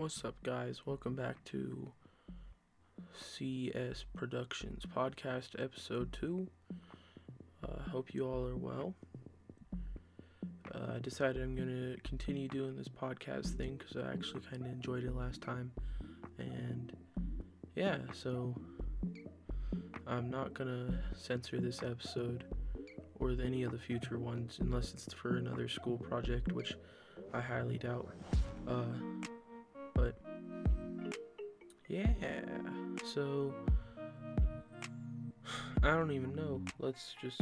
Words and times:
What's 0.00 0.24
up, 0.24 0.42
guys? 0.42 0.86
Welcome 0.86 1.14
back 1.14 1.44
to 1.44 1.92
CS 3.20 4.06
Productions 4.16 4.84
Podcast 4.96 5.62
Episode 5.62 6.10
2. 6.18 6.48
Uh, 7.62 7.90
hope 7.90 8.14
you 8.14 8.26
all 8.26 8.46
are 8.46 8.56
well. 8.56 8.94
Uh, 10.74 10.94
I 10.94 10.98
decided 11.00 11.42
I'm 11.42 11.54
going 11.54 11.68
to 11.68 12.08
continue 12.08 12.48
doing 12.48 12.78
this 12.78 12.88
podcast 12.88 13.58
thing 13.58 13.76
because 13.76 13.94
I 14.02 14.10
actually 14.10 14.40
kind 14.50 14.62
of 14.62 14.68
enjoyed 14.68 15.04
it 15.04 15.14
last 15.14 15.42
time. 15.42 15.70
And 16.38 16.96
yeah, 17.76 17.98
so 18.14 18.54
I'm 20.06 20.30
not 20.30 20.54
going 20.54 20.70
to 20.70 20.98
censor 21.14 21.60
this 21.60 21.82
episode 21.82 22.44
or 23.18 23.32
any 23.32 23.64
of 23.64 23.72
the 23.72 23.78
future 23.78 24.18
ones 24.18 24.60
unless 24.62 24.94
it's 24.94 25.12
for 25.12 25.36
another 25.36 25.68
school 25.68 25.98
project, 25.98 26.52
which 26.52 26.72
I 27.34 27.42
highly 27.42 27.76
doubt. 27.76 28.08
Uh, 28.66 28.84
yeah, 31.90 32.06
so 33.04 33.52
I 35.82 35.88
don't 35.88 36.12
even 36.12 36.34
know. 36.36 36.62
Let's 36.78 37.16
just 37.20 37.40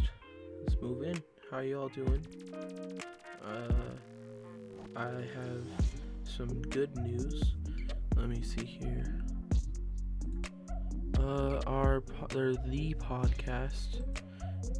let's 0.62 0.80
move 0.80 1.02
in. 1.02 1.23
How 1.51 1.59
y'all 1.59 1.89
doing? 1.89 2.25
Uh, 3.45 3.69
I 4.97 5.05
have 5.05 5.65
some 6.25 6.62
good 6.62 6.97
news. 6.97 7.56
Let 8.16 8.30
me 8.30 8.42
see 8.42 8.65
here. 8.65 9.20
Uh, 11.19 11.61
our 11.67 12.01
po- 12.01 12.28
the 12.28 12.95
podcast 12.95 14.03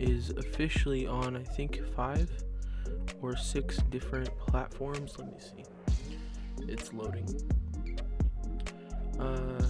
is 0.01 0.31
officially 0.31 1.07
on. 1.07 1.37
I 1.37 1.43
think 1.43 1.83
five 1.95 2.31
or 3.21 3.37
six 3.37 3.77
different 3.91 4.31
platforms. 4.39 5.19
Let 5.19 5.29
me 5.29 5.39
see. 5.39 5.65
It's 6.69 6.95
loading. 6.95 7.58
Uh, 9.19 9.63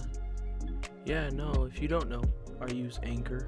yeah, 1.05 1.29
no, 1.29 1.67
if 1.71 1.81
you 1.81 1.87
don't 1.87 2.09
know, 2.09 2.23
I 2.61 2.67
use 2.71 2.99
Anchor. 3.03 3.47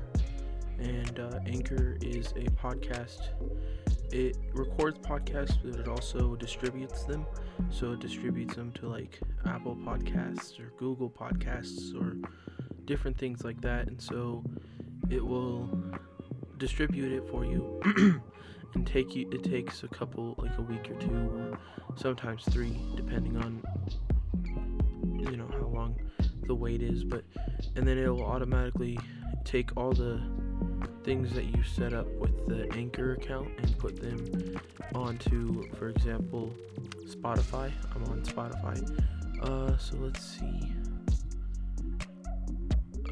And 0.80 1.20
uh, 1.20 1.40
Anchor 1.46 1.98
is 2.02 2.32
a 2.32 2.50
podcast. 2.52 3.30
It 4.12 4.38
records 4.54 4.98
podcasts, 5.00 5.58
but 5.64 5.80
it 5.80 5.88
also 5.88 6.36
distributes 6.36 7.04
them. 7.04 7.26
So 7.70 7.92
it 7.94 8.00
distributes 8.00 8.56
them 8.56 8.72
to 8.74 8.88
like 8.88 9.20
Apple 9.46 9.76
Podcasts 9.76 10.60
or 10.60 10.72
Google 10.78 11.10
Podcasts 11.10 11.94
or 11.96 12.18
different 12.86 13.18
things 13.18 13.44
like 13.44 13.62
that. 13.62 13.88
And 13.88 14.02
so 14.02 14.44
it 15.10 15.24
will 15.24 15.70
distribute 16.58 17.12
it 17.12 17.30
for 17.30 17.46
you 17.46 17.82
and 18.76 18.86
take 18.86 19.16
you 19.16 19.28
it 19.32 19.44
takes 19.44 19.84
a 19.84 19.88
couple 19.88 20.36
like 20.38 20.56
a 20.58 20.62
week 20.62 20.90
or 20.90 20.94
two 20.96 21.12
or 21.12 21.58
sometimes 21.96 22.44
three 22.46 22.80
depending 22.96 23.36
on 23.38 23.62
the 26.48 26.56
weight 26.56 26.82
is 26.82 27.04
but 27.04 27.24
and 27.76 27.88
then 27.88 27.98
it 27.98 28.08
will 28.08 28.26
automatically 28.26 28.98
take 29.44 29.76
all 29.78 29.92
the 29.92 30.22
things 31.04 31.34
that 31.34 31.46
you 31.46 31.64
set 31.64 31.94
up 31.94 32.08
with 32.20 32.48
the 32.48 32.72
anchor 32.74 33.14
account 33.14 33.50
and 33.58 33.78
put 33.78 34.00
them 34.00 34.60
onto 34.94 35.64
for 35.74 35.90
example 35.90 36.54
spotify. 37.06 37.72
I'm 37.96 38.04
on 38.06 38.22
spotify. 38.22 38.78
Uh 39.42 39.78
so 39.78 39.96
let's 39.98 40.24
see. 40.24 40.74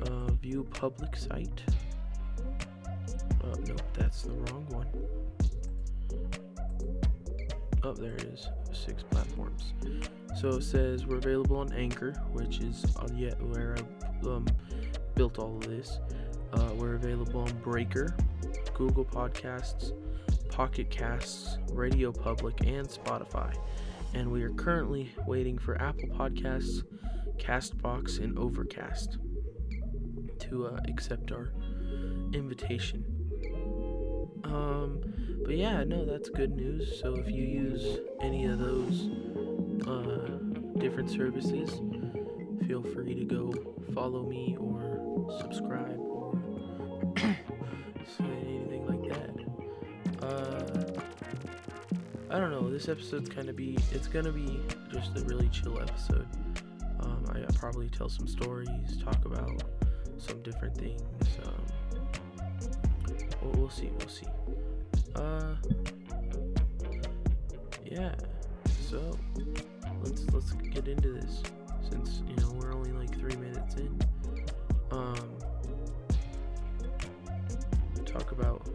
Uh 0.03 0.31
view 0.33 0.65
public 0.71 1.15
site. 1.15 1.61
Oh 3.43 3.53
nope 3.65 3.81
that's 3.93 4.23
the 4.23 4.33
wrong 4.33 4.65
one. 4.69 4.87
Oh 7.83 7.93
there 7.93 8.13
it 8.13 8.23
is 8.23 8.49
six 8.73 9.03
platforms. 9.03 9.73
So 10.39 10.49
it 10.49 10.63
says 10.63 11.05
we're 11.05 11.17
available 11.17 11.57
on 11.57 11.73
anchor 11.73 12.13
which 12.31 12.59
is 12.59 12.85
yet 13.15 13.41
where 13.41 13.75
i 13.77 14.27
um, 14.27 14.47
built 15.15 15.39
all 15.39 15.57
of 15.57 15.67
this. 15.67 15.99
Uh, 16.53 16.69
we're 16.75 16.95
available 16.95 17.41
on 17.41 17.51
breaker 17.59 18.15
google 18.73 19.05
podcasts 19.05 19.91
pocket 20.49 20.89
casts 20.89 21.57
radio 21.71 22.11
public 22.11 22.59
and 22.65 22.87
spotify. 22.87 23.53
And 24.13 24.31
we 24.31 24.41
are 24.43 24.51
currently 24.51 25.11
waiting 25.27 25.57
for 25.57 25.79
apple 25.81 26.09
podcasts 26.09 26.83
castbox 27.37 28.19
and 28.19 28.37
overcast 28.37 29.17
to 30.39 30.67
uh, 30.67 30.79
accept 30.87 31.31
our 31.31 31.51
invitation. 32.33 33.05
Um, 34.43 35.01
but 35.45 35.55
yeah, 35.55 35.83
no, 35.83 36.05
that's 36.05 36.29
good 36.29 36.55
news. 36.55 36.99
So 37.01 37.15
if 37.15 37.27
you 37.29 37.43
use 37.43 37.99
any 38.21 38.45
of 38.45 38.59
those 38.59 39.09
uh, 39.87 40.37
different 40.79 41.09
services, 41.09 41.69
feel 42.67 42.83
free 42.83 43.15
to 43.15 43.25
go 43.25 43.51
follow 43.93 44.23
me 44.23 44.55
or 44.59 45.27
subscribe 45.41 45.97
or 45.97 46.39
say 47.17 48.25
anything 48.25 48.85
like 48.87 49.09
that. 49.09 50.25
Uh, 50.25 50.99
I 52.29 52.39
don't 52.39 52.51
know. 52.51 52.69
This 52.69 52.87
episode's 52.89 53.29
kind 53.29 53.49
of 53.49 53.55
be. 53.55 53.77
It's 53.91 54.07
gonna 54.07 54.31
be 54.31 54.59
just 54.91 55.17
a 55.17 55.21
really 55.21 55.49
chill 55.49 55.79
episode. 55.81 56.27
Um, 56.99 57.25
I, 57.33 57.39
I'll 57.39 57.57
probably 57.57 57.89
tell 57.89 58.09
some 58.09 58.27
stories, 58.27 58.69
talk 59.03 59.25
about 59.25 59.63
some 60.17 60.41
different 60.43 60.77
things. 60.77 61.01
Um, 61.43 61.65
we'll, 63.41 63.51
we'll 63.53 63.69
see. 63.69 63.89
We'll 63.97 64.09
see. 64.09 64.27
Uh, 65.15 65.55
yeah. 67.85 68.15
So 68.89 69.17
let's 70.03 70.25
let's 70.31 70.51
get 70.53 70.87
into 70.87 71.13
this 71.13 71.43
since 71.89 72.21
you 72.27 72.35
know 72.37 72.51
we're 72.53 72.73
only 72.73 72.91
like 72.91 73.17
three 73.17 73.35
minutes 73.35 73.75
in. 73.75 73.99
Um, 74.91 75.37
talk 78.05 78.31
about 78.31 78.67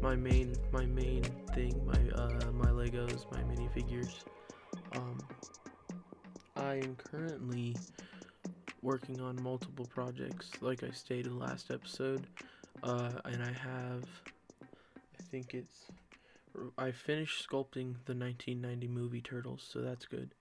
my 0.00 0.16
main 0.16 0.54
my 0.72 0.86
main 0.86 1.22
thing, 1.54 1.80
my 1.86 2.20
uh 2.20 2.50
my 2.52 2.70
Legos, 2.70 3.30
my 3.32 3.42
minifigures. 3.42 4.24
Um, 4.94 5.18
I 6.56 6.74
am 6.76 6.96
currently 6.96 7.76
working 8.82 9.20
on 9.20 9.40
multiple 9.42 9.86
projects, 9.86 10.50
like 10.60 10.82
I 10.82 10.90
stated 10.90 11.32
last 11.32 11.70
episode, 11.70 12.26
uh, 12.82 13.12
and 13.24 13.42
I 13.42 13.52
have 13.52 14.04
think 15.30 15.54
it's. 15.54 15.86
I 16.76 16.90
finished 16.90 17.48
sculpting 17.48 17.96
the 18.06 18.14
1990 18.14 18.88
movie 18.88 19.20
Turtles, 19.20 19.68
so 19.70 19.80
that's 19.80 20.06
good. 20.06 20.34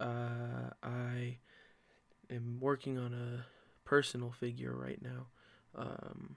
Uh, 0.00 0.70
I 0.82 1.36
am 2.30 2.58
working 2.60 2.98
on 2.98 3.12
a 3.12 3.44
personal 3.88 4.32
figure 4.32 4.74
right 4.74 5.00
now. 5.00 5.26
Um, 5.76 6.36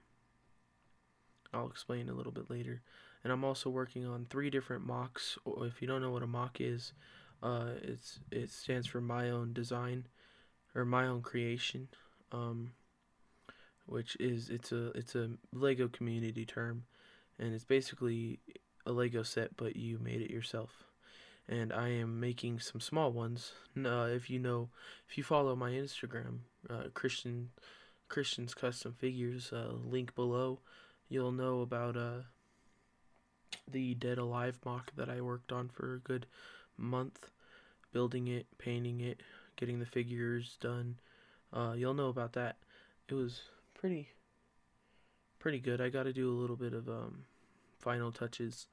I'll 1.52 1.66
explain 1.66 2.08
a 2.08 2.14
little 2.14 2.32
bit 2.32 2.50
later. 2.50 2.82
And 3.24 3.32
I'm 3.32 3.44
also 3.44 3.70
working 3.70 4.06
on 4.06 4.26
three 4.28 4.50
different 4.50 4.86
mocks. 4.86 5.38
If 5.62 5.82
you 5.82 5.88
don't 5.88 6.02
know 6.02 6.10
what 6.10 6.22
a 6.22 6.28
mock 6.28 6.60
is, 6.60 6.92
uh, 7.42 7.70
it's 7.82 8.20
it 8.30 8.50
stands 8.50 8.86
for 8.86 9.00
my 9.00 9.30
own 9.30 9.52
design 9.52 10.06
or 10.74 10.84
my 10.84 11.06
own 11.06 11.22
creation. 11.22 11.88
Um, 12.30 12.72
which 13.86 14.16
is 14.20 14.50
it's 14.50 14.72
a 14.72 14.88
it's 14.88 15.14
a 15.14 15.30
Lego 15.52 15.88
community 15.88 16.44
term 16.44 16.84
and 17.38 17.54
it's 17.54 17.64
basically 17.64 18.38
a 18.84 18.92
Lego 18.92 19.22
set, 19.22 19.56
but 19.56 19.76
you 19.76 19.98
made 19.98 20.20
it 20.20 20.30
yourself. 20.30 20.84
And 21.48 21.72
I 21.72 21.88
am 21.90 22.18
making 22.18 22.60
some 22.60 22.80
small 22.80 23.12
ones. 23.12 23.52
Uh, 23.76 24.08
if 24.10 24.28
you 24.30 24.38
know, 24.38 24.68
if 25.08 25.16
you 25.16 25.24
follow 25.24 25.54
my 25.54 25.70
Instagram, 25.70 26.38
uh, 26.68 26.84
Christian 26.92 27.50
Christian's 28.08 28.54
Custom 28.54 28.94
Figures, 28.98 29.52
uh, 29.52 29.72
link 29.84 30.14
below, 30.14 30.60
you'll 31.08 31.32
know 31.32 31.60
about 31.60 31.96
uh, 31.96 32.22
the 33.70 33.94
Dead 33.94 34.18
Alive 34.18 34.58
mock 34.64 34.92
that 34.96 35.08
I 35.08 35.20
worked 35.20 35.52
on 35.52 35.68
for 35.68 35.94
a 35.94 35.98
good 35.98 36.26
month, 36.76 37.30
building 37.92 38.28
it, 38.28 38.46
painting 38.58 39.00
it, 39.00 39.20
getting 39.56 39.78
the 39.78 39.86
figures 39.86 40.56
done. 40.60 40.96
Uh, 41.52 41.74
you'll 41.76 41.94
know 41.94 42.08
about 42.08 42.32
that. 42.34 42.56
It 43.08 43.14
was 43.14 43.42
pretty 43.74 44.08
pretty 45.46 45.60
good. 45.60 45.80
I 45.80 45.90
got 45.90 46.02
to 46.02 46.12
do 46.12 46.28
a 46.28 46.34
little 46.40 46.56
bit 46.56 46.72
of 46.72 46.88
um, 46.88 47.22
final 47.78 48.10
touches, 48.10 48.66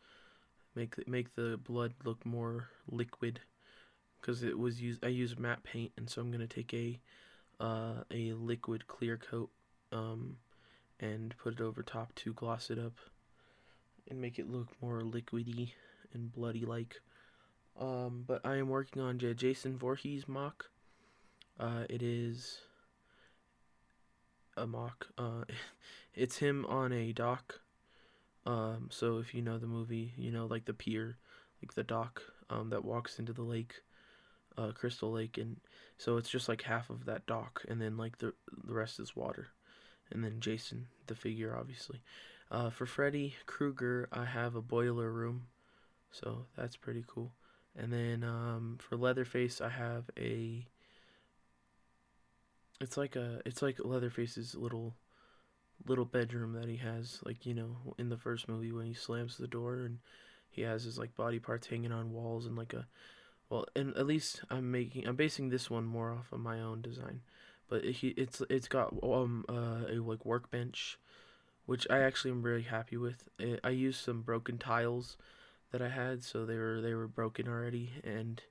make 0.74 0.96
the, 0.96 1.04
make 1.06 1.36
the 1.36 1.60
blood 1.64 1.94
look 2.04 2.25
more 2.25 2.68
liquid, 2.90 3.42
because 4.20 4.42
it 4.42 4.58
was 4.58 4.81
used. 4.81 5.06
I 5.06 5.10
used 5.10 5.38
matte 5.38 5.64
paint, 5.64 5.92
and 5.98 6.10
so 6.10 6.20
I'm 6.20 6.31
gonna 6.31 6.48
take 6.48 6.74
a 6.74 7.00
uh, 7.60 8.06
a 8.10 8.34
liquid 8.34 8.88
clear 8.88 9.18
coat 9.18 9.52
um, 9.92 10.38
and 11.00 11.36
put 11.38 11.54
it 11.54 11.62
over 11.62 11.84
top 11.84 12.16
to 12.16 12.34
gloss 12.34 12.72
it 12.72 12.80
up 12.80 12.96
and 14.10 14.19
make 14.19 14.40
it 14.40 14.50
look 14.50 14.69
more 14.81 15.02
liquidy 15.02 15.74
and 16.12 16.34
bloody 16.34 16.66
like. 16.66 17.02
Um, 17.80 18.24
but 18.26 18.42
I 18.44 18.56
am 18.56 18.69
working 18.69 19.00
on 19.00 19.19
J- 19.19 19.36
Jason 19.36 19.78
Voorhees 19.78 20.28
mock. 20.28 20.72
Uh, 21.60 21.84
it 21.88 22.02
is 22.02 22.62
a 24.58 24.68
mock. 24.68 25.08
Uh, 25.18 25.44
it's 26.16 26.38
him 26.38 26.66
on 26.68 26.92
a 26.94 27.14
dock. 27.14 27.62
Um, 28.46 28.90
so 28.92 29.20
if 29.20 29.34
you 29.34 29.42
know 29.42 29.58
the 29.58 29.68
movie, 29.68 30.14
you 30.18 30.32
know 30.32 30.46
like 30.46 30.66
the 30.66 30.74
pier, 30.74 31.18
like 31.62 31.74
the 31.76 31.84
dock 31.84 32.22
um, 32.50 32.70
that 32.72 32.86
walks 32.86 33.20
into 33.20 33.34
the 33.34 33.44
lake. 33.44 33.76
uh, 34.58 34.72
Crystal 34.72 35.12
Lake, 35.12 35.38
and 35.38 35.58
so 35.98 36.18
it's 36.18 36.30
just 36.30 36.50
like 36.50 36.62
half 36.64 36.90
of 36.90 37.06
that 37.06 37.26
dock, 37.26 37.64
and 37.68 37.82
then 37.82 37.98
like 37.98 38.18
the 38.20 38.34
the 38.66 38.74
rest 38.74 39.00
is 39.00 39.16
water, 39.16 39.48
and 40.12 40.24
then 40.24 40.40
Jason, 40.40 40.88
the 41.08 41.16
figure, 41.16 41.56
obviously. 41.58 42.02
Uh, 42.52 42.70
for 42.70 42.86
Freddy 42.86 43.36
Krueger, 43.48 44.08
I 44.12 44.26
have 44.26 44.56
a 44.56 44.62
boiler 44.62 45.12
room, 45.12 45.48
so 46.12 46.46
that's 46.58 46.76
pretty 46.78 47.04
cool. 47.08 47.34
And 47.76 47.92
then 47.94 48.24
um, 48.24 48.78
for 48.80 48.98
Leatherface, 48.98 49.62
I 49.62 49.70
have 49.70 50.10
a. 50.18 50.68
It's 52.83 52.97
like 52.97 53.15
a, 53.15 53.41
it's 53.45 53.62
like 53.62 53.77
Leatherface's 53.80 54.56
little, 54.56 54.94
little 55.88 56.06
bedroom 56.06 56.53
that 56.53 56.68
he 56.68 56.77
has, 56.77 57.19
like 57.25 57.45
you 57.45 57.53
know, 57.53 57.77
in 57.97 58.09
the 58.09 58.18
first 58.18 58.47
movie 58.47 58.71
when 58.71 58.85
he 58.85 58.94
slams 58.94 59.38
the 59.38 59.47
door 59.47 59.85
and 59.85 60.00
he 60.51 60.62
has 60.62 60.83
his 60.83 60.97
like 60.97 61.15
body 61.15 61.39
parts 61.39 61.68
hanging 61.68 61.91
on 61.91 62.13
walls 62.13 62.45
and 62.45 62.56
like 62.56 62.74
a 62.74 62.85
well, 63.50 63.65
and 63.75 63.95
at 63.95 64.07
least 64.07 64.41
I'm 64.50 64.71
making 64.71 65.07
I'm 65.07 65.15
basing 65.15 65.50
this 65.50 65.69
one 65.69 65.85
more 65.85 66.12
off 66.12 66.31
of 66.31 66.39
my 66.39 66.59
own 66.59 66.81
design, 66.81 67.21
but 67.69 67.83
he 67.83 68.09
it's 68.09 68.41
it's 68.50 68.68
got 68.68 68.94
um 69.03 69.45
uh, 69.50 69.85
a 69.89 69.95
like 70.00 70.25
workbench, 70.25 70.97
which 71.65 71.85
I 71.89 72.00
actually 72.00 72.31
am 72.31 72.44
really 72.44 72.63
happy 72.63 72.97
with. 72.97 73.24
I 73.63 73.69
used 73.69 74.03
some 74.03 74.21
broken 74.21 74.57
tiles 74.57 75.18
that 75.71 75.81
I 75.81 75.89
had, 75.89 76.24
so 76.24 76.45
they 76.45 76.57
were 76.57 76.81
they 76.81 76.94
were 76.94 77.07
broken 77.07 77.47
already, 77.47 77.91
and 78.03 78.41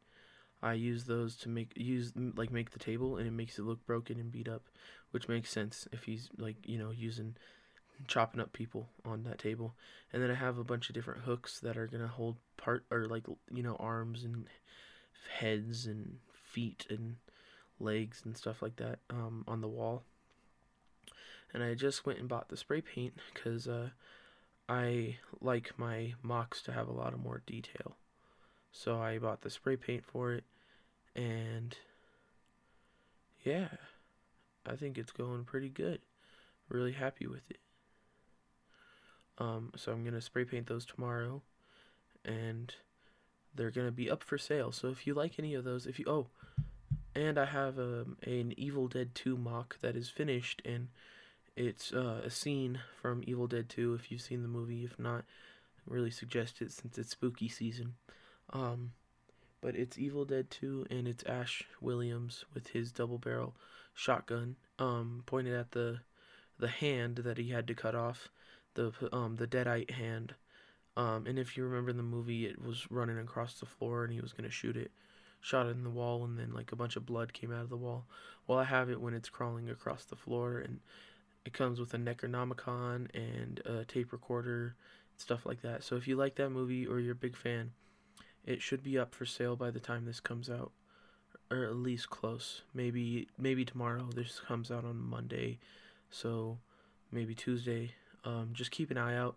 I 0.63 0.75
use 0.75 1.05
those 1.05 1.37
to 1.39 1.49
make 1.49 1.73
use 1.77 2.13
like 2.37 2.53
make 2.53 2.71
the 2.71 2.79
table, 2.79 3.17
and 3.17 3.27
it 3.27 3.33
makes 3.33 3.59
it 3.59 3.65
look 3.65 3.85
broken 3.87 4.19
and 4.19 4.31
beat 4.31 4.49
up, 4.49 4.63
which 5.11 5.29
makes 5.29 5.51
sense 5.51 5.89
if 5.93 6.05
he's 6.05 6.29
like 6.39 6.57
you 6.65 6.79
know 6.79 6.91
using 6.91 7.37
chopping 8.07 8.41
up 8.41 8.53
people 8.53 8.89
on 9.05 9.25
that 9.25 9.39
table. 9.39 9.75
And 10.13 10.23
then 10.23 10.31
I 10.31 10.35
have 10.35 10.59
a 10.59 10.65
bunch 10.65 10.89
of 10.89 10.95
different 10.95 11.23
hooks 11.23 11.61
that 11.61 11.77
are 11.77 11.87
gonna 11.87 12.09
hold 12.09 12.37
part 12.57 12.85
or 12.91 13.07
like 13.07 13.27
you 13.51 13.63
know 13.63 13.77
arms 13.79 14.25
and 14.25 14.47
heads 15.39 15.87
and 15.87 16.19
feet 16.33 16.87
and 16.91 17.17
legs 17.81 18.23
and 18.25 18.37
stuff 18.37 18.63
like 18.63 18.77
that 18.77 19.01
um, 19.11 19.45
on 19.49 19.61
the 19.61 19.69
wall. 19.69 20.05
And 21.53 21.63
I 21.63 21.75
just 21.75 22.07
went 22.07 22.19
and 22.19 22.29
bought 22.29 22.49
the 22.49 22.57
spray 22.57 22.81
paint 22.81 23.15
because 23.33 23.69
uh, 23.69 23.91
I 24.69 25.17
like 25.41 25.79
my 25.79 26.15
mocks 26.23 26.63
to 26.63 26.73
have 26.73 26.89
a 26.89 26.93
lot 26.93 27.13
of 27.13 27.21
more 27.21 27.43
detail. 27.47 27.97
So 28.73 29.01
I 29.01 29.19
bought 29.19 29.43
the 29.43 29.51
spray 29.51 29.77
paint 29.77 30.05
for 30.05 30.33
it, 30.33 30.45
and 31.15 31.77
yeah, 33.45 33.69
I 34.67 34.77
think 34.77 34.97
it's 34.97 35.13
going 35.13 35.45
pretty 35.45 35.69
good. 35.69 36.01
Really 36.69 36.93
happy 36.93 37.27
with 37.27 37.51
it. 37.51 37.59
Um, 39.39 39.73
so 39.77 39.93
I'm 39.93 40.05
gonna 40.05 40.23
spray 40.23 40.45
paint 40.45 40.67
those 40.67 40.87
tomorrow, 40.87 41.43
and 42.25 42.75
they're 43.55 43.71
gonna 43.71 43.93
be 43.93 44.11
up 44.11 44.25
for 44.25 44.39
sale. 44.39 44.73
So 44.73 44.89
if 44.89 45.07
you 45.07 45.13
like 45.13 45.39
any 45.39 45.55
of 45.55 45.65
those, 45.65 45.87
if 45.87 45.99
you 45.99 46.07
oh, 46.09 46.29
and 47.15 47.39
I 47.39 47.45
have 47.45 47.79
um, 47.79 48.17
an 48.23 48.55
Evil 48.57 48.89
Dead 48.89 49.15
2 49.15 49.37
mock 49.37 49.79
that 49.81 49.97
is 49.97 50.09
finished, 50.09 50.63
and 50.65 50.89
it's 51.57 51.93
uh, 51.93 52.23
a 52.25 52.31
scene 52.31 52.81
from 53.01 53.23
Evil 53.27 53.47
Dead 53.47 53.69
2. 53.69 53.95
If 53.95 54.11
you've 54.11 54.23
seen 54.23 54.43
the 54.43 54.49
movie, 54.49 54.85
if 54.85 54.99
not, 54.99 55.25
really 55.87 56.11
suggest 56.11 56.63
it 56.63 56.73
since 56.73 56.97
it's 56.97 57.11
spooky 57.11 57.49
season. 57.49 57.95
Um, 58.53 58.93
but 59.61 59.77
it's 59.77 59.99
Evil 59.99 60.25
Dead 60.25 60.51
2, 60.51 60.87
and 60.91 61.07
it's 61.09 61.25
Ash 61.25 61.65
Williams 61.81 62.45
with 62.53 62.69
his 62.69 62.93
double 62.93 63.19
barrel 63.19 63.55
shotgun 63.95 64.57
um, 64.79 65.23
pointed 65.27 65.55
at 65.55 65.73
the 65.73 66.01
the 66.59 66.69
hand 66.69 67.17
that 67.17 67.39
he 67.39 67.51
had 67.51 67.67
to 67.67 67.75
cut 67.75 67.95
off, 67.95 68.29
the 68.75 68.93
um 69.13 69.37
the 69.37 69.47
deadite 69.47 69.91
hand 69.91 70.35
um, 70.97 71.27
and 71.27 71.39
if 71.39 71.57
you 71.57 71.65
remember 71.65 71.91
in 71.91 71.97
the 71.97 72.03
movie, 72.03 72.47
it 72.47 72.63
was 72.63 72.91
running 72.91 73.19
across 73.19 73.55
the 73.55 73.67
floor 73.67 74.05
and 74.05 74.13
he 74.13 74.21
was 74.21 74.33
going 74.33 74.45
to 74.45 74.51
shoot 74.51 74.77
it. 74.77 74.91
Shot 75.41 75.67
it 75.67 75.71
in 75.71 75.85
the 75.85 75.91
wall 75.91 76.25
and 76.25 76.39
then 76.39 76.53
like 76.53 76.71
a 76.71 76.77
bunch 76.77 76.97
of 76.97 77.07
blood 77.07 77.33
came 77.33 77.53
out 77.53 77.63
of 77.63 77.71
the 77.71 77.77
wall. 77.77 78.07
Well, 78.47 78.59
I 78.59 78.65
have 78.65 78.91
it 78.91 79.01
when 79.01 79.15
it's 79.15 79.29
crawling 79.29 79.71
across 79.71 80.05
the 80.05 80.17
floor 80.17 80.59
and 80.59 80.81
it 81.45 81.53
comes 81.53 81.81
with 81.81 81.95
a 81.95 81.99
Necronomicon 81.99 83.09
and 83.15 83.61
a 83.65 83.85
tape 83.85 84.13
recorder, 84.13 84.77
stuff 85.17 85.45
like 85.45 85.63
that. 85.63 85.83
So 85.83 85.97
if 85.97 86.07
you 86.07 86.17
like 86.17 86.37
that 86.37 86.51
movie 86.51 86.87
or 86.87 87.01
you're 87.01 87.13
a 87.13 87.17
big 87.17 87.37
fan, 87.37 87.73
it 88.45 88.61
should 88.61 88.83
be 88.83 88.99
up 88.99 89.15
for 89.15 89.25
sale 89.25 89.57
by 89.57 89.71
the 89.71 89.81
time 89.81 90.05
this 90.05 90.21
comes 90.21 90.51
out, 90.51 90.73
or 91.51 91.65
at 91.65 91.77
least 91.77 92.11
close. 92.11 92.63
Maybe 92.75 93.29
maybe 93.39 93.65
tomorrow. 93.65 94.09
This 94.15 94.41
comes 94.41 94.71
out 94.71 94.85
on 94.85 94.99
Monday, 94.99 95.59
so 96.11 96.59
maybe 97.11 97.35
Tuesday. 97.35 97.95
Um, 98.25 98.51
just 98.53 98.71
keep 98.71 98.91
an 98.91 98.99
eye 98.99 99.17
out. 99.17 99.37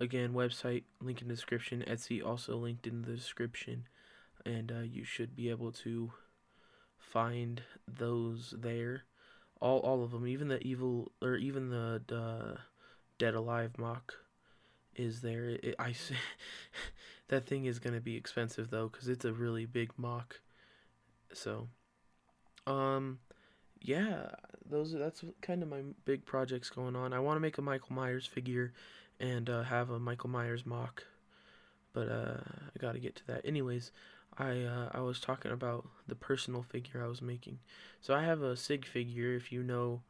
Again, 0.00 0.32
website 0.32 0.84
link 1.00 1.22
in 1.22 1.28
the 1.28 1.34
description. 1.34 1.84
Etsy 1.86 2.24
also 2.24 2.56
linked 2.56 2.86
in 2.86 3.02
the 3.02 3.14
description, 3.14 3.86
and 4.44 4.72
uh, 4.72 4.80
you 4.80 5.04
should 5.04 5.36
be 5.36 5.50
able 5.50 5.72
to 5.72 6.12
find 6.98 7.62
those 7.86 8.54
there. 8.56 9.04
All 9.60 9.78
all 9.80 10.02
of 10.02 10.10
them, 10.10 10.26
even 10.26 10.48
the 10.48 10.62
evil 10.66 11.12
or 11.22 11.36
even 11.36 11.70
the, 11.70 12.58
Dead 13.16 13.34
Alive 13.34 13.78
mock 13.78 14.14
is 14.96 15.20
there. 15.20 15.50
It, 15.50 15.76
I 15.78 15.94
that 17.28 17.46
thing 17.46 17.64
is 17.64 17.78
gonna 17.78 18.00
be 18.00 18.16
expensive 18.16 18.70
though, 18.70 18.88
cause 18.88 19.08
it's 19.08 19.24
a 19.24 19.32
really 19.32 19.66
big 19.66 19.92
mock. 19.96 20.40
So, 21.32 21.68
um, 22.66 23.18
yeah, 23.80 24.30
those 24.68 24.92
that's 24.92 25.24
kind 25.42 25.62
of 25.62 25.68
my 25.68 25.82
big 26.04 26.24
projects 26.24 26.70
going 26.70 26.96
on. 26.96 27.12
I 27.12 27.18
want 27.18 27.36
to 27.36 27.40
make 27.40 27.58
a 27.58 27.62
Michael 27.62 27.94
Myers 27.94 28.26
figure 28.26 28.72
and 29.20 29.48
uh, 29.50 29.62
have 29.62 29.90
a 29.90 29.98
Michael 29.98 30.30
Myers 30.30 30.64
mock. 30.64 31.04
But 31.92 32.08
uh, 32.08 32.40
I 32.42 32.78
got 32.78 32.92
to 32.92 32.98
get 32.98 33.14
to 33.16 33.26
that. 33.28 33.42
Anyways, 33.44 33.92
I 34.38 34.62
uh, 34.62 34.88
I 34.92 35.00
was 35.00 35.20
talking 35.20 35.52
about 35.52 35.86
the 36.08 36.14
personal 36.14 36.62
figure 36.62 37.04
I 37.04 37.08
was 37.08 37.22
making. 37.22 37.58
So 38.00 38.14
I 38.14 38.22
have 38.22 38.42
a 38.42 38.56
Sig 38.56 38.86
figure. 38.86 39.34
If 39.34 39.52
you 39.52 39.62
know, 39.62 40.00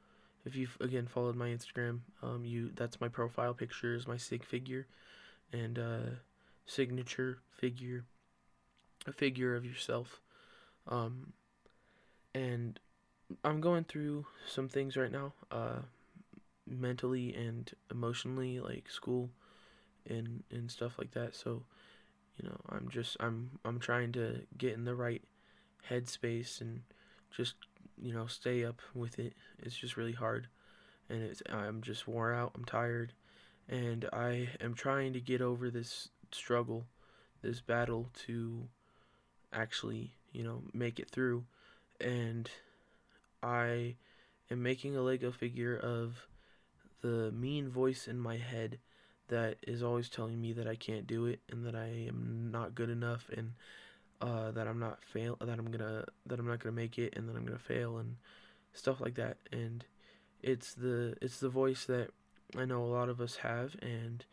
if 0.44 0.56
you've 0.56 0.76
again 0.80 1.06
followed 1.06 1.36
my 1.36 1.48
Instagram, 1.48 2.00
um, 2.22 2.44
you 2.44 2.70
that's 2.74 3.00
my 3.00 3.08
profile 3.08 3.54
picture 3.54 3.94
is 3.94 4.06
my 4.06 4.16
Sig 4.16 4.44
figure, 4.44 4.86
and 5.52 5.78
uh, 5.78 6.10
signature 6.66 7.38
figure, 7.50 8.04
a 9.06 9.12
figure 9.12 9.54
of 9.54 9.64
yourself, 9.64 10.20
um, 10.88 11.32
and 12.34 12.78
I'm 13.44 13.60
going 13.60 13.84
through 13.84 14.26
some 14.46 14.68
things 14.68 14.96
right 14.96 15.12
now. 15.12 15.32
Uh, 15.50 15.80
mentally 16.66 17.34
and 17.34 17.70
emotionally 17.90 18.60
like 18.60 18.88
school 18.88 19.30
and 20.08 20.42
and 20.50 20.70
stuff 20.70 20.98
like 20.98 21.12
that. 21.12 21.34
So 21.34 21.62
you 22.36 22.48
know 22.48 22.56
i'm 22.70 22.88
just 22.88 23.16
i'm 23.20 23.50
i'm 23.64 23.78
trying 23.78 24.12
to 24.12 24.40
get 24.58 24.72
in 24.72 24.84
the 24.84 24.94
right 24.94 25.22
headspace 25.88 26.60
and 26.60 26.82
just 27.30 27.54
you 28.00 28.12
know 28.12 28.26
stay 28.26 28.64
up 28.64 28.80
with 28.94 29.18
it. 29.18 29.34
It's 29.62 29.76
just 29.76 29.96
really 29.96 30.12
hard 30.12 30.48
and 31.08 31.22
it's 31.22 31.42
i'm 31.50 31.82
just 31.82 32.08
wore 32.08 32.32
out. 32.32 32.52
I'm 32.54 32.64
tired. 32.64 33.12
And 33.68 34.06
i 34.12 34.48
am 34.60 34.74
trying 34.74 35.12
to 35.14 35.20
get 35.20 35.40
over 35.40 35.70
this 35.70 36.08
struggle 36.34 36.86
this 37.42 37.60
battle 37.60 38.10
to 38.26 38.68
actually 39.52 40.12
you 40.32 40.42
know 40.42 40.62
make 40.72 40.98
it 40.98 41.10
through. 41.10 41.44
And 42.00 42.50
i 43.42 43.94
am 44.50 44.62
making 44.62 44.96
a 44.96 45.02
lego 45.02 45.30
figure 45.30 45.76
of 45.76 46.26
the 47.02 47.30
mean 47.32 47.68
voice 47.68 48.08
in 48.08 48.18
my 48.18 48.38
head 48.38 48.78
that 49.28 49.56
is 49.66 49.82
always 49.82 50.08
telling 50.08 50.40
me 50.40 50.52
that 50.52 50.66
I 50.66 50.74
can't 50.74 51.06
do 51.06 51.26
it 51.26 51.40
and 51.50 51.64
that 51.66 51.74
I 51.74 52.06
am 52.08 52.48
not 52.50 52.74
good 52.74 52.90
enough 52.90 53.30
and 53.34 53.52
uh, 54.20 54.50
that 54.52 54.66
I'm 54.66 54.78
not 54.78 55.04
fail 55.04 55.36
that 55.40 55.58
I'm 55.58 55.70
gonna 55.70 56.04
that 56.26 56.38
I'm 56.38 56.46
not 56.46 56.60
gonna 56.60 56.74
make 56.74 56.98
it 56.98 57.14
and 57.16 57.28
that 57.28 57.36
I'm 57.36 57.44
gonna 57.44 57.58
fail 57.58 57.98
and 57.98 58.16
stuff 58.72 59.00
like 59.00 59.14
that. 59.14 59.36
And 59.52 59.84
it's 60.42 60.74
the 60.74 61.16
it's 61.20 61.40
the 61.40 61.48
voice 61.48 61.84
that 61.86 62.10
I 62.56 62.64
know 62.64 62.82
a 62.82 62.86
lot 62.86 63.08
of 63.08 63.20
us 63.20 63.36
have 63.36 63.76
and 63.82 64.24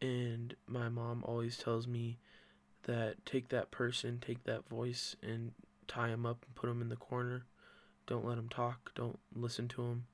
and 0.00 0.54
my 0.66 0.88
mom 0.88 1.22
always 1.26 1.56
tells 1.56 1.86
me 1.86 2.18
that 2.84 3.24
take 3.26 3.48
that 3.48 3.70
person 3.70 4.18
take 4.20 4.44
that 4.44 4.68
voice 4.68 5.16
and 5.22 5.52
tie 5.86 6.08
him 6.08 6.24
up 6.24 6.44
and 6.46 6.54
put 6.54 6.70
him 6.70 6.80
in 6.80 6.88
the 6.88 6.96
corner 6.96 7.44
don't 8.06 8.24
let 8.24 8.38
him 8.38 8.48
talk 8.48 8.92
don't 8.94 9.18
listen 9.34 9.68
to 9.68 9.82
him 9.82 10.04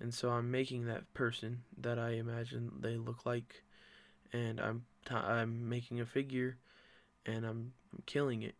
and 0.00 0.14
so 0.14 0.30
I'm 0.30 0.50
making 0.50 0.86
that 0.86 1.12
person 1.12 1.62
that 1.78 1.98
I 1.98 2.12
imagine 2.12 2.72
they 2.80 2.96
look 2.96 3.26
like, 3.26 3.62
and 4.32 4.58
I'm 4.58 4.86
t- 5.06 5.14
I'm 5.14 5.68
making 5.68 6.00
a 6.00 6.06
figure, 6.06 6.56
and 7.26 7.44
I'm, 7.44 7.72
I'm 7.92 8.02
killing 8.06 8.42
it. 8.42 8.54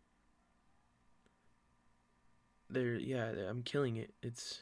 There, 2.69 2.93
yeah, 2.93 3.31
I'm 3.49 3.63
killing 3.63 3.97
it. 3.97 4.13
It's 4.21 4.59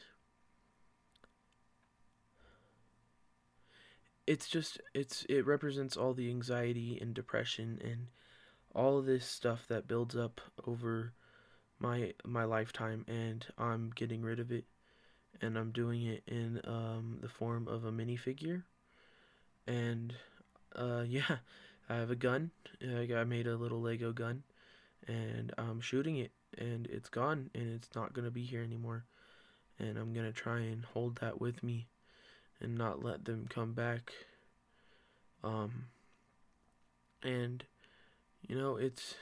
it's 4.32 4.48
just 4.48 4.80
it's 4.94 5.24
it 5.28 5.46
represents 5.46 5.96
all 5.96 6.14
the 6.14 6.30
anxiety 6.30 6.98
and 7.00 7.14
depression 7.14 7.80
and 7.84 8.08
all 8.74 9.02
this 9.02 9.26
stuff 9.26 9.66
that 9.68 9.88
builds 9.88 10.16
up 10.16 10.40
over 10.66 11.12
my 11.78 12.14
my 12.24 12.44
lifetime 12.44 13.04
and 13.08 13.46
I'm 13.58 13.92
getting 13.94 14.22
rid 14.22 14.40
of 14.40 14.52
it 14.52 14.64
and 15.42 15.56
I'm 15.58 15.72
doing 15.72 16.02
it 16.06 16.22
in 16.26 16.60
um, 16.66 17.18
the 17.22 17.28
form 17.28 17.68
of 17.68 17.84
a 17.84 17.92
minifigure. 17.92 18.62
And 19.66 20.14
uh, 20.76 21.04
yeah, 21.08 21.38
I 21.88 21.96
have 21.96 22.10
a 22.10 22.16
gun. 22.16 22.50
I 23.12 23.24
made 23.24 23.46
a 23.46 23.56
little 23.56 23.80
Lego 23.80 24.12
gun, 24.12 24.42
and 25.08 25.52
I'm 25.58 25.80
shooting 25.80 26.16
it. 26.16 26.32
and 26.58 26.86
it's 26.88 27.08
gone 27.10 27.50
and 27.54 27.74
it's 27.74 27.90
not 27.94 28.14
to 28.24 28.30
be 28.30 28.44
here 28.44 28.62
anymore 28.62 29.04
and 29.78 29.98
i'm 29.98 30.12
to 30.26 30.32
try 30.32 30.60
and 30.60 30.84
hold 30.84 31.16
that 31.18 31.40
with 31.40 31.62
me 31.62 31.89
and 32.60 32.76
not 32.76 33.02
let 33.02 33.24
them 33.24 33.46
come 33.48 33.72
back. 33.72 34.12
Um 35.42 35.86
and 37.22 37.64
you 38.48 38.56
know 38.56 38.76
it's 38.76 39.14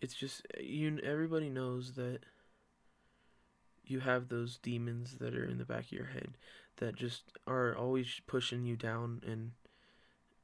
it's 0.00 0.14
just 0.14 0.46
you 0.60 0.98
everybody 1.02 1.48
knows 1.48 1.92
that 1.92 2.20
you 3.84 4.00
have 4.00 4.28
those 4.28 4.58
demons 4.58 5.16
that 5.18 5.34
are 5.34 5.44
in 5.44 5.58
the 5.58 5.64
back 5.64 5.84
of 5.86 5.92
your 5.92 6.06
head 6.06 6.36
that 6.76 6.94
just 6.94 7.32
are 7.46 7.76
always 7.76 8.20
pushing 8.26 8.64
you 8.64 8.76
down 8.76 9.20
and 9.26 9.52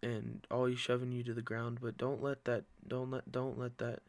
and 0.03 0.47
always 0.51 0.79
shoving 0.79 1.13
you 1.13 1.23
to 1.23 1.35
the 1.35 1.43
ground 1.43 1.79
but 1.81 1.99
don't 1.99 2.23
let 2.23 2.45
that 2.45 2.65
don't 2.87 3.11
let 3.11 3.31
don't 3.31 3.59
let 3.59 3.79
that 3.79 4.01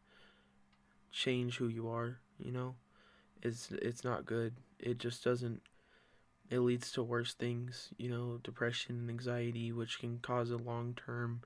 change 1.12 1.58
who 1.58 1.68
you 1.68 1.90
are 1.90 2.20
you 2.40 2.52
know? 2.52 2.76
It's 3.42 3.72
it's 3.72 4.04
not 4.04 4.26
good. 4.26 4.56
It 4.80 4.98
just 4.98 5.24
doesn't 5.24 5.62
it 6.50 6.60
leads 6.60 6.92
to 6.92 7.04
worse 7.04 7.34
things 7.34 7.90
you 7.98 8.10
know 8.10 8.40
depression 8.44 8.98
and 8.98 9.10
anxiety 9.10 9.72
which 9.72 10.00
can 10.00 10.20
cause 10.20 10.52
a 10.52 10.58
long-term 10.58 11.42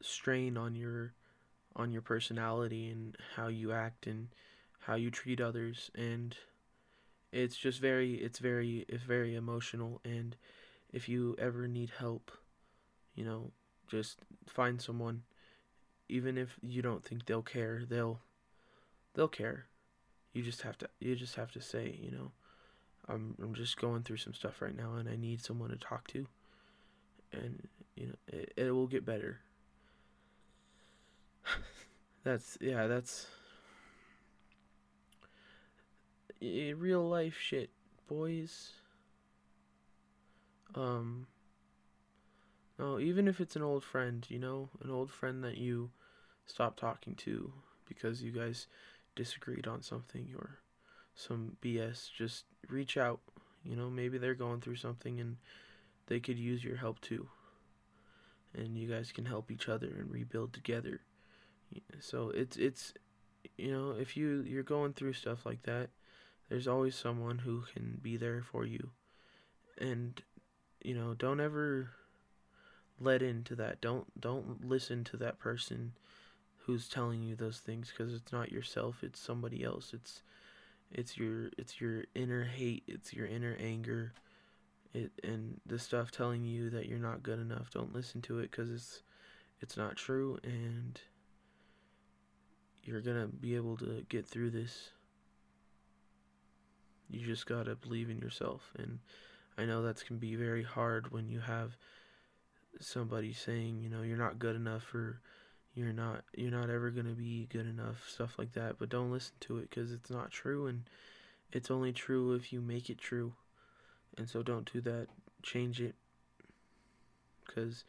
strain 0.00 0.56
on 0.56 0.74
your 0.74 1.14
on 1.74 1.92
your 1.92 2.02
personality 2.02 2.88
and 2.88 3.16
how 3.36 3.48
you 3.48 3.72
act 3.72 4.06
and 4.06 4.28
how 4.80 4.94
you 4.94 5.10
treat 5.10 5.40
others. 5.40 5.90
And 5.94 6.34
it's 7.32 7.56
just 7.56 7.80
very 7.80 8.14
it's 8.14 8.38
very 8.38 8.86
it's 8.88 9.04
very 9.04 9.34
emotional. 9.34 10.00
And 10.04 10.36
if 10.92 11.08
you 11.08 11.36
ever 11.38 11.68
need 11.68 11.92
help 11.98 12.30
you 13.14 13.24
know 13.24 13.50
just 13.88 14.18
find 14.46 14.80
someone. 14.80 15.22
Even 16.08 16.38
if 16.38 16.56
you 16.62 16.82
don't 16.82 17.04
think 17.04 17.26
they'll 17.26 17.42
care 17.42 17.82
they'll 17.88 18.20
they'll 19.14 19.28
care. 19.28 19.66
You 20.32 20.42
just 20.42 20.62
have 20.62 20.78
to 20.78 20.88
you 21.00 21.14
just 21.14 21.34
have 21.36 21.52
to 21.52 21.60
say 21.60 21.98
you 22.00 22.10
know 22.10 22.32
i'm 23.08 23.34
i'm 23.42 23.54
just 23.54 23.76
going 23.76 24.02
through 24.02 24.16
some 24.16 24.34
stuff 24.34 24.60
right 24.60 24.76
now 24.76 24.94
and 24.94 25.08
i 25.08 25.16
need 25.16 25.42
someone 25.42 25.70
to 25.70 25.76
talk 25.76 26.06
to 26.08 26.26
and 27.32 27.68
you 27.94 28.06
know 28.06 28.14
it, 28.28 28.52
it 28.56 28.70
will 28.70 28.86
get 28.86 29.04
better 29.04 29.40
that's 32.24 32.58
yeah 32.60 32.86
that's 32.86 33.26
real 36.40 37.08
life 37.08 37.38
shit, 37.38 37.70
boys. 38.08 38.72
Um, 40.74 41.26
no, 42.78 42.98
even 42.98 43.28
if 43.28 43.40
it's 43.40 43.56
an 43.56 43.62
old 43.62 43.84
friend, 43.84 44.26
you 44.28 44.38
know, 44.38 44.68
an 44.82 44.90
old 44.90 45.10
friend 45.10 45.42
that 45.44 45.56
you 45.56 45.90
stopped 46.46 46.78
talking 46.78 47.14
to 47.14 47.52
because 47.88 48.22
you 48.22 48.30
guys 48.30 48.66
disagreed 49.14 49.66
on 49.66 49.82
something 49.82 50.28
or 50.38 50.58
some 51.16 51.56
BS, 51.62 52.10
just 52.16 52.44
reach 52.68 52.96
out. 52.96 53.20
You 53.64 53.74
know, 53.74 53.90
maybe 53.90 54.18
they're 54.18 54.34
going 54.34 54.60
through 54.60 54.76
something 54.76 55.18
and 55.18 55.38
they 56.06 56.20
could 56.20 56.38
use 56.38 56.62
your 56.62 56.76
help 56.76 57.00
too. 57.00 57.28
And 58.54 58.78
you 58.78 58.88
guys 58.88 59.10
can 59.12 59.24
help 59.24 59.50
each 59.50 59.68
other 59.68 59.88
and 59.88 60.10
rebuild 60.10 60.52
together. 60.52 61.00
So 61.98 62.30
it's 62.30 62.56
it's 62.56 62.94
you 63.58 63.72
know, 63.72 63.90
if 63.98 64.16
you 64.16 64.44
you're 64.46 64.62
going 64.62 64.92
through 64.92 65.14
stuff 65.14 65.44
like 65.44 65.62
that, 65.64 65.88
there's 66.48 66.68
always 66.68 66.94
someone 66.94 67.38
who 67.38 67.64
can 67.74 67.98
be 68.00 68.16
there 68.16 68.42
for 68.42 68.64
you. 68.64 68.90
And 69.78 70.22
you 70.82 70.94
know, 70.94 71.14
don't 71.14 71.40
ever 71.40 71.90
let 73.00 73.22
into 73.22 73.56
that. 73.56 73.80
Don't 73.80 74.20
don't 74.20 74.66
listen 74.68 75.02
to 75.04 75.16
that 75.18 75.38
person 75.38 75.92
who's 76.66 76.88
telling 76.88 77.22
you 77.22 77.36
those 77.36 77.58
things 77.58 77.92
because 77.96 78.12
it's 78.12 78.32
not 78.32 78.52
yourself, 78.52 79.02
it's 79.02 79.20
somebody 79.20 79.62
else. 79.62 79.92
It's 79.92 80.22
it's 80.92 81.16
your 81.16 81.50
it's 81.58 81.80
your 81.80 82.04
inner 82.14 82.44
hate, 82.44 82.84
it's 82.86 83.12
your 83.12 83.26
inner 83.26 83.56
anger. 83.60 84.12
It 84.94 85.12
and 85.22 85.60
the 85.66 85.78
stuff 85.78 86.10
telling 86.10 86.44
you 86.44 86.70
that 86.70 86.86
you're 86.86 86.98
not 86.98 87.22
good 87.22 87.38
enough. 87.38 87.70
Don't 87.70 87.94
listen 87.94 88.22
to 88.22 88.38
it 88.38 88.50
cuz 88.50 88.70
it's 88.70 89.02
it's 89.60 89.76
not 89.76 89.96
true 89.96 90.38
and 90.44 91.00
you're 92.84 93.00
going 93.00 93.20
to 93.20 93.26
be 93.26 93.56
able 93.56 93.76
to 93.76 94.06
get 94.08 94.24
through 94.24 94.50
this 94.50 94.90
you 97.08 97.24
just 97.24 97.46
gotta 97.46 97.74
believe 97.74 98.10
in 98.10 98.18
yourself. 98.18 98.72
And 98.78 98.98
I 99.56 99.64
know 99.64 99.82
that 99.82 100.04
can 100.04 100.18
be 100.18 100.34
very 100.34 100.62
hard 100.62 101.12
when 101.12 101.28
you 101.28 101.40
have 101.40 101.76
somebody 102.80 103.32
saying, 103.32 103.80
you 103.80 103.88
know, 103.88 104.02
you're 104.02 104.16
not 104.16 104.38
good 104.38 104.56
enough 104.56 104.94
or 104.94 105.20
you're 105.76 105.92
not 105.92 106.24
you're 106.36 106.50
not 106.50 106.70
ever 106.70 106.90
going 106.90 107.06
to 107.06 107.14
be 107.14 107.46
good 107.52 107.66
enough, 107.66 108.08
stuff 108.08 108.38
like 108.38 108.52
that. 108.54 108.78
But 108.78 108.88
don't 108.88 109.12
listen 109.12 109.34
to 109.40 109.58
it 109.58 109.70
cuz 109.70 109.92
it's 109.92 110.10
not 110.10 110.30
true 110.30 110.66
and 110.66 110.88
it's 111.52 111.70
only 111.70 111.92
true 111.92 112.32
if 112.32 112.52
you 112.52 112.60
make 112.60 112.90
it 112.90 112.98
true. 112.98 113.34
And 114.18 114.28
so 114.28 114.42
don't 114.42 114.70
do 114.72 114.80
that. 114.80 115.06
Change 115.42 115.80
it 115.80 115.94
cuz 117.46 117.84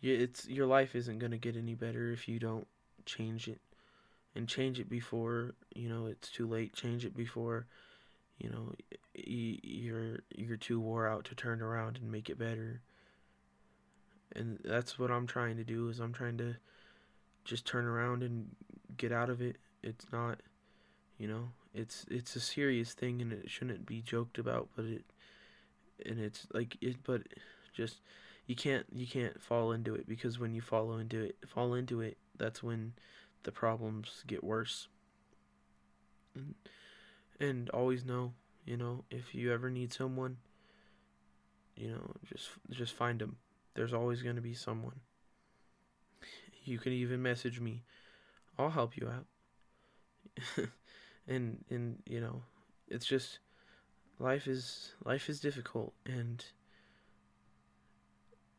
it's 0.00 0.46
your 0.48 0.66
life 0.66 0.94
isn't 0.94 1.18
going 1.18 1.32
to 1.32 1.38
get 1.38 1.56
any 1.56 1.74
better 1.74 2.10
if 2.10 2.28
you 2.28 2.38
don't 2.38 2.66
change 3.04 3.48
it. 3.48 3.60
And 4.36 4.48
change 4.48 4.80
it 4.80 4.88
before, 4.88 5.54
you 5.74 5.88
know, 5.88 6.06
it's 6.06 6.30
too 6.30 6.46
late. 6.46 6.72
Change 6.72 7.04
it 7.04 7.16
before 7.16 7.66
you 8.38 8.50
know 8.50 8.72
you're 9.14 10.20
you're 10.34 10.56
too 10.56 10.80
wore 10.80 11.06
out 11.06 11.24
to 11.24 11.34
turn 11.34 11.62
around 11.62 11.96
and 11.96 12.10
make 12.10 12.28
it 12.28 12.38
better 12.38 12.80
and 14.34 14.58
that's 14.64 14.98
what 14.98 15.10
i'm 15.10 15.26
trying 15.26 15.56
to 15.56 15.64
do 15.64 15.88
is 15.88 16.00
i'm 16.00 16.12
trying 16.12 16.36
to 16.36 16.56
just 17.44 17.66
turn 17.66 17.84
around 17.84 18.22
and 18.22 18.48
get 18.96 19.12
out 19.12 19.30
of 19.30 19.40
it 19.40 19.56
it's 19.82 20.06
not 20.12 20.40
you 21.18 21.28
know 21.28 21.48
it's 21.74 22.06
it's 22.10 22.36
a 22.36 22.40
serious 22.40 22.92
thing 22.92 23.20
and 23.20 23.32
it 23.32 23.50
shouldn't 23.50 23.86
be 23.86 24.00
joked 24.00 24.38
about 24.38 24.68
but 24.76 24.84
it 24.84 25.04
and 26.06 26.18
it's 26.18 26.46
like 26.52 26.76
it 26.80 26.96
but 27.04 27.22
just 27.72 28.00
you 28.46 28.54
can't 28.54 28.86
you 28.92 29.06
can't 29.06 29.40
fall 29.40 29.72
into 29.72 29.94
it 29.94 30.08
because 30.08 30.38
when 30.38 30.54
you 30.54 30.60
fall 30.60 30.96
into 30.96 31.20
it 31.20 31.36
fall 31.46 31.74
into 31.74 32.00
it 32.00 32.16
that's 32.36 32.62
when 32.62 32.92
the 33.42 33.52
problems 33.52 34.24
get 34.26 34.42
worse 34.42 34.88
and 36.34 36.54
and 37.40 37.68
always 37.70 38.04
know, 38.04 38.32
you 38.64 38.76
know, 38.76 39.04
if 39.10 39.34
you 39.34 39.52
ever 39.52 39.70
need 39.70 39.92
someone, 39.92 40.36
you 41.76 41.90
know, 41.90 42.14
just 42.32 42.50
just 42.70 42.94
find 42.94 43.20
them. 43.20 43.36
There's 43.74 43.94
always 43.94 44.22
going 44.22 44.36
to 44.36 44.42
be 44.42 44.54
someone. 44.54 45.00
You 46.64 46.78
can 46.78 46.92
even 46.92 47.22
message 47.22 47.60
me. 47.60 47.82
I'll 48.58 48.70
help 48.70 48.96
you 48.96 49.08
out. 49.08 49.26
and 51.28 51.64
and 51.70 52.02
you 52.06 52.20
know, 52.20 52.42
it's 52.88 53.06
just 53.06 53.38
life 54.18 54.46
is 54.46 54.92
life 55.04 55.28
is 55.28 55.40
difficult 55.40 55.92
and 56.06 56.44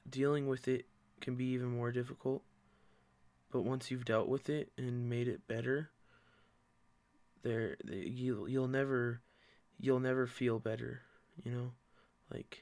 dealing 0.09 0.47
with 0.47 0.67
it 0.67 0.85
can 1.21 1.35
be 1.35 1.45
even 1.45 1.67
more 1.67 1.91
difficult. 1.91 2.43
But 3.51 3.61
once 3.61 3.89
you've 3.89 4.05
dealt 4.05 4.27
with 4.27 4.49
it 4.49 4.71
and 4.77 5.09
made 5.09 5.27
it 5.27 5.47
better, 5.47 5.89
there 7.43 7.77
you 7.85 8.47
you'll 8.47 8.67
never 8.67 9.21
you'll 9.79 9.99
never 9.99 10.27
feel 10.27 10.59
better, 10.59 11.01
you 11.43 11.51
know? 11.51 11.71
Like 12.31 12.59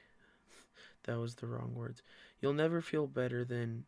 that 1.04 1.18
was 1.18 1.36
the 1.36 1.46
wrong 1.46 1.74
words. 1.74 2.02
You'll 2.40 2.52
never 2.52 2.80
feel 2.80 3.06
better 3.06 3.44
than 3.44 3.84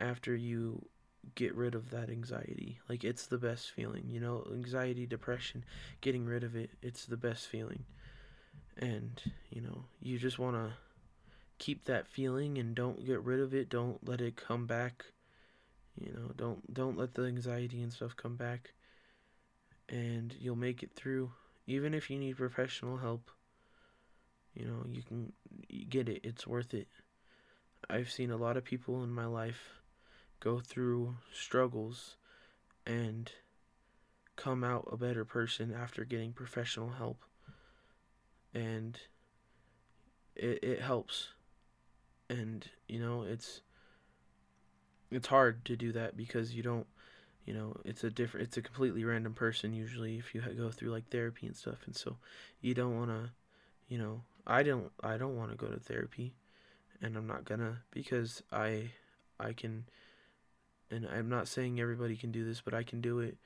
after 0.00 0.34
you 0.34 0.86
get 1.34 1.54
rid 1.54 1.74
of 1.74 1.90
that 1.90 2.10
anxiety. 2.10 2.78
Like 2.88 3.04
it's 3.04 3.26
the 3.26 3.38
best 3.38 3.70
feeling, 3.70 4.04
you 4.08 4.20
know? 4.20 4.46
Anxiety, 4.52 5.06
depression, 5.06 5.64
getting 6.00 6.24
rid 6.24 6.44
of 6.44 6.56
it, 6.56 6.70
it's 6.82 7.06
the 7.06 7.16
best 7.16 7.46
feeling. 7.46 7.84
And, 8.78 9.20
you 9.50 9.60
know, 9.60 9.84
you 10.00 10.18
just 10.18 10.38
want 10.38 10.56
to 10.56 10.72
keep 11.58 11.84
that 11.84 12.06
feeling 12.06 12.58
and 12.58 12.74
don't 12.74 13.04
get 13.04 13.22
rid 13.22 13.40
of 13.40 13.52
it. 13.54 13.68
Don't 13.68 14.06
let 14.06 14.20
it 14.20 14.36
come 14.36 14.66
back. 14.66 15.06
You 15.98 16.12
know, 16.12 16.30
don't 16.36 16.72
don't 16.72 16.96
let 16.96 17.14
the 17.14 17.24
anxiety 17.24 17.82
and 17.82 17.92
stuff 17.92 18.16
come 18.16 18.36
back 18.36 18.72
and 19.88 20.34
you'll 20.38 20.56
make 20.56 20.82
it 20.82 20.94
through. 20.94 21.32
Even 21.66 21.92
if 21.92 22.08
you 22.08 22.18
need 22.18 22.36
professional 22.36 22.98
help, 22.98 23.30
you 24.54 24.64
know, 24.64 24.84
you 24.88 25.02
can 25.02 25.32
get 25.88 26.08
it. 26.08 26.20
It's 26.24 26.46
worth 26.46 26.72
it. 26.72 26.88
I've 27.90 28.10
seen 28.10 28.30
a 28.30 28.36
lot 28.36 28.56
of 28.56 28.64
people 28.64 29.02
in 29.02 29.10
my 29.10 29.26
life 29.26 29.77
go 30.40 30.60
through 30.60 31.16
struggles 31.32 32.16
and 32.86 33.32
come 34.36 34.62
out 34.62 34.88
a 34.90 34.96
better 34.96 35.24
person 35.24 35.74
after 35.74 36.04
getting 36.04 36.32
professional 36.32 36.90
help. 36.90 37.22
And 38.54 38.98
it 40.34 40.60
it 40.62 40.80
helps. 40.80 41.28
And 42.30 42.68
you 42.86 43.00
know, 43.00 43.22
it's 43.22 43.62
it's 45.10 45.28
hard 45.28 45.64
to 45.64 45.76
do 45.76 45.92
that 45.92 46.16
because 46.16 46.54
you 46.54 46.62
don't 46.62 46.86
you 47.48 47.54
know 47.54 47.74
it's 47.84 48.04
a 48.04 48.10
different 48.10 48.46
it's 48.46 48.58
a 48.58 48.62
completely 48.62 49.04
random 49.04 49.32
person 49.32 49.72
usually 49.72 50.18
if 50.18 50.34
you 50.34 50.42
go 50.56 50.70
through 50.70 50.90
like 50.90 51.08
therapy 51.08 51.46
and 51.46 51.56
stuff 51.56 51.78
and 51.86 51.96
so 51.96 52.16
you 52.60 52.74
don't 52.74 52.94
want 52.94 53.08
to 53.10 53.30
you 53.88 53.96
know 53.96 54.20
i 54.46 54.62
don't 54.62 54.92
i 55.02 55.16
don't 55.16 55.34
want 55.34 55.50
to 55.50 55.56
go 55.56 55.66
to 55.66 55.80
therapy 55.80 56.34
and 57.00 57.16
i'm 57.16 57.26
not 57.26 57.46
gonna 57.46 57.78
because 57.90 58.42
i 58.52 58.90
i 59.40 59.54
can 59.54 59.84
and 60.90 61.06
I'm 61.06 61.28
not 61.28 61.48
saying 61.48 61.80
everybody 61.80 62.16
can 62.16 62.32
do 62.32 62.44
this, 62.44 62.60
but 62.60 62.74
I 62.74 62.82
can 62.82 63.00
do 63.00 63.20
it. 63.20 63.36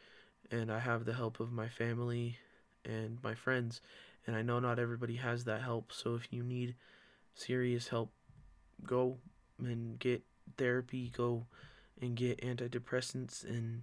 And 0.51 0.71
I 0.71 0.79
have 0.79 1.05
the 1.05 1.15
help 1.15 1.41
of 1.41 1.53
my 1.53 1.69
family 1.69 2.39
and 2.85 3.19
my 3.23 3.35
friends. 3.35 3.81
And 4.27 4.37
I 4.37 4.43
know 4.43 4.61
not 4.61 4.79
everybody 4.79 5.17
has 5.17 5.45
that 5.45 5.63
help. 5.63 5.93
So 5.93 6.15
if 6.15 6.29
you 6.31 6.43
need 6.43 6.75
serious 7.35 7.89
help, 7.89 8.13
go 8.85 9.19
and 9.59 9.99
get 9.99 10.23
therapy, 10.57 11.13
go 11.17 11.47
and 12.01 12.15
get 12.15 12.41
antidepressants 12.43 13.45
and 13.45 13.83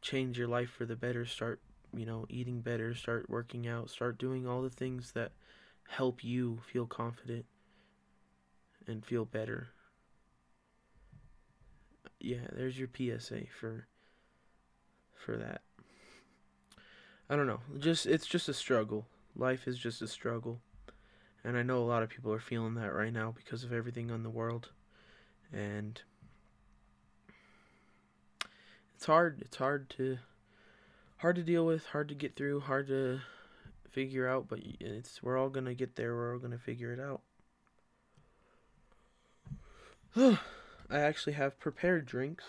change 0.00 0.38
your 0.38 0.48
life 0.48 0.70
for 0.70 0.84
the 0.84 0.96
better. 0.96 1.24
Start, 1.24 1.60
you 1.94 2.04
know, 2.04 2.26
eating 2.28 2.60
better, 2.60 2.94
start 2.94 3.30
working 3.30 3.66
out, 3.66 3.88
start 3.88 4.18
doing 4.18 4.46
all 4.46 4.62
the 4.62 4.70
things 4.70 5.12
that 5.12 5.32
help 5.88 6.24
you 6.24 6.60
feel 6.70 6.86
confident 6.86 7.46
and 8.86 9.04
feel 9.04 9.24
better 9.24 9.68
yeah, 12.24 12.46
there's 12.52 12.78
your 12.78 12.88
PSA 12.94 13.42
for 13.58 13.86
for 15.14 15.36
that. 15.36 15.62
I 17.28 17.36
don't 17.36 17.46
know. 17.46 17.60
Just 17.78 18.06
it's 18.06 18.26
just 18.26 18.48
a 18.48 18.54
struggle. 18.54 19.06
Life 19.36 19.66
is 19.66 19.78
just 19.78 20.02
a 20.02 20.08
struggle. 20.08 20.60
And 21.44 21.56
I 21.56 21.62
know 21.62 21.78
a 21.78 21.84
lot 21.84 22.02
of 22.02 22.08
people 22.08 22.32
are 22.32 22.38
feeling 22.38 22.74
that 22.74 22.94
right 22.94 23.12
now 23.12 23.34
because 23.36 23.64
of 23.64 23.72
everything 23.72 24.10
in 24.10 24.22
the 24.22 24.30
world. 24.30 24.68
And 25.52 26.00
it's 28.94 29.06
hard. 29.06 29.42
It's 29.42 29.56
hard 29.56 29.90
to 29.90 30.18
hard 31.16 31.36
to 31.36 31.42
deal 31.42 31.66
with, 31.66 31.86
hard 31.86 32.08
to 32.08 32.14
get 32.14 32.36
through, 32.36 32.60
hard 32.60 32.88
to 32.88 33.20
figure 33.90 34.28
out, 34.28 34.46
but 34.48 34.60
it's 34.80 35.22
we're 35.22 35.38
all 35.38 35.48
going 35.48 35.66
to 35.66 35.74
get 35.74 35.96
there. 35.96 36.14
We're 36.14 36.34
all 36.34 36.38
going 36.38 36.52
to 36.52 36.58
figure 36.58 36.92
it 36.92 37.00
out. 37.00 37.22
I 40.92 40.98
actually 40.98 41.32
have 41.32 41.58
prepared 41.58 42.04
drinks. 42.04 42.44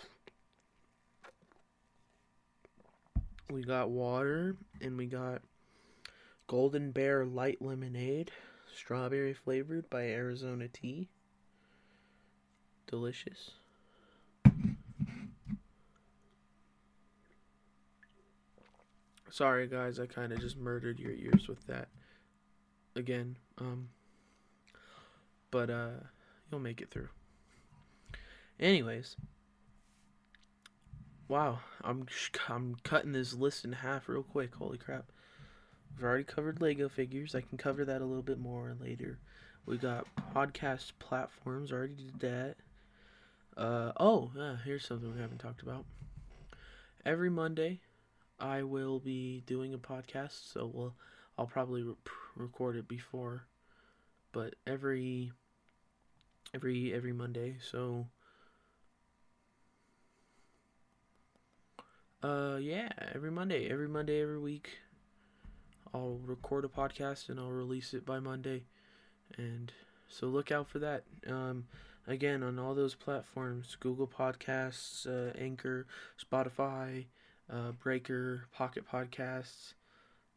We 3.50 3.64
got 3.64 3.90
water 3.90 4.58
and 4.82 4.98
we 4.98 5.06
got 5.06 5.42
Golden 6.48 6.92
Bear 6.92 7.26
Light 7.26 7.62
Lemonade, 7.62 8.32
strawberry 8.76 9.34
flavored 9.34 9.90
by 9.90 10.08
Arizona 10.08 10.68
Tea. 10.68 11.08
Delicious. 12.86 13.52
Sorry 19.32 19.68
guys, 19.68 20.02
I 20.02 20.06
kind 20.06 20.34
of 20.34 20.42
just 20.42 20.58
murdered 20.58 21.00
your 21.00 21.14
ears 21.14 21.48
with 21.48 21.66
that 21.68 21.88
again. 22.98 23.38
Um 23.58 23.88
but 25.50 25.70
uh 25.70 25.92
you'll 26.52 26.60
make 26.60 26.82
it 26.82 26.92
through. 26.92 27.08
Anyways, 28.60 29.16
wow, 31.28 31.60
I'm 31.84 32.06
I'm 32.48 32.76
cutting 32.84 33.12
this 33.12 33.34
list 33.34 33.66
in 33.66 33.74
half 33.74 34.08
real 34.08 34.24
quick. 34.24 34.56
Holy 34.56 34.78
crap! 34.78 35.12
We've 35.96 36.04
already 36.04 36.24
covered 36.24 36.62
Lego 36.62 36.90
figures. 36.90 37.36
I 37.36 37.42
can 37.42 37.58
cover 37.58 37.86
that 37.86 38.02
a 38.02 38.06
little 38.06 38.24
bit 38.24 38.40
more 38.40 38.76
later. 38.80 39.20
We 39.66 39.78
got 39.78 40.08
podcast 40.36 40.92
platforms. 41.00 41.72
Already 41.72 41.96
did 41.96 42.20
that. 42.20 42.56
Uh, 43.56 43.92
oh, 43.98 44.32
here's 44.66 44.86
something 44.86 45.14
we 45.14 45.22
haven't 45.22 45.38
talked 45.40 45.62
about. 45.62 45.86
Every 47.06 47.30
Monday, 47.30 47.82
I 48.40 48.64
will 48.64 49.00
be 49.00 49.44
doing 49.46 49.74
a 49.74 49.78
podcast. 49.78 50.52
So 50.52 50.70
we'll, 50.74 50.94
I'll 51.38 51.48
probably 51.48 51.84
re- 51.84 51.96
record 52.36 52.76
it 52.76 52.88
before, 52.88 53.46
but 54.32 54.56
every 54.66 55.32
every 56.54 56.94
every 56.94 57.14
Monday. 57.14 57.58
So 57.62 58.08
Uh, 62.24 62.56
yeah, 62.62 62.88
every 63.13 63.32
Monday, 63.32 63.70
every 63.70 63.89
Monday, 63.89 64.22
every 64.22 64.39
week, 64.39 64.77
I'll 65.94 66.22
record 66.25 66.63
a 66.63 66.70
podcast 66.70 67.28
and 67.28 67.38
I'll 67.38 67.52
release 67.52 67.93
it 67.93 68.06
by 68.06 68.19
Monday, 68.19 68.63
and 69.36 69.74
so 70.08 70.28
look 70.28 70.50
out 70.50 70.69
for 70.69 70.80
that. 70.80 71.04
Um, 71.28 71.65
again, 72.08 72.41
on 72.41 72.58
all 72.60 72.76
those 72.76 72.95
platforms: 72.95 73.76
Google 73.78 74.08
Podcasts, 74.08 75.06
uh, 75.06 75.38
Anchor, 75.38 75.86
Spotify, 76.17 77.08
uh, 77.52 77.71
Breaker, 77.71 78.45
Pocket 78.54 78.86
Podcasts, 78.89 79.74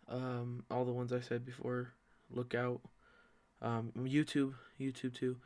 um, 0.08 0.64
all 0.68 0.84
the 0.84 0.92
ones 0.92 1.12
I 1.12 1.20
said 1.20 1.46
before. 1.46 1.92
Look 2.32 2.52
out. 2.52 2.80
Um, 3.62 3.92
YouTube, 3.96 4.54
YouTube 4.80 5.14
too. 5.14 5.36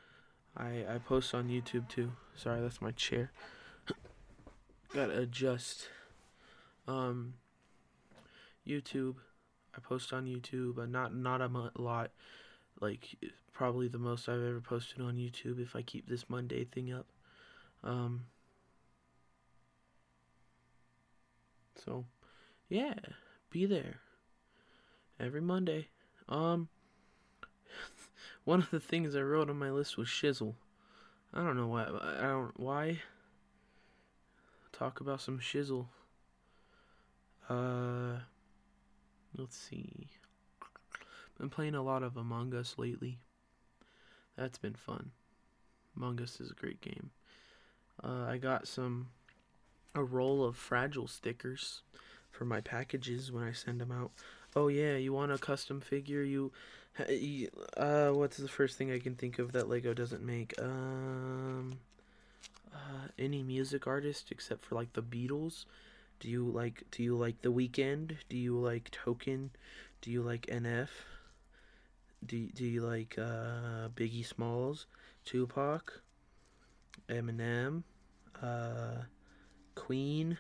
I 0.57 0.87
I 0.89 1.01
post 1.07 1.35
on 1.35 1.51
YouTube 1.51 1.87
too. 1.91 2.13
Sorry, 2.35 2.63
that's 2.63 2.81
my 2.81 2.93
chair. 2.93 3.31
Gotta 4.95 5.19
adjust. 5.19 5.89
Um, 6.91 7.35
YouTube, 8.67 9.17
I 9.77 9.81
post 9.81 10.13
on 10.13 10.27
YouTube, 10.27 10.77
but 10.77 10.89
not 10.89 11.15
not 11.15 11.41
a 11.41 11.71
lot. 11.77 12.11
Like 12.81 13.17
probably 13.53 13.89
the 13.89 13.99
most 13.99 14.29
I've 14.29 14.43
ever 14.43 14.61
posted 14.61 15.01
on 15.01 15.17
YouTube 15.17 15.61
if 15.61 15.77
I 15.77 15.83
keep 15.83 16.09
this 16.09 16.29
Monday 16.29 16.65
thing 16.65 16.93
up. 16.93 17.07
Um, 17.85 18.27
so, 21.85 22.07
yeah, 22.69 22.95
be 23.51 23.67
there 23.67 23.97
every 25.19 25.41
Monday. 25.41 25.89
Um, 26.29 26.69
one 28.45 28.61
of 28.61 28.71
the 28.71 28.81
things 28.81 29.15
I 29.15 29.21
wrote 29.21 29.51
on 29.51 29.59
my 29.59 29.71
list 29.71 29.97
was 29.97 30.09
shizzle. 30.09 30.55
I 31.33 31.45
don't 31.45 31.57
know 31.57 31.69
why. 31.69 31.85
I 31.85 32.23
don't 32.23 32.59
why. 32.59 33.01
Talk 34.73 35.01
about 35.01 35.21
some 35.21 35.39
shizzle. 35.39 35.87
Uh, 37.51 38.21
let's 39.37 39.57
see. 39.57 40.07
Been 41.37 41.51
playing 41.51 41.75
a 41.75 41.83
lot 41.83 42.05
of 42.05 42.17
Among 42.17 42.55
Us 42.55 42.77
lately. 42.79 43.19
That's 44.37 44.59
been 44.59 44.75
fun. 44.75 45.11
Among 45.97 46.21
Us 46.21 46.41
is 46.41 46.51
a 46.51 46.55
great 46.55 46.81
game. 46.81 47.11
Uh, 48.03 48.27
I 48.29 48.39
got 48.39 48.69
some 48.69 49.09
a 49.95 50.05
roll 50.05 50.45
of 50.45 50.57
fragile 50.57 51.09
stickers 51.09 51.83
for 52.31 52.45
my 52.45 52.61
packages 52.61 53.33
when 53.33 53.43
I 53.43 53.51
send 53.53 53.81
them 53.81 53.91
out. 53.91 54.13
Oh 54.55 54.69
yeah, 54.69 54.97
you 54.97 55.13
want 55.13 55.33
a 55.33 55.39
custom 55.39 55.81
figure? 55.81 56.23
You, 56.23 56.53
uh, 57.77 58.11
what's 58.11 58.37
the 58.37 58.49
first 58.49 58.79
thing 58.79 58.93
I 58.93 59.01
can 59.01 59.17
think 59.17 59.41
of 59.41 59.53
that 59.53 59.69
Lego 59.69 59.93
doesn't 59.93 60.23
make? 60.23 60.55
Um, 60.61 61.81
uh, 62.73 63.09
any 63.19 63.43
music 63.43 63.87
artist 63.87 64.31
except 64.31 64.65
for 64.65 64.77
like 64.77 64.93
the 64.93 65.03
Beatles. 65.03 65.65
Do 66.21 66.29
you 66.29 66.45
like 66.45 66.85
do 66.91 67.03
you 67.03 67.17
like 67.17 67.43
The 67.43 67.53
Weeknd? 67.53 68.17
Do 68.29 68.37
you 68.37 68.59
like 68.59 68.91
Token? 68.91 69.51
Do 70.03 70.11
you 70.11 70.23
like 70.23 70.47
NF? 70.47 70.89
Do 72.25 72.47
do 72.49 72.65
you 72.65 72.83
like 72.83 73.19
uh, 73.19 73.89
Biggie 73.95 74.27
Smalls, 74.27 74.87
Tupac, 75.25 76.03
Eminem, 77.09 77.83
uh, 78.43 79.05
Queen? 79.75 80.39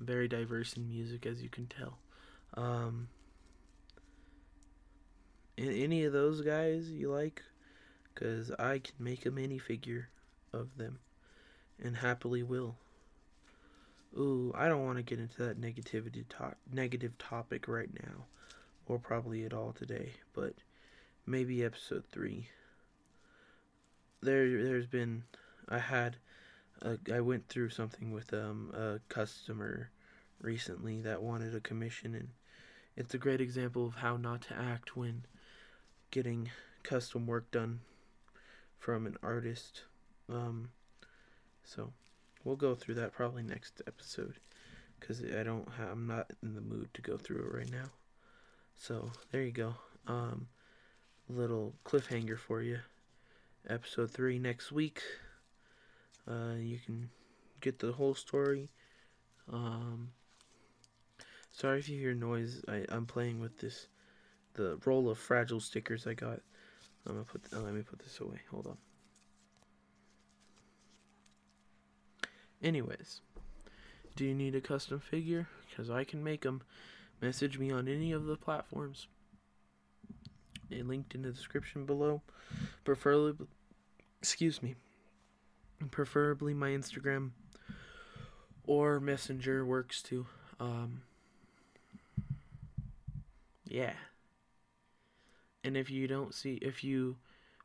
very 0.00 0.28
diverse 0.28 0.76
in 0.76 0.88
music, 0.88 1.26
as 1.26 1.42
you 1.42 1.48
can 1.48 1.66
tell. 1.66 1.98
Um, 2.54 3.08
any 5.58 6.04
of 6.04 6.12
those 6.12 6.40
guys 6.42 6.90
you 6.90 7.10
like? 7.10 7.42
Because 8.14 8.50
I 8.58 8.78
can 8.78 8.94
make 8.98 9.26
a 9.26 9.30
minifigure 9.30 10.06
of 10.52 10.76
them, 10.76 10.98
and 11.82 11.96
happily 11.96 12.42
will. 12.42 12.76
Ooh, 14.16 14.50
I 14.54 14.68
don't 14.68 14.84
want 14.84 14.96
to 14.96 15.02
get 15.02 15.18
into 15.20 15.42
that 15.42 15.60
negativity 15.60 16.24
negative 16.72 17.18
topic 17.18 17.68
right 17.68 17.90
now, 18.02 18.24
or 18.86 18.98
probably 18.98 19.44
at 19.44 19.52
all 19.52 19.72
today, 19.72 20.12
but 20.32 20.54
maybe 21.26 21.62
episode 21.62 22.04
three. 22.10 22.48
There, 24.22 24.62
there's 24.64 24.86
been, 24.86 25.24
I 25.68 25.78
had, 25.78 26.16
I 27.12 27.20
went 27.20 27.48
through 27.48 27.70
something 27.70 28.10
with 28.10 28.32
um 28.32 28.72
a 28.74 29.00
customer 29.12 29.90
recently 30.40 31.02
that 31.02 31.22
wanted 31.22 31.54
a 31.54 31.60
commission, 31.60 32.14
and 32.14 32.28
it's 32.96 33.12
a 33.12 33.18
great 33.18 33.42
example 33.42 33.86
of 33.86 33.96
how 33.96 34.16
not 34.16 34.40
to 34.42 34.54
act 34.56 34.96
when 34.96 35.26
getting 36.10 36.50
custom 36.82 37.26
work 37.26 37.50
done 37.50 37.80
from 38.78 39.06
an 39.06 39.18
artist. 39.22 39.82
Um, 40.30 40.70
so 41.64 41.92
We'll 42.46 42.54
go 42.54 42.76
through 42.76 42.94
that 42.94 43.12
probably 43.12 43.42
next 43.42 43.82
episode 43.88 44.36
because 45.00 45.20
I 45.20 45.42
don't 45.42 45.68
have, 45.78 45.88
I'm 45.88 46.06
not 46.06 46.30
in 46.44 46.54
the 46.54 46.60
mood 46.60 46.88
to 46.94 47.02
go 47.02 47.16
through 47.16 47.38
it 47.38 47.52
right 47.52 47.72
now. 47.72 47.90
So 48.76 49.10
there 49.32 49.42
you 49.42 49.50
go. 49.50 49.74
Um, 50.06 50.46
little 51.28 51.74
cliffhanger 51.84 52.38
for 52.38 52.62
you. 52.62 52.78
Episode 53.68 54.12
three 54.12 54.38
next 54.38 54.70
week. 54.70 55.02
Uh, 56.30 56.54
you 56.60 56.78
can 56.78 57.10
get 57.60 57.80
the 57.80 57.90
whole 57.90 58.14
story. 58.14 58.68
Um, 59.52 60.10
sorry 61.50 61.80
if 61.80 61.88
you 61.88 61.98
hear 61.98 62.14
noise. 62.14 62.62
I, 62.68 62.84
I'm 62.90 63.06
playing 63.06 63.40
with 63.40 63.58
this, 63.58 63.88
the 64.54 64.78
roll 64.84 65.10
of 65.10 65.18
fragile 65.18 65.58
stickers 65.58 66.06
I 66.06 66.14
got. 66.14 66.38
I'm 67.08 67.14
gonna 67.14 67.24
put. 67.24 67.42
Let 67.52 67.74
me 67.74 67.82
put 67.82 67.98
this 67.98 68.20
away. 68.20 68.38
Hold 68.52 68.68
on. 68.68 68.76
Anyways, 72.62 73.20
do 74.14 74.24
you 74.24 74.34
need 74.34 74.54
a 74.54 74.60
custom 74.60 75.00
figure? 75.00 75.48
Because 75.68 75.90
I 75.90 76.04
can 76.04 76.24
make 76.24 76.42
them. 76.42 76.62
Message 77.20 77.58
me 77.58 77.70
on 77.70 77.88
any 77.88 78.12
of 78.12 78.26
the 78.26 78.36
platforms. 78.36 79.06
A 80.70 80.82
linked 80.82 81.14
in 81.14 81.22
the 81.22 81.30
description 81.30 81.86
below. 81.86 82.22
Preferably, 82.84 83.46
excuse 84.20 84.62
me. 84.62 84.74
Preferably 85.90 86.54
my 86.54 86.70
Instagram 86.70 87.30
or 88.66 89.00
Messenger 89.00 89.64
works 89.64 90.02
too. 90.02 90.26
Um, 90.58 91.02
yeah. 93.64 93.92
And 95.62 95.76
if 95.76 95.90
you 95.90 96.06
don't 96.06 96.34
see, 96.34 96.54
if 96.62 96.84
you 96.84 97.16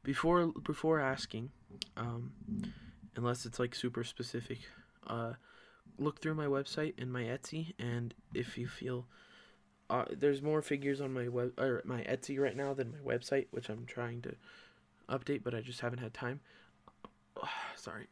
before 0.04 0.48
before 0.64 1.00
asking, 1.00 1.52
um, 1.98 2.32
unless 3.16 3.46
it's 3.46 3.60
like 3.60 3.76
super 3.76 4.04
specific, 4.04 4.60
uh, 5.08 5.34
look 5.98 6.20
through 6.20 6.36
my 6.36 6.46
website 6.46 6.94
and 6.98 7.12
my 7.12 7.24
Etsy, 7.24 7.74
and 7.80 8.14
if 8.34 8.58
you 8.58 8.68
feel 8.68 9.08
uh, 9.92 10.06
there's 10.10 10.42
more 10.42 10.62
figures 10.62 11.02
on 11.02 11.14
my 11.14 11.28
web 11.28 11.52
or 11.60 11.82
my 11.84 12.02
Etsy 12.04 12.40
right 12.40 12.56
now 12.56 12.74
than 12.74 12.94
my 12.94 13.14
website, 13.16 13.48
which 13.52 13.70
I'm 13.70 13.86
trying 13.86 14.22
to 14.22 14.36
update, 15.10 15.44
but 15.44 15.54
I 15.54 15.60
just 15.60 15.82
haven't 15.82 16.00
had 16.00 16.14
time. 16.14 16.40
sorry. 17.76 18.08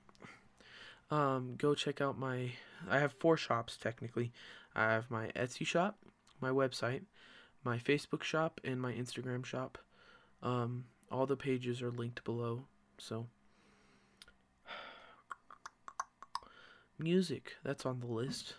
Um, 1.09 1.55
go 1.57 1.73
check 1.73 2.01
out 2.01 2.19
my. 2.19 2.51
I 2.89 2.99
have 2.99 3.13
four 3.13 3.37
shops 3.37 3.77
technically. 3.77 4.31
I 4.75 4.91
have 4.91 5.09
my 5.09 5.27
Etsy 5.35 5.65
shop, 5.65 5.97
my 6.41 6.49
website, 6.49 7.03
my 7.63 7.77
Facebook 7.77 8.23
shop, 8.23 8.59
and 8.63 8.81
my 8.81 8.93
Instagram 8.93 9.45
shop. 9.45 9.77
Um, 10.43 10.85
all 11.09 11.25
the 11.25 11.37
pages 11.37 11.81
are 11.81 11.91
linked 11.91 12.23
below. 12.25 12.65
So, 12.97 13.27
music 16.99 17.55
that's 17.63 17.85
on 17.85 17.99
the 17.99 18.07
list. 18.07 18.55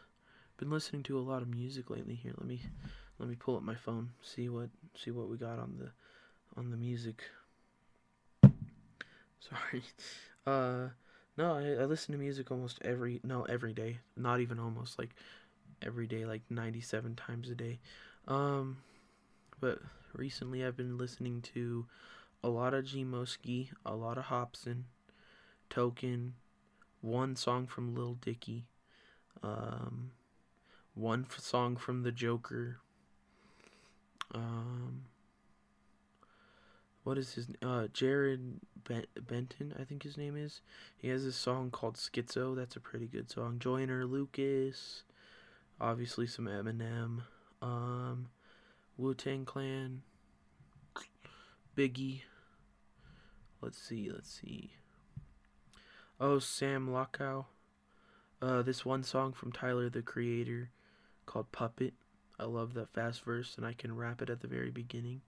Been 0.57 0.71
listening 0.71 1.03
to 1.05 1.19
a 1.19 1.21
lot 1.21 1.43
of 1.43 1.49
music 1.49 1.91
lately. 1.91 2.15
Here, 2.15 2.33
let 2.37 2.47
me 2.47 2.63
let 3.19 3.29
me 3.29 3.37
pull 3.37 3.57
up 3.57 3.63
my 3.63 3.75
phone. 3.75 4.11
See 4.23 4.49
what 4.49 4.71
see 4.97 5.11
what 5.11 5.29
we 5.29 5.37
got 5.37 5.59
on 5.59 5.75
the 5.79 5.91
on 6.59 6.71
the 6.71 6.77
music. 6.77 7.23
Sorry. 8.43 9.83
Uh, 10.47 10.89
no, 11.37 11.57
I, 11.57 11.83
I 11.83 11.85
listen 11.85 12.13
to 12.13 12.19
music 12.19 12.51
almost 12.51 12.81
every 12.83 13.21
no 13.23 13.45
every 13.45 13.73
day. 13.73 13.99
Not 14.17 14.41
even 14.41 14.59
almost 14.59 14.99
like 14.99 15.11
every 15.83 16.07
day, 16.07 16.25
like 16.27 16.43
ninety 16.51 16.81
seven 16.81 17.17
times 17.17 17.49
a 17.51 17.55
day. 17.55 17.79
Um, 18.29 18.79
but 19.61 19.79
recently 20.15 20.65
I've 20.65 20.77
been 20.77 20.99
listening 20.99 21.43
to 21.55 21.87
a 22.43 22.49
lot 22.49 22.75
of 22.75 22.85
G 22.85 23.05
Moski, 23.05 23.69
a 23.85 23.95
lot 23.95 24.19
of 24.19 24.25
Hobson, 24.25 24.87
Token, 25.69 26.35
one 27.01 27.37
song 27.37 27.67
from 27.67 27.95
Lil 27.95 28.15
Dicky, 28.15 28.67
um, 29.43 30.13
one 30.95 31.27
f- 31.29 31.39
song 31.39 31.77
from 31.77 32.03
The 32.03 32.13
Joker. 32.13 32.79
Um, 34.35 35.03
what 37.03 37.19
is 37.19 37.35
his 37.35 37.49
uh 37.63 37.89
Jared 37.93 38.61
ben- 38.85 39.07
Benton 39.27 39.75
I 39.81 39.85
think 39.85 40.03
his 40.03 40.17
name 40.17 40.37
is. 40.37 40.61
He 40.97 41.09
has 41.09 41.25
a 41.25 41.33
song 41.33 41.71
called 41.71 41.97
Schizo. 41.97 42.55
That's 42.55 42.77
a 42.77 42.81
pretty 42.81 43.07
good 43.07 43.31
song. 43.31 43.59
Joyner 43.59 44.05
Lucas, 44.05 45.03
obviously 45.81 46.27
some 46.27 46.47
Eminem, 46.47 47.23
um, 47.63 48.29
Wu 48.97 49.15
Tang 49.15 49.45
Clan, 49.45 50.03
Biggie. 51.77 52.23
Let's 53.61 53.79
see, 53.81 54.11
let's 54.11 54.31
see. 54.31 54.71
Oh, 56.23 56.39
Sam 56.39 56.87
Lachow. 56.91 57.47
Uh, 58.43 58.61
this 58.61 58.85
one 58.85 59.03
song 59.03 59.33
from 59.33 59.53
Tyler 59.53 59.89
the 59.89 60.03
Creator 60.03 60.69
called 61.25 61.51
Puppet. 61.51 61.95
I 62.39 62.45
love 62.45 62.75
that 62.75 62.93
fast 62.93 63.25
verse 63.25 63.55
and 63.57 63.65
I 63.65 63.73
can 63.73 63.97
rap 63.97 64.21
it 64.21 64.29
at 64.29 64.43
the 64.43 64.47
very 64.47 64.71
beginning. 64.71 65.23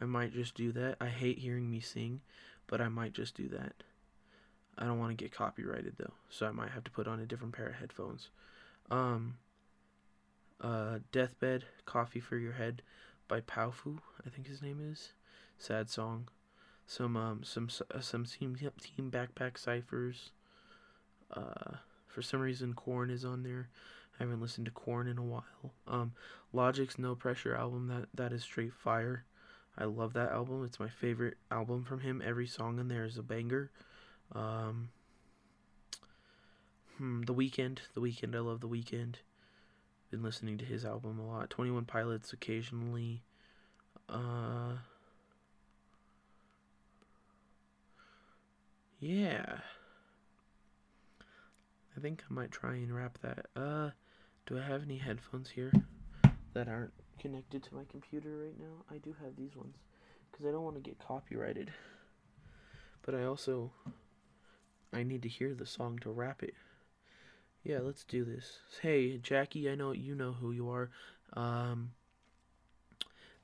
I 0.00 0.06
might 0.06 0.32
just 0.32 0.56
do 0.56 0.72
that. 0.72 0.96
I 1.00 1.06
hate 1.06 1.38
hearing 1.38 1.70
me 1.70 1.78
sing, 1.78 2.20
but 2.66 2.80
I 2.80 2.88
might 2.88 3.12
just 3.12 3.36
do 3.36 3.46
that. 3.50 3.84
I 4.76 4.86
don't 4.86 4.98
want 4.98 5.16
to 5.16 5.24
get 5.24 5.30
copyrighted 5.30 5.94
though, 5.98 6.14
so 6.28 6.46
I 6.46 6.50
might 6.50 6.70
have 6.70 6.84
to 6.84 6.90
put 6.90 7.06
on 7.06 7.20
a 7.20 7.26
different 7.26 7.54
pair 7.54 7.68
of 7.68 7.74
headphones. 7.74 8.30
Um 8.90 9.38
uh 10.60 10.98
Deathbed 11.12 11.64
Coffee 11.84 12.20
for 12.20 12.38
Your 12.38 12.54
Head 12.54 12.82
by 13.28 13.40
Powfu, 13.40 13.98
I 14.26 14.30
think 14.30 14.48
his 14.48 14.62
name 14.62 14.80
is. 14.80 15.12
Sad 15.58 15.88
song. 15.88 16.26
Some 16.88 17.16
um 17.16 17.44
some 17.44 17.68
uh, 17.94 18.00
some 18.00 18.24
team 18.24 18.56
team 18.56 19.10
backpack 19.12 19.56
ciphers. 19.58 20.30
Uh 21.30 21.76
for 22.08 22.22
some 22.22 22.40
reason 22.40 22.74
Korn 22.74 23.10
is 23.10 23.24
on 23.24 23.44
there. 23.44 23.68
I 24.18 24.24
haven't 24.24 24.40
listened 24.40 24.64
to 24.64 24.72
Korn 24.72 25.06
in 25.06 25.18
a 25.18 25.22
while. 25.22 25.44
Um 25.86 26.14
Logic's 26.52 26.98
No 26.98 27.14
Pressure 27.14 27.54
album 27.54 27.86
that 27.86 28.08
that 28.14 28.32
is 28.32 28.42
straight 28.42 28.72
fire. 28.72 29.24
I 29.76 29.84
love 29.84 30.14
that 30.14 30.32
album. 30.32 30.64
It's 30.64 30.80
my 30.80 30.88
favorite 30.88 31.36
album 31.52 31.84
from 31.84 32.00
him. 32.00 32.20
Every 32.24 32.48
song 32.48 32.80
in 32.80 32.88
there 32.88 33.04
is 33.04 33.16
a 33.16 33.22
banger. 33.22 33.70
Um, 34.32 34.88
hmm, 36.96 37.22
the 37.22 37.34
Weeknd, 37.34 37.78
The 37.94 38.00
Weeknd. 38.00 38.34
I 38.34 38.40
love 38.40 38.60
The 38.60 38.68
Weeknd. 38.68 39.16
Been 40.10 40.22
listening 40.22 40.58
to 40.58 40.64
his 40.64 40.84
album 40.84 41.20
a 41.20 41.26
lot. 41.26 41.50
Twenty 41.50 41.70
One 41.70 41.84
Pilots 41.84 42.32
occasionally. 42.32 43.22
Uh, 44.08 44.78
yeah. 49.00 49.58
I 51.96 52.00
think 52.00 52.22
I 52.30 52.32
might 52.32 52.50
try 52.50 52.74
and 52.74 52.94
rap 52.94 53.18
that. 53.22 53.46
Uh, 53.56 53.90
do 54.46 54.58
I 54.58 54.62
have 54.62 54.82
any 54.82 54.98
headphones 54.98 55.50
here 55.50 55.72
that 56.54 56.68
aren't 56.68 56.92
connected 57.18 57.62
to 57.64 57.74
my 57.74 57.82
computer 57.90 58.30
right 58.38 58.58
now. 58.58 58.84
I 58.90 58.98
do 58.98 59.14
have 59.22 59.36
these 59.36 59.56
ones 59.56 59.76
because 60.30 60.46
I 60.46 60.52
don't 60.52 60.62
want 60.62 60.76
to 60.76 60.82
get 60.82 60.98
copyrighted. 60.98 61.70
But 63.02 63.14
I 63.14 63.24
also 63.24 63.72
I 64.92 65.02
need 65.02 65.22
to 65.22 65.28
hear 65.28 65.54
the 65.54 65.66
song 65.66 65.98
to 66.00 66.10
rap 66.10 66.42
it. 66.42 66.54
Yeah, 67.64 67.80
let's 67.82 68.04
do 68.04 68.24
this. 68.24 68.58
Hey, 68.80 69.18
Jackie, 69.18 69.70
I 69.70 69.74
know 69.74 69.92
you 69.92 70.14
know 70.14 70.32
who 70.32 70.52
you 70.52 70.70
are. 70.70 70.90
Um 71.34 71.92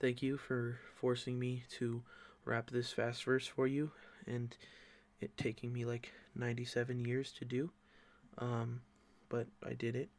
thank 0.00 0.22
you 0.22 0.36
for 0.36 0.78
forcing 1.00 1.38
me 1.38 1.64
to 1.78 2.02
rap 2.44 2.70
this 2.70 2.92
fast 2.92 3.24
verse 3.24 3.46
for 3.46 3.66
you 3.66 3.90
and 4.26 4.56
it 5.20 5.37
taking 5.37 5.72
me 5.72 5.85
like 5.85 6.12
97 6.35 7.05
years 7.05 7.33
to 7.33 7.44
do. 7.44 7.70
Um 8.38 8.81
but 9.29 9.46
I 9.64 9.72
did 9.72 9.96
it 9.96 10.11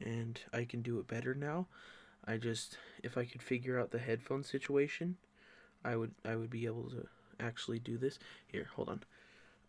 and 0.00 0.40
I 0.52 0.64
can 0.64 0.82
do 0.82 0.98
it 0.98 1.06
better 1.06 1.34
now. 1.34 1.66
I 2.24 2.36
just 2.36 2.76
if 3.02 3.16
I 3.16 3.24
could 3.24 3.42
figure 3.42 3.78
out 3.78 3.90
the 3.90 3.98
headphone 3.98 4.44
situation, 4.44 5.16
I 5.84 5.96
would 5.96 6.12
I 6.24 6.36
would 6.36 6.50
be 6.50 6.66
able 6.66 6.90
to 6.90 7.06
actually 7.40 7.78
do 7.78 7.98
this. 7.98 8.18
Here, 8.46 8.68
hold 8.74 8.88
on. 8.88 9.02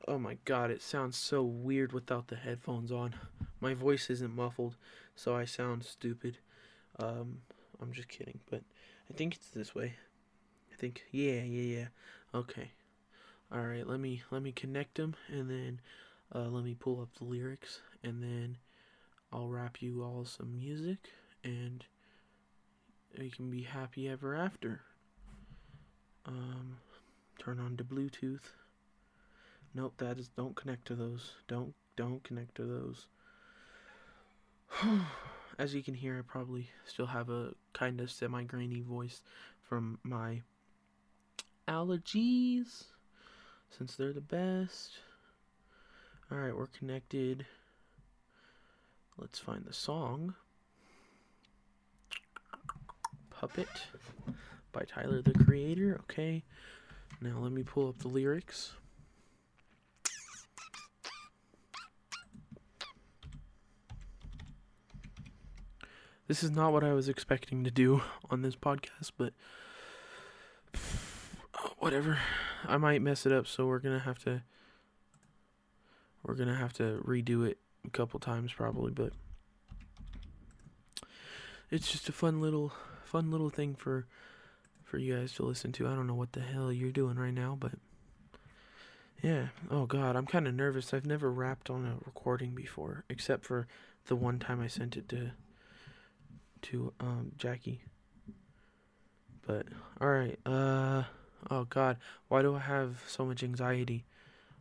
Oh 0.08 0.18
my 0.18 0.38
god, 0.46 0.72
it 0.72 0.82
sounds 0.82 1.18
so 1.18 1.44
weird 1.44 1.92
without 1.92 2.28
the 2.28 2.36
headphones 2.36 2.92
on. 2.92 3.16
My 3.60 3.74
voice 3.74 4.10
isn't 4.10 4.36
muffled, 4.36 4.76
so 5.16 5.36
I 5.36 5.46
sound 5.46 5.84
stupid. 5.84 6.38
Um 7.00 7.40
I'm 7.82 7.94
just 7.94 8.10
kidding, 8.10 8.40
but 8.50 8.62
I 9.10 9.14
think 9.14 9.36
it's 9.36 9.50
this 9.50 9.74
way. 9.74 9.96
I 10.72 10.76
think 10.76 11.04
yeah, 11.12 11.42
yeah, 11.44 11.78
yeah. 11.78 11.88
Okay. 12.34 12.72
All 13.52 13.62
right, 13.62 13.88
let 13.88 14.00
me 14.00 14.22
let 14.32 14.44
me 14.44 14.52
connect 14.52 14.98
them 14.98 15.16
and 15.28 15.50
then 15.50 15.82
uh, 16.34 16.48
let 16.50 16.64
me 16.64 16.76
pull 16.76 17.02
up 17.02 17.10
the 17.18 17.26
lyrics 17.26 17.80
and 18.04 18.22
then 18.22 18.58
I'll 19.34 19.48
rap 19.48 19.82
you 19.82 20.04
all 20.04 20.26
some 20.26 20.56
music 20.56 21.10
and 21.44 21.84
you 23.18 23.32
can 23.32 23.50
be 23.50 23.64
happy 23.64 24.08
ever 24.08 24.36
after. 24.36 24.82
Um, 26.26 26.78
turn 27.40 27.60
on 27.60 27.76
the 27.76 27.84
Bluetooth. 27.84 28.54
Nope, 29.74 29.96
that 29.98 30.20
is 30.20 30.28
don't 30.30 30.56
connect 30.56 30.86
to 30.88 30.96
those. 30.96 31.34
Don't 31.48 31.74
don't 31.96 32.24
connect 32.24 32.56
to 32.56 32.66
those. 32.66 33.08
As 35.60 35.74
you 35.74 35.84
can 35.84 35.96
hear, 35.96 36.18
I 36.18 36.22
probably 36.22 36.70
still 36.86 37.08
have 37.08 37.30
a 37.30 37.54
kind 37.74 38.00
of 38.00 38.12
semi 38.12 38.44
grainy 38.44 38.82
voice 38.82 39.22
from 39.68 40.00
my 40.04 40.42
allergies, 41.68 42.86
since 43.70 43.96
they're 43.96 44.14
the 44.14 44.22
best. 44.22 45.00
Alright, 46.32 46.56
we're 46.56 46.68
connected. 46.68 47.46
Let's 49.18 49.40
find 49.40 49.66
the 49.66 49.74
song. 49.74 50.36
Puppet 53.30 53.68
by 54.72 54.84
Tyler 54.84 55.22
the 55.22 55.34
Creator. 55.34 56.02
Okay. 56.04 56.44
Now 57.22 57.40
let 57.40 57.52
me 57.52 57.64
pull 57.64 57.90
up 57.90 58.00
the 58.00 58.08
lyrics. 58.08 58.74
This 66.28 66.44
is 66.44 66.52
not 66.52 66.72
what 66.72 66.84
I 66.84 66.94
was 66.94 67.10
expecting 67.10 67.64
to 67.64 67.72
do 67.72 68.04
on 68.30 68.44
this 68.44 68.56
podcast, 68.56 69.14
but 69.18 69.34
uh, 70.76 71.70
whatever. 71.80 72.20
I 72.68 72.78
might 72.78 73.02
mess 73.02 73.26
it 73.26 73.32
up, 73.32 73.48
so 73.48 73.66
we're 73.66 73.80
to 73.80 74.00
have 74.00 74.20
to 74.20 74.44
we're 76.24 76.36
to 76.36 76.56
have 76.56 76.74
to 76.74 77.02
redo 77.06 77.48
it 77.48 77.58
a 77.86 77.90
couple 77.90 78.20
times 78.20 78.54
probably, 78.54 78.92
but 78.92 79.14
it's 81.72 81.92
just 81.92 82.10
a 82.10 82.12
fun 82.12 82.42
little 82.42 82.74
fun 83.04 83.32
little 83.32 83.50
thing 83.50 83.76
for 83.76 84.06
for 84.84 84.98
you 84.98 85.16
guys 85.16 85.34
to 85.34 85.44
listen 85.44 85.72
to. 85.74 85.88
I 85.88 85.96
don't 85.96 86.08
know 86.08 86.16
what 86.16 86.34
the 86.34 86.42
hell 86.42 86.72
you're 86.72 86.92
doing 86.92 87.18
right 87.18 87.34
now, 87.34 87.58
but 87.60 87.74
yeah. 89.22 89.48
Oh 89.70 89.86
god, 89.86 90.16
I'm 90.16 90.26
kind 90.26 90.48
of 90.48 90.54
nervous. 90.54 90.94
I've 90.94 91.06
never 91.06 91.32
rapped 91.32 91.70
on 91.70 91.86
a 91.86 91.96
recording 92.06 92.56
before, 92.56 93.06
except 93.10 93.46
for 93.46 93.68
the 94.08 94.16
one 94.16 94.40
time 94.40 94.62
I 94.62 94.68
sent 94.68 94.98
it 94.98 95.08
to 95.10 95.32
to 96.64 96.94
um 97.00 97.32
Jackie. 97.38 97.82
But 99.46 99.68
all 100.02 100.10
right. 100.10 100.40
Uh 100.46 101.04
oh 101.50 101.66
god, 101.66 101.98
why 102.28 102.42
do 102.42 102.56
I 102.56 102.60
have 102.60 103.04
so 103.08 103.26
much 103.26 103.44
anxiety? 103.44 104.06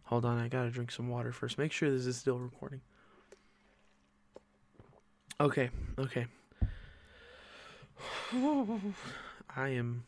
Hold 0.05 0.25
on, 0.25 0.39
I 0.39 0.49
got 0.49 0.63
to 0.63 0.71
drink 0.71 0.91
some 0.91 1.09
water 1.09 1.33
first. 1.33 1.59
Make 1.59 1.73
sure 1.73 1.91
this 1.91 2.07
is 2.07 2.17
still 2.17 2.39
recording. 2.39 2.81
Okay. 5.41 5.71
Okay. 5.99 6.27
I 9.57 9.69
am 9.69 10.05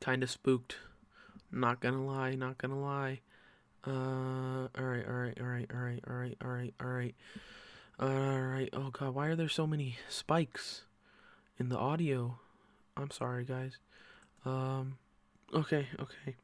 kind 0.00 0.22
of 0.22 0.30
spooked. 0.30 0.76
Not 1.52 1.80
gonna 1.80 2.04
lie, 2.04 2.34
not 2.34 2.58
gonna 2.58 2.80
lie. 2.80 3.20
Uh, 3.86 4.68
alright, 4.78 5.06
alright, 5.06 5.38
alright, 5.40 5.70
alright, 5.72 6.04
alright, 6.08 6.36
alright, 6.42 6.74
alright. 6.82 7.14
Alright, 8.00 8.68
oh 8.72 8.90
god, 8.90 9.14
why 9.14 9.28
are 9.28 9.36
there 9.36 9.48
so 9.48 9.66
many 9.66 9.96
spikes 10.08 10.82
in 11.58 11.68
the 11.68 11.78
audio? 11.78 12.38
I'm 12.96 13.10
sorry, 13.10 13.44
guys. 13.44 13.78
Um, 14.44 14.98
okay, 15.54 15.88
okay. 16.00 16.36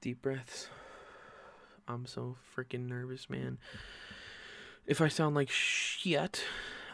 Deep 0.00 0.22
breaths. 0.22 0.68
I'm 1.86 2.06
so 2.06 2.36
freaking 2.56 2.88
nervous, 2.88 3.28
man. 3.28 3.58
If 4.86 5.00
I 5.00 5.08
sound 5.08 5.34
like 5.34 5.50
shit, 5.50 6.44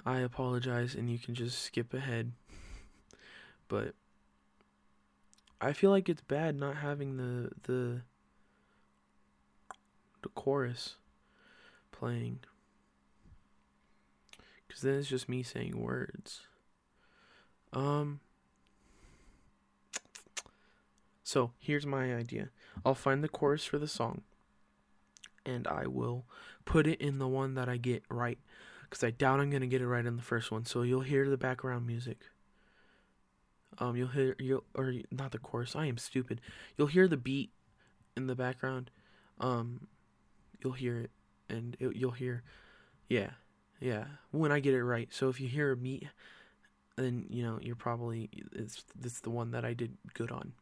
I 0.05 0.19
apologize 0.21 0.95
and 0.95 1.11
you 1.11 1.19
can 1.19 1.35
just 1.35 1.63
skip 1.63 1.95
ahead. 1.95 2.33
But 3.69 3.95
I 5.61 5.73
feel 5.73 5.91
like 5.91 6.09
it's 6.09 6.23
bad 6.23 6.57
not 6.57 6.77
having 6.77 7.17
the 7.17 7.51
the 7.65 8.03
the 10.23 10.29
chorus 10.31 10.97
playing 11.93 12.41
cuz 14.69 14.81
then 14.81 14.95
it's 14.99 15.09
just 15.09 15.29
me 15.29 15.43
saying 15.43 15.81
words. 15.81 16.43
Um 17.73 18.21
So, 21.29 21.53
here's 21.59 21.85
my 21.85 22.15
idea. 22.15 22.49
I'll 22.87 22.95
find 22.95 23.23
the 23.23 23.29
chorus 23.29 23.63
for 23.67 23.79
the 23.79 23.87
song 23.87 24.23
and 25.45 25.69
I 25.69 25.87
will 25.87 26.25
put 26.65 26.87
it 26.87 27.03
in 27.03 27.19
the 27.19 27.29
one 27.29 27.53
that 27.53 27.69
I 27.69 27.77
get 27.77 28.03
right 28.09 28.39
because 28.85 29.05
I 29.05 29.11
doubt 29.11 29.39
I'm 29.39 29.51
gonna 29.51 29.67
get 29.67 29.83
it 29.83 29.87
right 29.87 30.07
in 30.07 30.17
the 30.17 30.23
first 30.23 30.51
one. 30.51 30.65
So 30.65 30.81
you'll 30.81 31.03
hear 31.03 31.29
the 31.29 31.37
background 31.37 31.87
music. 31.87 32.23
Um, 33.77 33.95
you'll 33.95 34.09
hear 34.09 34.37
you'll 34.39 34.65
or 34.75 34.95
not 35.11 35.33
the 35.33 35.39
chorus. 35.39 35.77
I 35.77 35.85
am 35.85 35.99
stupid. 35.99 36.41
You'll 36.79 36.87
hear 36.87 37.07
the 37.07 37.19
beat 37.19 37.51
in 38.17 38.27
the 38.27 38.35
background. 38.35 38.91
Um, 39.39 39.89
you'll 40.65 40.73
hear 40.73 40.99
it, 40.99 41.11
and 41.51 41.77
it, 41.79 41.95
you'll 41.95 42.13
hear, 42.13 42.43
yeah, 43.07 43.33
yeah. 43.81 44.05
When 44.31 44.51
I 44.51 44.61
get 44.61 44.73
it 44.73 44.83
right. 44.83 45.13
So 45.13 45.29
if 45.29 45.43
you 45.43 45.49
hear 45.49 45.73
a 45.73 45.77
beat, 45.77 46.09
then 46.97 47.27
you 47.29 47.43
know 47.43 47.59
you're 47.61 47.77
probably 47.77 48.31
it's 48.53 48.83
it's 49.05 49.21
the 49.21 49.29
one 49.29 49.51
that 49.51 49.67
I 49.67 49.75
did 49.75 49.99
good 50.15 50.31
on. 50.33 50.55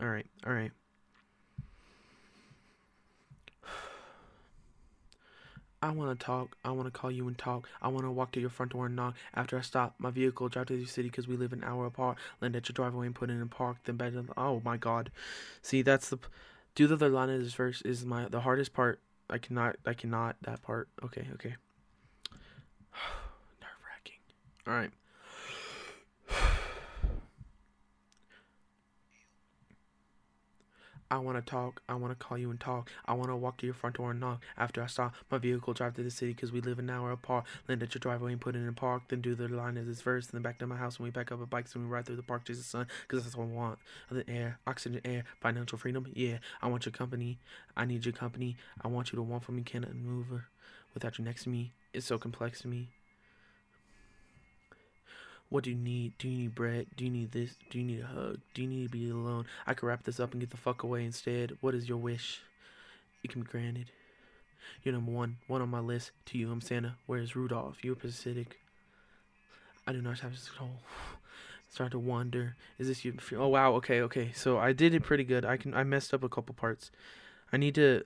All 0.00 0.08
right, 0.08 0.26
all 0.46 0.52
right. 0.52 0.72
I 5.82 5.90
want 5.90 6.18
to 6.18 6.24
talk. 6.24 6.56
I 6.62 6.72
want 6.72 6.92
to 6.92 6.98
call 6.98 7.10
you 7.10 7.26
and 7.26 7.38
talk. 7.38 7.66
I 7.80 7.88
want 7.88 8.04
to 8.04 8.10
walk 8.10 8.32
to 8.32 8.40
your 8.40 8.50
front 8.50 8.72
door 8.72 8.86
and 8.86 8.96
knock. 8.96 9.14
After 9.34 9.56
I 9.56 9.62
stop 9.62 9.94
my 9.98 10.10
vehicle, 10.10 10.48
drive 10.48 10.66
to 10.66 10.76
the 10.76 10.84
city 10.84 11.08
because 11.08 11.26
we 11.26 11.36
live 11.36 11.54
an 11.54 11.64
hour 11.64 11.86
apart. 11.86 12.18
Land 12.40 12.54
at 12.54 12.68
your 12.68 12.74
driveway 12.74 13.06
and 13.06 13.14
put 13.14 13.30
it 13.30 13.34
in 13.34 13.48
park. 13.48 13.78
Then 13.84 13.96
back 13.96 14.12
to 14.12 14.22
the, 14.22 14.32
oh 14.36 14.60
my 14.62 14.76
god. 14.76 15.10
See, 15.62 15.80
that's 15.80 16.10
the 16.10 16.18
do 16.74 16.86
the 16.86 16.94
other 16.94 17.08
line 17.08 17.30
is 17.30 17.54
first 17.54 17.84
is 17.86 18.04
my 18.04 18.28
the 18.28 18.40
hardest 18.40 18.74
part. 18.74 19.00
I 19.30 19.38
cannot. 19.38 19.76
I 19.86 19.94
cannot 19.94 20.36
that 20.42 20.62
part. 20.62 20.88
Okay. 21.02 21.26
Okay. 21.34 21.54
Nerve 23.62 23.80
wracking. 23.86 24.20
All 24.66 24.74
right. 24.74 24.90
I 31.10 31.18
want 31.18 31.44
to 31.44 31.50
talk. 31.50 31.82
I 31.88 31.94
want 31.94 32.16
to 32.16 32.24
call 32.24 32.38
you 32.38 32.50
and 32.50 32.60
talk. 32.60 32.88
I 33.04 33.14
want 33.14 33.30
to 33.30 33.36
walk 33.36 33.58
to 33.58 33.66
your 33.66 33.74
front 33.74 33.96
door 33.96 34.12
and 34.12 34.20
knock. 34.20 34.42
After 34.56 34.82
I 34.82 34.86
stop 34.86 35.14
my 35.30 35.38
vehicle, 35.38 35.74
drive 35.74 35.94
to 35.94 36.02
the 36.04 36.10
city 36.10 36.32
because 36.32 36.52
we 36.52 36.60
live 36.60 36.78
an 36.78 36.88
hour 36.88 37.10
apart. 37.10 37.46
Land 37.68 37.82
at 37.82 37.94
your 37.94 37.98
driveway 37.98 38.32
and 38.32 38.40
put 38.40 38.54
it 38.54 38.60
in 38.60 38.74
park. 38.74 39.02
Then 39.08 39.20
do 39.20 39.34
the 39.34 39.48
line 39.48 39.76
as 39.76 39.88
its 39.88 40.02
verse. 40.02 40.28
Then 40.28 40.42
back 40.42 40.58
to 40.60 40.66
my 40.66 40.76
house 40.76 40.98
and 40.98 41.04
we 41.04 41.10
pack 41.10 41.32
up 41.32 41.42
a 41.42 41.46
bikes 41.46 41.74
and 41.74 41.84
we 41.84 41.90
ride 41.90 42.06
through 42.06 42.16
the 42.16 42.22
park, 42.22 42.44
chase 42.44 42.58
the 42.58 42.62
sun 42.62 42.86
because 43.02 43.24
that's 43.24 43.36
what 43.36 43.44
I 43.44 43.48
want. 43.48 43.78
The 44.10 44.28
air, 44.30 44.58
oxygen, 44.66 45.00
air, 45.04 45.24
financial 45.40 45.78
freedom. 45.78 46.06
Yeah, 46.14 46.38
I 46.62 46.68
want 46.68 46.86
your 46.86 46.92
company. 46.92 47.38
I 47.76 47.86
need 47.86 48.04
your 48.04 48.12
company. 48.12 48.56
I 48.80 48.88
want 48.88 49.12
you 49.12 49.16
to 49.16 49.22
want 49.22 49.42
for 49.42 49.52
me. 49.52 49.62
Cannot 49.62 49.94
move 49.94 50.26
without 50.94 51.18
you 51.18 51.24
next 51.24 51.44
to 51.44 51.48
me. 51.48 51.72
It's 51.92 52.06
so 52.06 52.18
complex 52.18 52.60
to 52.60 52.68
me. 52.68 52.90
What 55.50 55.64
do 55.64 55.70
you 55.70 55.76
need? 55.76 56.16
Do 56.18 56.28
you 56.28 56.38
need 56.38 56.54
bread? 56.54 56.86
Do 56.96 57.04
you 57.04 57.10
need 57.10 57.32
this? 57.32 57.56
Do 57.70 57.78
you 57.78 57.84
need 57.84 58.00
a 58.00 58.06
hug? 58.06 58.38
Do 58.54 58.62
you 58.62 58.68
need 58.68 58.84
to 58.84 58.88
be 58.88 59.10
alone? 59.10 59.46
I 59.66 59.74
could 59.74 59.86
wrap 59.86 60.04
this 60.04 60.20
up 60.20 60.30
and 60.30 60.40
get 60.40 60.50
the 60.50 60.56
fuck 60.56 60.84
away 60.84 61.04
instead. 61.04 61.58
What 61.60 61.74
is 61.74 61.88
your 61.88 61.98
wish? 61.98 62.40
It 63.24 63.32
can 63.32 63.42
be 63.42 63.48
granted. 63.48 63.90
You're 64.84 64.94
number 64.94 65.10
one, 65.10 65.38
one 65.48 65.60
on 65.60 65.68
my 65.68 65.80
list. 65.80 66.12
To 66.26 66.38
you, 66.38 66.52
I'm 66.52 66.60
Santa. 66.60 66.94
Where's 67.06 67.34
Rudolph? 67.34 67.78
You're 67.82 67.96
Pacific. 67.96 68.60
I 69.88 69.92
do 69.92 70.00
not 70.00 70.20
have 70.20 70.38
soul. 70.38 70.70
Start 71.68 71.92
to 71.92 71.98
wonder. 71.98 72.54
Is 72.78 72.86
this 72.86 73.04
you? 73.04 73.14
Oh 73.36 73.48
wow. 73.48 73.72
Okay. 73.74 74.02
Okay. 74.02 74.30
So 74.32 74.58
I 74.58 74.72
did 74.72 74.94
it 74.94 75.02
pretty 75.02 75.24
good. 75.24 75.44
I 75.44 75.56
can. 75.56 75.74
I 75.74 75.82
messed 75.82 76.14
up 76.14 76.22
a 76.22 76.28
couple 76.28 76.54
parts. 76.54 76.92
I 77.52 77.56
need 77.56 77.74
to 77.74 78.04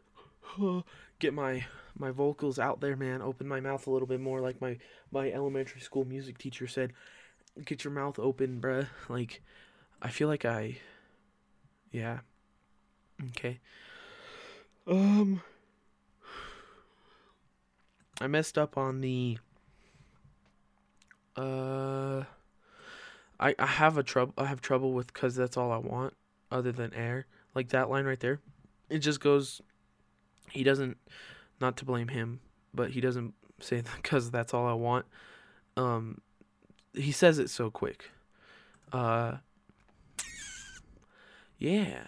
get 1.18 1.34
my 1.34 1.66
my 1.98 2.10
vocals 2.10 2.58
out 2.58 2.80
there, 2.80 2.96
man. 2.96 3.20
Open 3.20 3.46
my 3.46 3.60
mouth 3.60 3.86
a 3.86 3.90
little 3.90 4.08
bit 4.08 4.20
more, 4.20 4.40
like 4.40 4.60
my 4.62 4.78
my 5.12 5.30
elementary 5.30 5.80
school 5.80 6.06
music 6.06 6.38
teacher 6.38 6.66
said 6.66 6.92
get 7.64 7.84
your 7.84 7.92
mouth 7.92 8.18
open, 8.18 8.60
bruh. 8.60 8.86
Like, 9.08 9.42
I 10.00 10.08
feel 10.10 10.28
like 10.28 10.44
I. 10.44 10.78
Yeah. 11.90 12.20
Okay. 13.28 13.60
Um. 14.86 15.42
I 18.20 18.26
messed 18.26 18.58
up 18.58 18.76
on 18.76 19.00
the. 19.00 19.38
Uh. 21.36 22.24
I, 23.40 23.54
I 23.58 23.66
have 23.66 23.98
a 23.98 24.02
trouble 24.02 24.34
I 24.38 24.46
have 24.46 24.60
trouble 24.60 24.92
with 24.92 25.12
cuz 25.12 25.34
that's 25.34 25.56
all 25.56 25.72
I 25.72 25.78
want 25.78 26.14
other 26.50 26.72
than 26.72 26.94
air 26.94 27.26
like 27.54 27.68
that 27.70 27.90
line 27.90 28.04
right 28.04 28.20
there 28.20 28.40
it 28.88 28.98
just 28.98 29.20
goes 29.20 29.60
he 30.50 30.62
doesn't 30.62 30.96
not 31.60 31.76
to 31.78 31.84
blame 31.84 32.08
him 32.08 32.40
but 32.72 32.90
he 32.90 33.00
doesn't 33.00 33.34
say 33.60 33.82
cuz 34.02 34.30
that's 34.30 34.54
all 34.54 34.66
I 34.66 34.72
want 34.72 35.06
um 35.76 36.20
he 36.94 37.12
says 37.12 37.38
it 37.38 37.50
so 37.50 37.70
quick. 37.70 38.10
Uh, 38.92 39.36
yeah. 41.58 42.06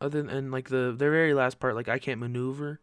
Other 0.00 0.22
than 0.22 0.50
like 0.50 0.68
the 0.68 0.94
the 0.96 1.10
very 1.10 1.34
last 1.34 1.60
part, 1.60 1.76
like 1.76 1.88
I 1.88 1.98
can't 1.98 2.18
maneuver, 2.18 2.80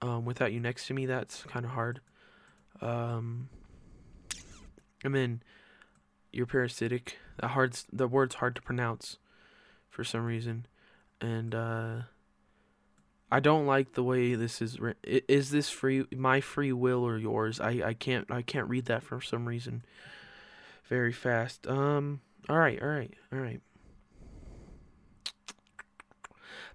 um, 0.00 0.24
without 0.24 0.52
you 0.52 0.60
next 0.60 0.86
to 0.86 0.94
me. 0.94 1.06
That's 1.06 1.42
kind 1.44 1.64
of 1.64 1.72
hard. 1.72 2.00
Um, 2.80 3.48
and 5.02 5.14
then 5.14 5.42
you're 6.32 6.46
parasitic. 6.46 7.18
The 7.38 7.48
hard 7.48 7.76
the 7.92 8.06
word's 8.06 8.36
hard 8.36 8.54
to 8.54 8.62
pronounce, 8.62 9.18
for 9.88 10.04
some 10.04 10.24
reason, 10.24 10.66
and 11.20 11.54
uh. 11.54 11.96
I 13.30 13.40
don't 13.40 13.66
like 13.66 13.92
the 13.92 14.02
way 14.02 14.34
this 14.36 14.62
is. 14.62 14.78
Is 15.04 15.50
this 15.50 15.68
free 15.68 16.06
my 16.10 16.40
free 16.40 16.72
will 16.72 17.04
or 17.04 17.18
yours? 17.18 17.60
I, 17.60 17.82
I 17.84 17.92
can't 17.92 18.26
I 18.30 18.40
can't 18.40 18.70
read 18.70 18.86
that 18.86 19.02
for 19.02 19.20
some 19.20 19.46
reason 19.46 19.84
very 20.88 21.12
fast. 21.12 21.66
Um 21.66 22.20
all 22.48 22.58
right, 22.58 22.80
all 22.82 22.88
right, 22.88 23.12
all 23.32 23.38
right. 23.38 23.60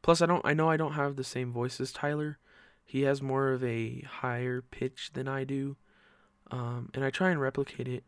Plus 0.02 0.22
I 0.22 0.26
don't 0.26 0.46
I 0.46 0.54
know 0.54 0.70
I 0.70 0.78
don't 0.78 0.94
have 0.94 1.16
the 1.16 1.24
same 1.24 1.52
voice 1.52 1.80
as 1.82 1.92
Tyler. 1.92 2.38
He 2.84 3.02
has 3.04 3.22
more 3.22 3.52
of 3.52 3.64
a 3.64 4.02
higher 4.02 4.62
pitch 4.62 5.12
than 5.14 5.28
I 5.28 5.44
do. 5.44 5.76
Um 6.52 6.90
and 6.94 7.04
I 7.04 7.10
try 7.10 7.32
and 7.32 7.42
replicate 7.42 7.88
it. 7.88 8.04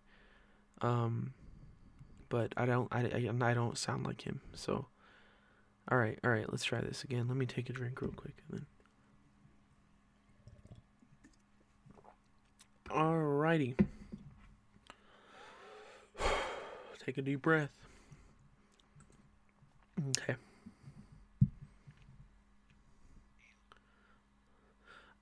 Um 0.82 1.34
but 2.30 2.54
I 2.58 2.66
don't 2.66 2.88
I, 2.92 3.02
I, 3.02 3.50
I 3.50 3.54
don't 3.54 3.78
sound 3.78 4.06
like 4.06 4.22
him. 4.22 4.42
So 4.54 4.88
all 5.92 5.98
right, 5.98 6.20
all 6.24 6.32
right, 6.32 6.50
let's 6.52 6.64
try 6.64 6.82
this 6.82 7.04
again. 7.04 7.28
Let 7.28 7.38
me 7.38 7.46
take 7.46 7.70
a 7.70 7.74
drink 7.74 8.02
real 8.02 8.12
quick 8.12 8.36
and 8.50 8.60
then 8.60 8.66
Alrighty. 12.90 13.76
Take 17.06 17.18
a 17.20 17.22
deep 17.22 17.42
breath. 17.44 17.70
Okay. 20.18 20.36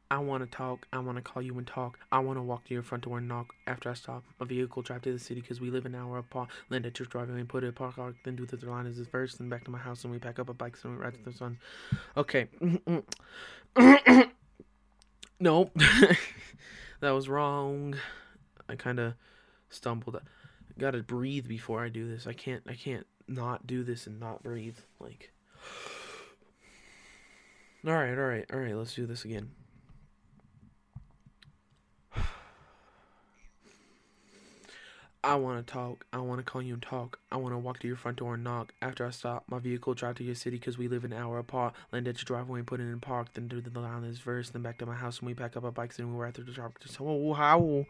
I 0.10 0.20
want 0.20 0.44
to 0.44 0.58
talk. 0.58 0.88
I 0.94 1.00
want 1.00 1.18
to 1.18 1.22
call 1.22 1.42
you 1.42 1.58
and 1.58 1.68
talk. 1.68 1.98
I 2.12 2.20
want 2.20 2.38
to 2.38 2.44
walk 2.44 2.66
to 2.66 2.74
your 2.74 2.84
front 2.84 3.04
door 3.04 3.18
and 3.18 3.28
knock. 3.28 3.54
After 3.68 3.90
I 3.90 3.94
stop 3.94 4.24
my 4.40 4.46
vehicle, 4.46 4.82
drive 4.82 5.02
to 5.02 5.12
the 5.12 5.20
city 5.20 5.42
because 5.42 5.60
we 5.60 5.72
live 5.72 5.86
an 5.86 5.96
hour 5.96 6.20
apart. 6.20 6.50
Land 6.70 6.86
at 6.86 7.00
your 7.00 7.08
driveway 7.08 7.40
and 7.40 7.50
put 7.50 7.64
it 7.64 7.68
in 7.68 7.74
park. 7.74 7.96
Then 8.24 8.36
do 8.36 8.46
the 8.46 8.56
other 8.56 8.68
line 8.68 8.86
as 8.86 8.98
this 8.98 9.08
first, 9.08 9.40
then 9.40 9.50
back 9.50 9.66
to 9.66 9.72
my 9.72 9.80
house 9.80 10.04
and 10.04 10.14
we 10.14 10.20
pack 10.20 10.40
up 10.40 10.48
our 10.50 10.54
bikes 10.54 10.86
and 10.86 10.96
we 10.96 11.04
ride 11.04 11.16
to 11.16 11.24
the 11.30 11.36
sun. 11.36 11.58
Okay. 12.16 12.48
nope. 15.40 15.72
that 17.00 17.10
was 17.10 17.28
wrong. 17.28 17.96
I 18.70 18.76
kind 18.76 19.00
of 19.00 19.16
stumbled. 19.70 20.22
Gotta 20.80 21.04
breathe 21.04 21.48
before 21.48 21.84
I 21.84 21.90
do 21.90 22.08
this. 22.08 22.26
I 22.26 22.34
can't. 22.34 22.64
I 22.68 22.74
can't 22.74 23.06
not 23.28 23.68
do 23.68 23.84
this 23.84 24.08
and 24.08 24.20
not 24.20 24.42
breathe. 24.44 24.78
Like. 25.00 25.32
All 27.86 27.94
right. 27.94 28.18
All 28.18 28.26
right. 28.26 28.46
All 28.52 28.60
right. 28.60 28.76
Let's 28.76 28.96
do 28.96 29.06
this 29.06 29.24
again. 29.24 29.52
I 35.24 35.36
want 35.36 35.66
to 35.66 35.74
talk. 35.74 36.06
I 36.12 36.18
want 36.20 36.40
to 36.40 36.44
call 36.44 36.64
you 36.64 36.74
and 36.74 36.82
talk. 36.82 37.20
I 37.32 37.38
want 37.38 37.54
to 37.54 37.60
walk 37.60 37.80
to 37.80 37.88
your 37.88 37.96
front 37.96 38.18
door 38.18 38.34
and 38.34 38.44
knock. 38.44 38.74
After 38.82 39.06
I 39.06 39.12
stop 39.12 39.44
my 39.48 39.60
vehicle, 39.60 39.94
drive 39.94 40.16
to 40.16 40.24
your 40.24 40.34
city 40.34 40.58
because 40.58 40.78
we 40.80 40.88
live 40.88 41.04
an 41.04 41.14
hour 41.14 41.38
apart. 41.38 41.76
Land 41.92 42.08
at 42.08 42.18
your 42.18 42.26
driveway 42.26 42.60
and 42.60 42.68
put 42.68 42.80
it 42.80 42.84
in 42.84 43.00
park. 43.00 43.28
Then 43.36 43.48
do 43.48 43.62
the 43.62 43.80
line 43.80 44.02
this 44.02 44.18
verse. 44.20 44.50
Then 44.50 44.64
back 44.64 44.80
to 44.80 44.88
my 44.88 44.96
house 44.96 45.20
and 45.20 45.28
we 45.28 45.36
pack 45.36 45.56
up 45.56 45.66
our 45.66 45.72
bikes 45.72 46.00
and 46.00 46.12
we 46.12 46.20
ride 46.20 46.34
through 46.34 46.46
the 46.46 46.54
shop. 46.54 46.80
Oh, 47.00 47.14
wow. 47.14 47.86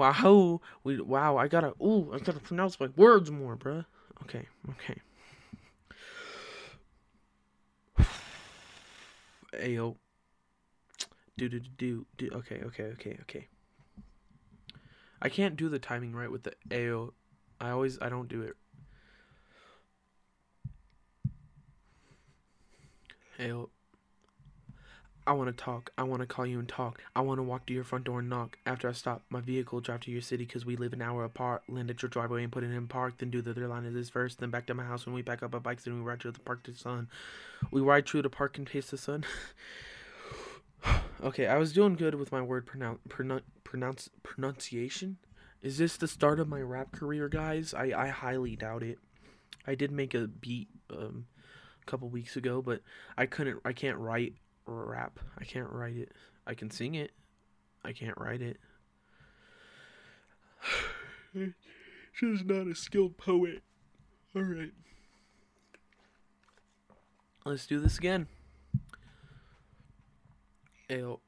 Wow. 0.00 0.62
We, 0.82 0.98
wow. 0.98 1.36
I 1.36 1.46
gotta, 1.46 1.74
ooh, 1.82 2.10
I 2.14 2.20
gotta 2.20 2.40
pronounce 2.40 2.80
my 2.80 2.88
words 2.96 3.30
more, 3.30 3.54
bruh. 3.54 3.84
Okay. 4.22 4.46
Okay. 4.70 4.96
Ayo. 9.62 9.96
Do, 11.36 11.50
do, 11.50 11.60
do, 11.60 12.06
do. 12.16 12.30
Okay, 12.32 12.62
okay, 12.64 12.84
okay, 12.84 13.18
okay. 13.20 13.48
I 15.20 15.28
can't 15.28 15.54
do 15.54 15.68
the 15.68 15.78
timing 15.78 16.14
right 16.14 16.30
with 16.32 16.44
the 16.44 16.54
AO. 16.72 17.12
I 17.60 17.68
always 17.68 17.98
I 18.00 18.08
don't 18.08 18.28
do 18.28 18.40
it. 18.40 18.56
AO. 23.38 23.68
I 25.26 25.32
want 25.32 25.54
to 25.54 25.64
talk. 25.64 25.92
I 25.98 26.02
want 26.02 26.20
to 26.20 26.26
call 26.26 26.46
you 26.46 26.58
and 26.58 26.68
talk. 26.68 27.02
I 27.14 27.20
want 27.20 27.38
to 27.38 27.42
walk 27.42 27.66
to 27.66 27.74
your 27.74 27.84
front 27.84 28.04
door 28.04 28.20
and 28.20 28.30
knock. 28.30 28.58
After 28.64 28.88
I 28.88 28.92
stop 28.92 29.22
my 29.28 29.40
vehicle, 29.40 29.80
drive 29.80 30.00
to 30.00 30.10
your 30.10 30.22
city 30.22 30.44
because 30.44 30.64
we 30.64 30.76
live 30.76 30.92
an 30.92 31.02
hour 31.02 31.24
apart. 31.24 31.62
Land 31.68 31.90
at 31.90 32.02
your 32.02 32.08
driveway 32.08 32.42
and 32.42 32.50
put 32.52 32.64
it 32.64 32.70
in 32.70 32.88
park. 32.88 33.18
Then 33.18 33.30
do 33.30 33.42
the 33.42 33.50
other 33.50 33.68
line 33.68 33.84
of 33.84 33.92
this 33.92 34.08
first. 34.08 34.38
Then 34.38 34.50
back 34.50 34.66
to 34.66 34.74
my 34.74 34.84
house 34.84 35.06
when 35.06 35.14
we 35.14 35.22
pack 35.22 35.42
up 35.42 35.54
our 35.54 35.60
bikes 35.60 35.86
and 35.86 35.96
we 35.96 36.08
ride 36.08 36.20
to 36.20 36.32
the 36.32 36.40
park 36.40 36.62
to 36.64 36.70
the 36.72 36.78
sun. 36.78 37.08
We 37.70 37.80
ride 37.80 38.08
through 38.08 38.22
the 38.22 38.30
park 38.30 38.56
and 38.56 38.66
taste 38.66 38.90
the 38.90 38.98
sun. 38.98 39.24
okay, 41.22 41.46
I 41.46 41.58
was 41.58 41.72
doing 41.72 41.96
good 41.96 42.14
with 42.14 42.32
my 42.32 42.40
word 42.40 42.66
pronoun- 42.66 43.00
pronoun- 43.08 43.42
pronounce 43.62 44.08
pronunciation. 44.22 45.18
Is 45.62 45.76
this 45.76 45.98
the 45.98 46.08
start 46.08 46.40
of 46.40 46.48
my 46.48 46.62
rap 46.62 46.92
career, 46.92 47.28
guys? 47.28 47.74
I, 47.74 47.92
I 47.94 48.08
highly 48.08 48.56
doubt 48.56 48.82
it. 48.82 48.98
I 49.66 49.74
did 49.74 49.92
make 49.92 50.14
a 50.14 50.26
beat 50.26 50.68
um, 50.90 51.26
a 51.82 51.84
couple 51.84 52.08
weeks 52.08 52.36
ago, 52.36 52.62
but 52.62 52.80
I 53.18 53.26
couldn't. 53.26 53.60
I 53.64 53.74
can't 53.74 53.98
write 53.98 54.34
rap. 54.74 55.18
I 55.38 55.44
can't 55.44 55.70
write 55.70 55.96
it. 55.96 56.12
I 56.46 56.54
can 56.54 56.70
sing 56.70 56.94
it. 56.94 57.12
I 57.84 57.92
can't 57.92 58.16
write 58.18 58.42
it. 58.42 58.58
She's 62.12 62.44
not 62.44 62.66
a 62.66 62.74
skilled 62.74 63.16
poet. 63.16 63.62
All 64.34 64.42
right. 64.42 64.72
Let's 67.44 67.66
do 67.66 67.80
this 67.80 67.98
again. 67.98 68.28
Ayo. 70.90 71.20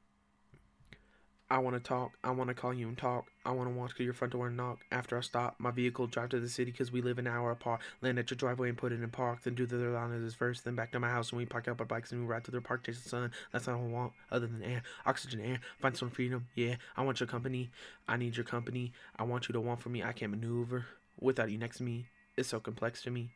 I 1.49 1.57
want 1.59 1.75
to 1.75 1.79
talk. 1.79 2.11
I 2.23 2.31
want 2.31 2.49
to 2.49 2.53
call 2.53 2.73
you 2.73 2.87
and 2.87 2.97
talk. 2.97 3.25
I 3.45 3.51
want 3.51 3.69
to 3.69 3.75
walk 3.75 3.95
to 3.97 4.03
your 4.03 4.13
front 4.13 4.31
door 4.31 4.47
and 4.47 4.55
knock. 4.55 4.85
After 4.91 5.17
I 5.17 5.21
stop 5.21 5.55
my 5.59 5.71
vehicle, 5.71 6.07
drive 6.07 6.29
to 6.29 6.39
the 6.39 6.47
city 6.47 6.71
because 6.71 6.93
we 6.93 7.01
live 7.01 7.19
an 7.19 7.27
hour 7.27 7.51
apart. 7.51 7.81
Land 8.01 8.17
at 8.17 8.29
your 8.31 8.37
driveway 8.37 8.69
and 8.69 8.77
put 8.77 8.93
it 8.93 9.01
in 9.01 9.09
park. 9.09 9.43
Then 9.43 9.55
do 9.55 9.65
the 9.65 9.75
other 9.75 9.91
line 9.91 10.13
of 10.13 10.21
this 10.21 10.33
first. 10.33 10.63
Then 10.63 10.75
back 10.75 10.93
to 10.93 10.99
my 10.99 11.09
house 11.09 11.31
and 11.31 11.37
we 11.37 11.45
park 11.45 11.67
up 11.67 11.81
our 11.81 11.85
bikes 11.85 12.13
and 12.13 12.21
we 12.21 12.27
ride 12.27 12.45
to 12.45 12.51
the 12.51 12.61
park, 12.61 12.85
chase 12.85 13.01
the 13.01 13.09
sun. 13.09 13.31
That's 13.51 13.67
all 13.67 13.75
I 13.75 13.87
want, 13.87 14.13
other 14.31 14.47
than 14.47 14.63
air, 14.63 14.81
oxygen, 15.05 15.41
air. 15.41 15.59
Find 15.79 15.95
some 15.95 16.09
freedom. 16.09 16.47
Yeah, 16.55 16.75
I 16.95 17.01
want 17.03 17.19
your 17.19 17.27
company. 17.27 17.69
I 18.07 18.15
need 18.15 18.37
your 18.37 18.45
company. 18.45 18.93
I 19.17 19.23
want 19.23 19.49
you 19.49 19.53
to 19.53 19.61
want 19.61 19.81
for 19.81 19.89
me. 19.89 20.03
I 20.03 20.13
can't 20.13 20.31
maneuver 20.31 20.85
without 21.19 21.51
you 21.51 21.57
next 21.57 21.77
to 21.77 21.83
me. 21.83 22.07
It's 22.37 22.49
so 22.49 22.61
complex 22.61 23.01
to 23.03 23.11
me. 23.11 23.31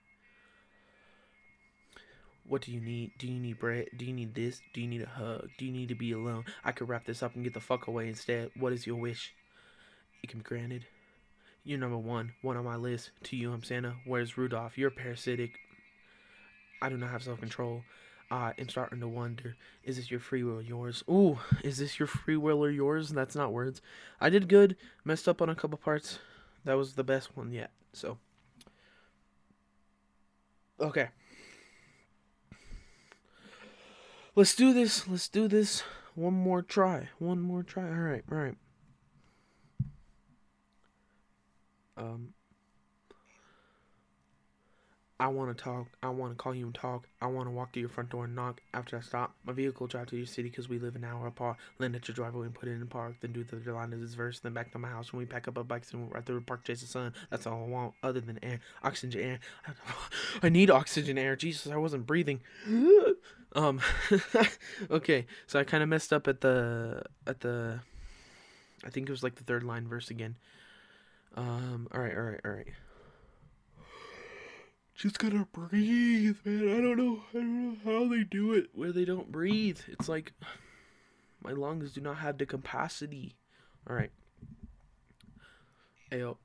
What 2.47 2.61
do 2.61 2.71
you 2.71 2.79
need? 2.79 3.11
Do 3.19 3.27
you 3.27 3.41
need 3.41 3.59
bread? 3.59 3.87
Do 3.97 4.05
you 4.05 4.13
need 4.13 4.33
this? 4.33 4.61
Do 4.73 4.79
you 4.79 4.87
need 4.87 5.01
a 5.01 5.07
hug? 5.07 5.49
Do 5.57 5.65
you 5.65 5.71
need 5.73 5.89
to 5.89 5.95
be 5.95 6.13
alone? 6.13 6.45
I 6.63 6.71
could 6.71 6.87
wrap 6.87 7.05
this 7.05 7.21
up 7.21 7.35
and 7.35 7.43
get 7.43 7.53
the 7.53 7.59
fuck 7.59 7.87
away 7.87 8.07
instead. 8.07 8.51
What 8.57 8.71
is 8.71 8.87
your 8.87 8.95
wish? 8.95 9.33
It 10.23 10.29
can 10.29 10.39
be 10.39 10.43
granted. 10.43 10.85
You're 11.63 11.79
number 11.79 11.97
one, 11.97 12.33
one 12.41 12.57
on 12.57 12.65
my 12.65 12.75
list. 12.75 13.11
To 13.23 13.35
you, 13.35 13.51
I'm 13.51 13.63
Santa. 13.63 13.95
Where's 14.05 14.37
Rudolph? 14.37 14.77
You're 14.77 14.89
parasitic. 14.89 15.59
I 16.81 16.89
do 16.89 16.97
not 16.97 17.11
have 17.11 17.23
self 17.23 17.39
control. 17.39 17.83
I 18.29 18.53
am 18.57 18.67
starting 18.67 18.99
to 18.99 19.07
wonder 19.07 19.55
is 19.83 19.95
this 19.95 20.11
your 20.11 20.19
free 20.19 20.43
will 20.43 20.61
yours? 20.61 21.03
Ooh, 21.09 21.39
is 21.63 21.77
this 21.77 21.99
your 21.99 22.07
free 22.07 22.37
will 22.37 22.63
or 22.63 22.69
yours? 22.69 23.09
That's 23.09 23.35
not 23.35 23.53
words. 23.53 23.81
I 24.19 24.29
did 24.29 24.49
good, 24.49 24.75
messed 25.05 25.27
up 25.27 25.41
on 25.41 25.49
a 25.49 25.55
couple 25.55 25.77
parts. 25.77 26.19
That 26.65 26.75
was 26.75 26.93
the 26.93 27.03
best 27.03 27.35
one 27.37 27.51
yet. 27.51 27.71
So, 27.93 28.17
okay. 30.79 31.09
Let's 34.35 34.55
do 34.55 34.73
this. 34.73 35.07
Let's 35.07 35.29
do 35.29 35.47
this. 35.47 35.83
One 36.13 36.33
more 36.33 36.61
try. 36.61 37.09
One 37.19 37.39
more 37.39 37.63
try. 37.63 37.87
All 37.87 37.95
right. 37.95 38.23
All 38.31 38.37
right. 38.37 38.55
Um 41.97 42.33
I 45.19 45.27
want 45.29 45.55
to 45.55 45.63
talk. 45.63 45.87
I 46.03 46.09
want 46.09 46.31
to 46.31 46.35
call 46.35 46.53
you 46.53 46.65
and 46.65 46.75
talk. 46.75 47.07
I 47.19 47.25
want 47.25 47.47
to 47.47 47.51
walk 47.51 47.73
to 47.73 47.79
your 47.79 47.89
front 47.89 48.11
door 48.11 48.25
and 48.25 48.35
knock. 48.35 48.61
After 48.71 48.97
I 48.97 49.01
stop 49.01 49.33
my 49.45 49.53
vehicle, 49.53 49.87
drive 49.87 50.07
to 50.07 50.15
your 50.15 50.27
city 50.27 50.49
because 50.49 50.69
we 50.69 50.77
live 50.77 50.95
an 50.95 51.03
hour 51.03 51.25
apart. 51.25 51.57
Land 51.79 51.95
at 51.95 52.07
your 52.07 52.13
driveway 52.13 52.45
and 52.45 52.53
put 52.53 52.69
it 52.69 52.73
in 52.73 52.81
the 52.81 52.85
park. 52.85 53.15
Then 53.21 53.33
do 53.33 53.43
the 53.43 53.73
line 53.73 53.93
of 53.93 53.99
this 53.99 54.13
verse. 54.13 54.39
Then 54.39 54.53
back 54.53 54.71
to 54.73 54.79
my 54.79 54.89
house 54.89 55.11
when 55.11 55.19
we 55.19 55.25
pack 55.25 55.47
up 55.47 55.57
our 55.57 55.63
bikes 55.63 55.91
and 55.91 56.13
ride 56.13 56.27
through 56.27 56.35
the 56.35 56.45
park, 56.45 56.63
chase 56.65 56.81
the 56.81 56.87
sun. 56.87 57.13
That's 57.31 57.47
all 57.47 57.63
I 57.63 57.67
want, 57.67 57.95
other 58.03 58.21
than 58.21 58.37
air, 58.43 58.59
oxygen, 58.83 59.19
air. 59.19 59.39
I 60.43 60.49
need 60.49 60.69
oxygen, 60.69 61.17
air. 61.17 61.35
Jesus, 61.35 61.71
I 61.71 61.77
wasn't 61.77 62.05
breathing. 62.05 62.41
um, 63.55 63.81
okay, 64.91 65.25
so 65.47 65.59
I 65.59 65.63
kind 65.63 65.81
of 65.81 65.89
messed 65.89 66.13
up 66.13 66.27
at 66.27 66.41
the 66.41 67.01
at 67.25 67.39
the. 67.39 67.79
I 68.85 68.91
think 68.91 69.09
it 69.09 69.11
was 69.11 69.23
like 69.23 69.35
the 69.35 69.43
third 69.43 69.63
line 69.63 69.87
verse 69.87 70.11
again. 70.11 70.35
Um. 71.35 71.87
All 71.93 72.01
right. 72.01 72.15
All 72.15 72.23
right. 72.23 72.41
All 72.43 72.51
right 72.51 72.67
just 74.97 75.19
gotta 75.19 75.47
breathe, 75.53 76.37
man. 76.43 76.69
I 76.75 76.81
don't 76.81 76.97
know. 76.97 77.21
I 77.29 77.33
don't 77.33 77.67
know 77.69 77.77
how 77.85 78.09
they 78.09 78.23
do 78.23 78.53
it 78.53 78.69
where 78.73 78.91
they 78.91 79.05
don't 79.05 79.31
breathe. 79.31 79.79
It's 79.87 80.09
like 80.09 80.33
my 81.43 81.51
lungs 81.51 81.93
do 81.93 82.01
not 82.01 82.17
have 82.17 82.39
the 82.39 82.47
capacity. 82.47 83.35
All 83.87 83.95
right. 83.95 84.11
Ayo. 86.11 86.37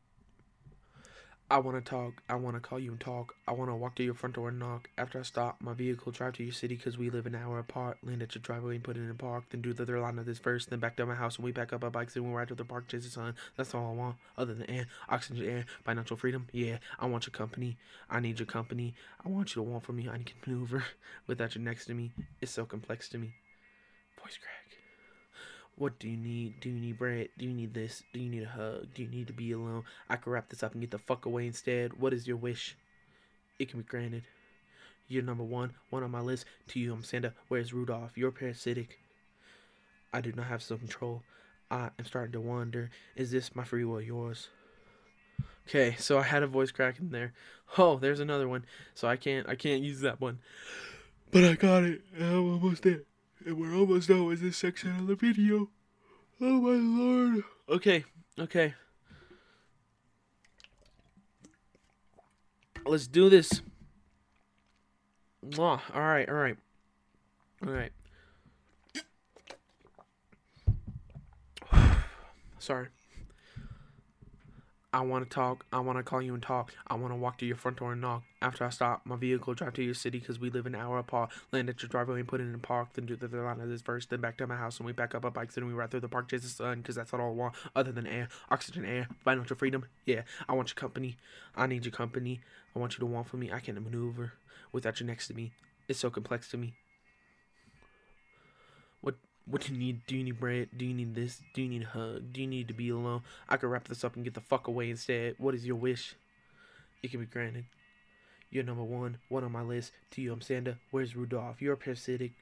I 1.53 1.59
want 1.59 1.77
to 1.77 1.83
talk. 1.87 2.23
I 2.31 2.37
want 2.37 2.57
to 2.57 2.61
call 2.61 2.79
you 2.79 2.93
and 2.93 2.99
talk. 2.99 3.35
I 3.47 3.53
want 3.53 3.71
to 3.71 3.75
walk 3.75 3.97
to 3.97 4.03
your 4.03 4.15
front 4.15 4.37
door 4.37 4.49
and 4.49 4.59
knock. 4.59 4.89
After 4.97 5.19
I 5.19 5.23
stop 5.23 5.61
my 5.61 5.75
vehicle, 5.75 6.11
drive 6.11 6.33
to 6.37 6.43
your 6.43 6.55
city 6.55 6.77
because 6.77 6.97
we 6.97 7.11
live 7.11 7.27
an 7.27 7.35
hour 7.35 7.59
apart. 7.59 7.99
Land 8.03 8.23
at 8.23 8.35
your 8.35 8.41
driveway 8.41 8.77
and 8.77 8.83
put 8.83 8.97
it 8.97 9.01
in 9.01 9.11
a 9.11 9.15
park. 9.15 9.45
Then 9.51 9.61
do 9.61 9.75
the 9.75 9.83
other 9.83 10.01
line 10.01 10.19
of 10.19 10.25
this 10.25 10.39
first. 10.39 10.71
Then 10.71 10.79
back 10.79 10.97
to 10.97 11.05
my 11.05 11.15
house 11.15 11.37
and 11.37 11.45
we 11.45 11.53
pack 11.53 11.75
up 11.75 11.85
our 11.85 11.91
bikes 11.91 12.17
and 12.17 12.25
we 12.25 12.33
ride 12.33 12.49
to 12.49 12.55
the 12.55 12.65
park, 12.65 12.89
chase 12.89 13.05
the 13.05 13.11
sun. 13.11 13.35
That's 13.55 13.75
all 13.75 13.91
I 13.91 13.93
want. 13.93 14.17
Other 14.39 14.55
than 14.55 14.71
air, 14.71 14.87
oxygen, 15.11 15.47
air, 15.47 15.67
financial 15.85 16.17
freedom. 16.17 16.47
Yeah, 16.53 16.79
I 16.99 17.05
want 17.05 17.27
your 17.27 17.33
company. 17.33 17.77
I 18.09 18.21
need 18.21 18.39
your 18.39 18.47
company. 18.47 18.95
I 19.23 19.29
want 19.29 19.55
you 19.55 19.63
to 19.63 19.71
want 19.71 19.85
for 19.85 19.93
me. 19.93 20.09
I 20.09 20.17
can 20.17 20.33
maneuver 20.47 20.87
without 21.27 21.55
you 21.55 21.61
next 21.61 21.85
to 21.85 21.93
me. 21.93 22.13
It's 22.41 22.53
so 22.53 22.65
complex 22.65 23.11
to 23.11 23.19
me. 23.19 23.35
Voice 24.19 24.39
crack. 24.39 24.82
What 25.77 25.99
do 25.99 26.09
you 26.09 26.17
need? 26.17 26.61
Do 26.61 26.69
you 26.69 26.79
need 26.79 26.99
bread? 26.99 27.29
Do 27.39 27.47
you 27.47 27.53
need 27.53 27.75
this? 27.75 28.03
Do 28.13 28.21
you 28.21 28.29
need 28.29 28.43
a 28.43 28.49
hug? 28.49 28.89
Do 28.95 29.03
you 29.03 29.09
need 29.09 29.27
to 29.29 29.33
be 29.33 29.53
alone? 29.53 29.85
I 30.09 30.17
can 30.17 30.33
wrap 30.33 30.49
this 30.49 30.63
up 30.63 30.73
and 30.73 30.81
get 30.81 30.91
the 30.91 30.99
fuck 30.99 31.27
away 31.27 31.47
instead. 31.47 31.95
What 31.95 32.13
is 32.13 32.27
your 32.27 32.37
wish? 32.37 32.77
It 33.59 33.71
can 33.71 33.81
be 33.81 33.87
granted. 33.87 34.25
You're 35.09 35.23
number 35.23 35.45
one, 35.45 35.73
one 35.91 36.03
on 36.03 36.11
my 36.11 36.21
list. 36.21 36.45
To 36.69 36.79
you, 36.79 36.93
I'm 36.93 37.03
Santa. 37.03 37.33
Where's 37.49 37.73
Rudolph? 37.73 38.17
You're 38.17 38.31
parasitic. 38.31 38.99
I 40.13 40.21
do 40.21 40.33
not 40.33 40.47
have 40.47 40.63
self 40.63 40.81
control. 40.81 41.23
I 41.71 41.91
am 41.99 42.05
starting 42.05 42.33
to 42.33 42.41
wonder 42.41 42.91
is 43.17 43.31
this 43.31 43.55
my 43.55 43.65
free 43.65 43.85
will 43.85 44.01
yours? 44.01 44.49
Okay, 45.69 45.97
so 45.99 46.19
I 46.19 46.23
had 46.23 46.43
a 46.43 46.47
voice 46.47 46.71
crack 46.71 46.99
in 46.99 47.11
there. 47.11 47.33
Oh, 47.79 47.97
there's 47.97 48.21
another 48.21 48.47
one. 48.47 48.67
So 48.95 49.09
I 49.09 49.17
can't 49.17 49.49
I 49.49 49.55
can't 49.55 49.83
use 49.83 50.01
that 50.01 50.21
one. 50.21 50.39
But 51.31 51.45
I 51.45 51.55
got 51.55 51.85
it. 51.85 52.03
I'm 52.21 52.53
almost 52.53 52.83
there. 52.83 53.01
And 53.45 53.59
we're 53.59 53.75
almost 53.75 54.09
done 54.09 54.25
with 54.27 54.41
this 54.41 54.57
section 54.57 54.91
of 54.99 55.07
the 55.09 55.17
video. 55.17 55.69
Oh 56.41 56.61
my 56.61 56.77
lord. 56.77 57.45
Okay, 57.69 58.05
okay. 58.39 58.75
Let's 62.85 63.07
do 63.07 63.29
this. 63.29 63.63
Oh, 65.59 65.81
alright, 65.95 66.29
alright. 66.29 66.57
Alright. 67.67 67.93
Sorry. 72.59 72.89
I 74.95 75.01
want 75.01 75.25
to 75.25 75.35
talk. 75.35 75.65
I 75.73 75.81
want 75.81 75.99
to 75.99 76.03
call 76.03 76.21
you 76.21 76.35
and 76.35 76.43
talk. 76.43 76.71
I 76.87 76.95
want 76.97 77.13
to 77.13 77.17
walk 77.17 77.39
to 77.39 77.47
your 77.47 77.57
front 77.57 77.79
door 77.79 77.93
and 77.93 78.03
knock. 78.03 78.25
After 78.43 78.65
I 78.65 78.69
stop 78.69 79.01
my 79.07 79.17
vehicle, 79.17 79.55
drive 79.55 79.73
to 79.75 79.83
your 79.83 79.95
city 79.95 80.19
because 80.19 80.39
we 80.39 80.51
live 80.51 80.67
an 80.67 80.75
hour 80.75 80.99
apart. 80.99 81.31
Land 81.51 81.71
at 81.71 81.83
your 81.83 81.89
driveway 81.89 82.21
and 82.21 82.29
put 82.29 82.43
it 82.43 82.45
in 82.45 82.59
park. 82.61 82.89
Then 82.93 83.07
do 83.07 83.17
the 83.17 83.25
other 83.25 83.43
line 83.43 83.61
of 83.61 83.71
this 83.71 83.81
verse. 83.81 84.05
Then 84.05 84.21
back 84.21 84.37
to 84.39 84.47
my 84.47 84.57
house 84.57 84.79
and 84.79 84.87
we 84.87 84.93
back 84.93 85.15
up 85.15 85.25
our 85.25 85.31
bikes 85.31 85.57
and 85.57 85.67
we 85.67 85.73
ride 85.73 85.91
through 85.91 86.01
the 86.01 86.09
park, 86.09 86.29
chase 86.29 86.43
the 86.43 86.49
sun 86.49 86.79
because 86.79 86.97
that's 86.97 87.15
all 87.15 87.23
I 87.23 87.29
want. 87.29 87.55
Other 87.75 87.91
than 87.93 88.07
air, 88.07 88.29
oxygen, 88.51 88.85
air, 88.85 89.09
financial 89.25 89.57
freedom. 89.57 89.87
Yeah, 90.05 90.23
I 90.47 90.53
want 90.53 90.69
your 90.69 90.75
company. 90.75 91.17
I 91.57 91.67
need 91.67 91.87
your 91.87 91.93
company. 91.93 92.41
I 92.77 92.79
want 92.79 92.93
you 92.93 92.99
to 92.99 93.07
want 93.07 93.29
for 93.29 93.39
me. 93.39 93.51
I 93.51 93.61
can't 93.61 93.83
maneuver 93.83 94.35
without 94.73 95.01
you 95.01 95.07
next 95.07 95.29
to 95.29 95.35
me. 95.35 95.53
It's 95.89 96.01
so 96.01 96.11
complex 96.11 96.51
to 96.51 96.59
me. 96.59 96.75
What 99.47 99.63
do 99.63 99.73
you 99.73 99.79
need? 99.79 100.07
Do 100.07 100.17
you 100.17 100.25
need 100.25 100.39
bread? 100.39 100.69
Do 100.77 100.85
you 100.85 100.95
need 100.95 101.15
this? 101.15 101.41
Do 101.55 101.63
you 101.63 101.69
need 101.69 101.83
a 101.83 101.87
hug? 101.87 102.33
Do 102.33 102.41
you 102.41 102.47
need 102.47 102.69
to 102.69 102.75
be 102.75 102.91
alone? 102.91 103.23
I 103.49 103.57
could 103.57 103.69
wrap 103.71 103.89
this 103.89 104.05
up 104.05 104.15
and 104.15 104.25
get 104.25 104.35
the 104.35 104.41
fuck 104.41 104.69
away 104.69 104.91
instead. 104.91 105.35
What 105.39 105.55
is 105.55 105.67
your 105.67 105.77
wish? 105.77 106.15
It 107.03 107.11
can 107.11 107.21
be 107.21 107.27
granted. 107.27 107.65
You're 108.51 108.65
number 108.65 108.85
one, 108.85 109.19
one 109.29 109.45
on 109.45 109.53
my 109.53 109.63
list. 109.63 109.93
To 110.13 110.23
you, 110.23 110.33
I'm 110.33 110.41
Santa. 110.41 110.77
Where's 110.91 111.17
Rudolph? 111.17 111.61
You're 111.61 111.75
parasitic. 111.75 112.33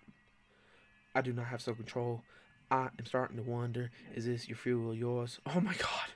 I 1.14 1.22
do 1.22 1.32
not 1.32 1.46
have 1.46 1.62
self 1.62 1.76
control. 1.76 2.22
I 2.70 2.88
am 2.98 3.06
starting 3.06 3.36
to 3.36 3.42
wonder 3.42 3.90
is 4.14 4.26
this 4.26 4.48
your 4.48 4.56
free 4.56 4.74
will, 4.74 4.94
yours? 4.94 5.40
Oh 5.46 5.60
my 5.60 5.74
god. 5.74 6.10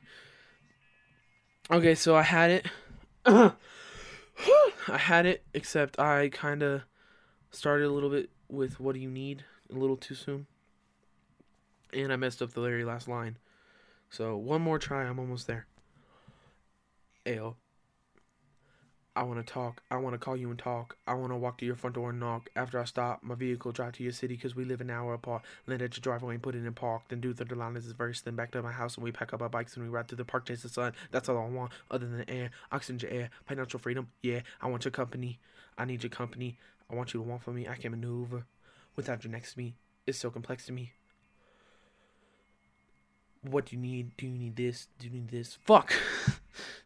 Okay, 1.71 1.95
so 1.95 2.15
I 2.15 2.23
had 2.23 2.51
it. 2.51 2.67
I 3.27 3.53
had 4.99 5.25
it, 5.27 5.43
except 5.55 5.99
I 5.99 6.29
kind 6.29 6.63
of 6.63 6.83
started 7.51 7.87
a 7.87 7.91
little 7.91 8.11
bit 8.11 8.31
with 8.49 8.79
what 8.79 8.95
do 8.95 9.01
you 9.01 9.09
need 9.09 9.45
a 9.71 9.75
little 9.75 9.97
too 9.97 10.15
soon. 10.15 10.47
And 11.95 12.13
I 12.13 12.17
messed 12.17 12.43
up 12.43 12.53
the 12.53 12.61
very 12.61 12.85
last 12.85 13.09
line. 13.09 13.39
So 14.11 14.37
one 14.37 14.63
more 14.63 14.79
try, 14.79 15.05
I'm 15.05 15.19
almost 15.19 15.47
there. 15.47 15.67
Ale. 17.25 17.57
I 19.17 19.23
want 19.23 19.47
to 19.47 19.53
talk. 19.53 19.81
I 19.93 19.97
want 19.99 20.15
to 20.15 20.19
call 20.19 20.37
you 20.37 20.51
and 20.51 20.59
talk. 20.59 20.97
I 21.07 21.15
want 21.15 21.31
to 21.31 21.37
walk 21.37 21.59
to 21.59 21.65
your 21.65 21.77
front 21.77 21.95
door 21.95 22.11
and 22.11 22.19
knock. 22.19 22.51
After 22.57 22.81
I 22.81 22.85
stop 22.85 23.23
my 23.23 23.37
vehicle, 23.37 23.71
drive 23.71 23.93
to 23.93 24.03
your 24.03 24.11
city 24.11 24.35
because 24.35 24.57
we 24.57 24.65
live 24.65 24.81
an 24.81 24.91
hour 24.91 25.15
apart. 25.15 25.43
Land 25.69 25.83
at 25.83 25.97
your 25.97 26.03
driveway 26.03 26.35
and 26.35 26.43
put 26.43 26.57
it 26.57 26.67
in 26.67 26.73
park. 26.75 27.03
Then 27.09 27.21
do 27.21 27.33
the 27.33 27.45
line 27.55 27.77
as 27.77 27.85
verse. 27.93 28.21
Then 28.21 28.35
back 28.35 28.51
to 28.53 28.63
my 28.63 28.73
house 28.73 28.97
and 28.97 29.05
we 29.05 29.13
pack 29.13 29.33
up 29.33 29.41
our 29.41 29.49
bikes 29.49 29.77
and 29.77 29.85
we 29.85 29.89
ride 29.89 30.09
through 30.09 30.17
the 30.17 30.25
park, 30.25 30.47
chase 30.47 30.63
the 30.63 30.69
sun. 30.69 30.95
That's 31.13 31.29
all 31.29 31.39
I 31.39 31.49
want. 31.49 31.71
Other 31.93 32.09
than 32.09 32.29
air, 32.29 32.51
oxygen, 32.73 33.09
air, 33.09 33.31
financial 33.47 33.79
freedom. 33.79 34.09
Yeah, 34.21 34.41
I 34.61 34.67
want 34.67 34.85
your 34.85 34.93
company. 34.93 35.39
I 35.79 35.85
need 35.85 36.03
your 36.03 36.11
company. 36.11 36.59
I 36.91 36.97
want 36.97 37.15
you 37.15 37.21
to 37.23 37.29
want 37.29 37.45
for 37.45 37.53
me. 37.53 37.69
I 37.69 37.77
can 37.77 37.93
maneuver 37.93 38.47
without 38.97 39.23
you 39.23 39.31
next 39.31 39.53
to 39.53 39.59
me. 39.61 39.75
It's 40.09 40.19
so 40.19 40.31
complex 40.31 40.67
to 40.67 40.73
me. 40.73 40.93
What 43.45 43.67
do 43.67 43.77
you 43.77 43.83
need? 43.83 44.17
Do 44.17 44.27
you 44.27 44.33
need 44.33 44.57
this? 44.57 44.89
Do 44.99 45.07
you 45.07 45.13
need 45.13 45.29
this? 45.29 45.59
Fuck. 45.65 45.93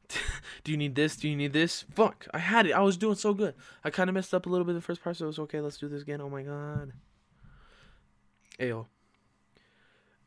do 0.64 0.72
you 0.72 0.76
need 0.76 0.94
this? 0.94 1.16
Do 1.16 1.28
you 1.28 1.36
need 1.36 1.52
this? 1.52 1.84
Fuck. 1.94 2.26
I 2.34 2.38
had 2.38 2.66
it. 2.66 2.72
I 2.72 2.80
was 2.80 2.96
doing 2.96 3.14
so 3.14 3.32
good. 3.32 3.54
I 3.84 3.90
kind 3.90 4.10
of 4.10 4.14
messed 4.14 4.34
up 4.34 4.46
a 4.46 4.48
little 4.48 4.64
bit 4.64 4.70
in 4.72 4.76
the 4.76 4.82
first 4.82 5.02
part, 5.02 5.16
so 5.16 5.24
it 5.24 5.28
was 5.28 5.38
okay. 5.40 5.60
Let's 5.60 5.78
do 5.78 5.88
this 5.88 6.02
again. 6.02 6.20
Oh 6.20 6.28
my 6.28 6.42
god. 6.42 6.92
Ayo. 8.58 8.86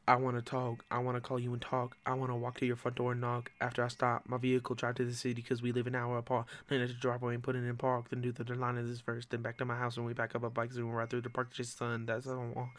I 0.08 0.16
want 0.16 0.36
to 0.36 0.42
talk. 0.42 0.84
I 0.90 1.00
want 1.00 1.16
to 1.16 1.22
call 1.22 1.40
you 1.40 1.54
and 1.54 1.62
talk. 1.62 1.96
I 2.06 2.14
want 2.14 2.32
to 2.32 2.36
walk 2.36 2.58
to 2.60 2.66
your 2.66 2.76
front 2.76 2.98
door 2.98 3.12
and 3.12 3.22
knock. 3.22 3.52
After 3.62 3.84
I 3.84 3.88
stop 3.88 4.24
my 4.28 4.38
vehicle, 4.38 4.76
drive 4.76 4.96
to 4.96 5.06
the 5.06 5.14
city 5.14 5.36
because 5.36 5.62
we 5.62 5.72
live 5.72 5.88
an 5.88 5.96
hour 5.96 6.18
apart. 6.18 6.48
Then 6.68 6.82
at 6.82 6.88
the 6.88 6.96
driveway 6.96 7.36
and 7.36 7.44
put 7.44 7.56
it 7.56 7.60
in 7.60 7.78
park. 7.78 8.10
Then 8.10 8.22
do 8.22 8.32
the 8.32 8.56
line 8.56 8.78
of 8.78 8.88
this 8.88 9.00
first. 9.00 9.30
Then 9.30 9.42
back 9.42 9.58
to 9.60 9.66
my 9.66 9.78
house 9.78 9.98
and 9.98 10.06
we 10.06 10.14
back 10.14 10.34
up 10.36 10.44
our 10.44 10.50
bikes 10.50 10.76
and 10.76 10.88
we 10.88 10.92
ride 10.92 11.10
through 11.10 11.22
the 11.22 11.30
park 11.30 11.56
the 11.56 11.64
sun. 11.64 12.06
That's 12.06 12.26
all 12.26 12.34
I 12.34 12.58
want. 12.58 12.70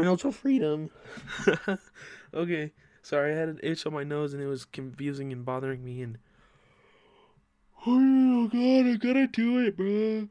Financial 0.00 0.32
freedom. 0.32 0.90
okay. 2.34 2.72
Sorry, 3.02 3.32
I 3.32 3.36
had 3.36 3.48
an 3.48 3.60
itch 3.62 3.86
on 3.86 3.92
my 3.92 4.04
nose 4.04 4.34
and 4.34 4.42
it 4.42 4.46
was 4.46 4.64
confusing 4.64 5.32
and 5.32 5.44
bothering 5.44 5.84
me. 5.84 6.02
And 6.02 6.18
oh 7.86 8.48
god, 8.48 8.90
I 8.90 8.96
gotta 8.96 9.26
do 9.26 9.64
it, 9.64 9.76
bro. 9.76 10.28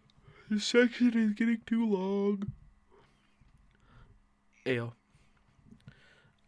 This 0.50 0.66
section 0.66 1.18
is 1.18 1.34
getting 1.34 1.62
too 1.66 1.88
long. 1.88 2.52
Ayo. 4.66 4.94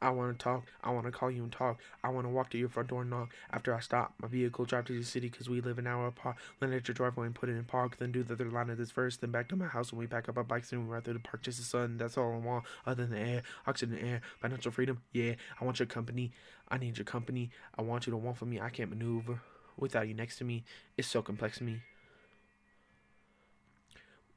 I 0.01 0.11
want 0.11 0.37
to 0.37 0.43
talk. 0.43 0.65
I 0.83 0.91
want 0.91 1.05
to 1.05 1.11
call 1.11 1.31
you 1.31 1.43
and 1.43 1.51
talk. 1.51 1.79
I 2.03 2.09
want 2.09 2.25
to 2.25 2.29
walk 2.29 2.51
to 2.51 2.57
your 2.57 2.69
front 2.69 2.89
door 2.89 3.01
and 3.01 3.09
knock. 3.09 3.29
After 3.51 3.73
I 3.73 3.79
stop 3.79 4.13
my 4.21 4.27
vehicle, 4.27 4.65
drive 4.65 4.85
to 4.85 4.97
the 4.97 5.03
city 5.03 5.29
because 5.29 5.49
we 5.49 5.59
live 5.59 5.79
an 5.79 5.87
hour 5.87 6.07
apart. 6.07 6.35
Land 6.61 6.73
at 6.73 6.87
your 6.87 6.93
driveway 6.93 7.25
and 7.25 7.33
put 7.33 7.49
it 7.49 7.53
in 7.53 7.63
park. 7.63 7.97
Then 7.97 8.11
do 8.11 8.21
the 8.21 8.33
other 8.33 8.51
line 8.51 8.69
of 8.69 8.77
this 8.77 8.91
verse. 8.91 9.17
Then 9.17 9.31
back 9.31 9.49
to 9.49 9.55
my 9.55 9.65
house 9.65 9.89
and 9.89 9.99
we 9.99 10.05
pack 10.05 10.29
up 10.29 10.37
our 10.37 10.43
bikes 10.43 10.71
and 10.71 10.87
we 10.87 10.93
ride 10.93 11.05
through 11.05 11.13
the 11.13 11.19
park, 11.19 11.41
just 11.41 11.57
the 11.57 11.65
sun. 11.65 11.97
That's 11.97 12.17
all 12.17 12.33
I 12.33 12.37
want. 12.37 12.65
Other 12.85 13.07
than 13.07 13.17
air, 13.17 13.41
oxygen, 13.65 13.97
air, 13.97 14.21
financial 14.39 14.71
freedom. 14.71 15.01
Yeah, 15.13 15.33
I 15.59 15.65
want 15.65 15.79
your 15.79 15.87
company. 15.87 16.31
I 16.69 16.77
need 16.77 16.97
your 16.97 17.05
company. 17.05 17.49
I 17.77 17.81
want 17.81 18.05
you 18.05 18.11
to 18.11 18.17
want 18.17 18.37
for 18.37 18.45
me. 18.45 18.61
I 18.61 18.69
can't 18.69 18.91
maneuver 18.91 19.41
without 19.77 20.07
you 20.07 20.13
next 20.13 20.37
to 20.37 20.43
me. 20.43 20.63
It's 20.95 21.07
so 21.07 21.23
complex 21.23 21.57
to 21.57 21.63
me. 21.63 21.81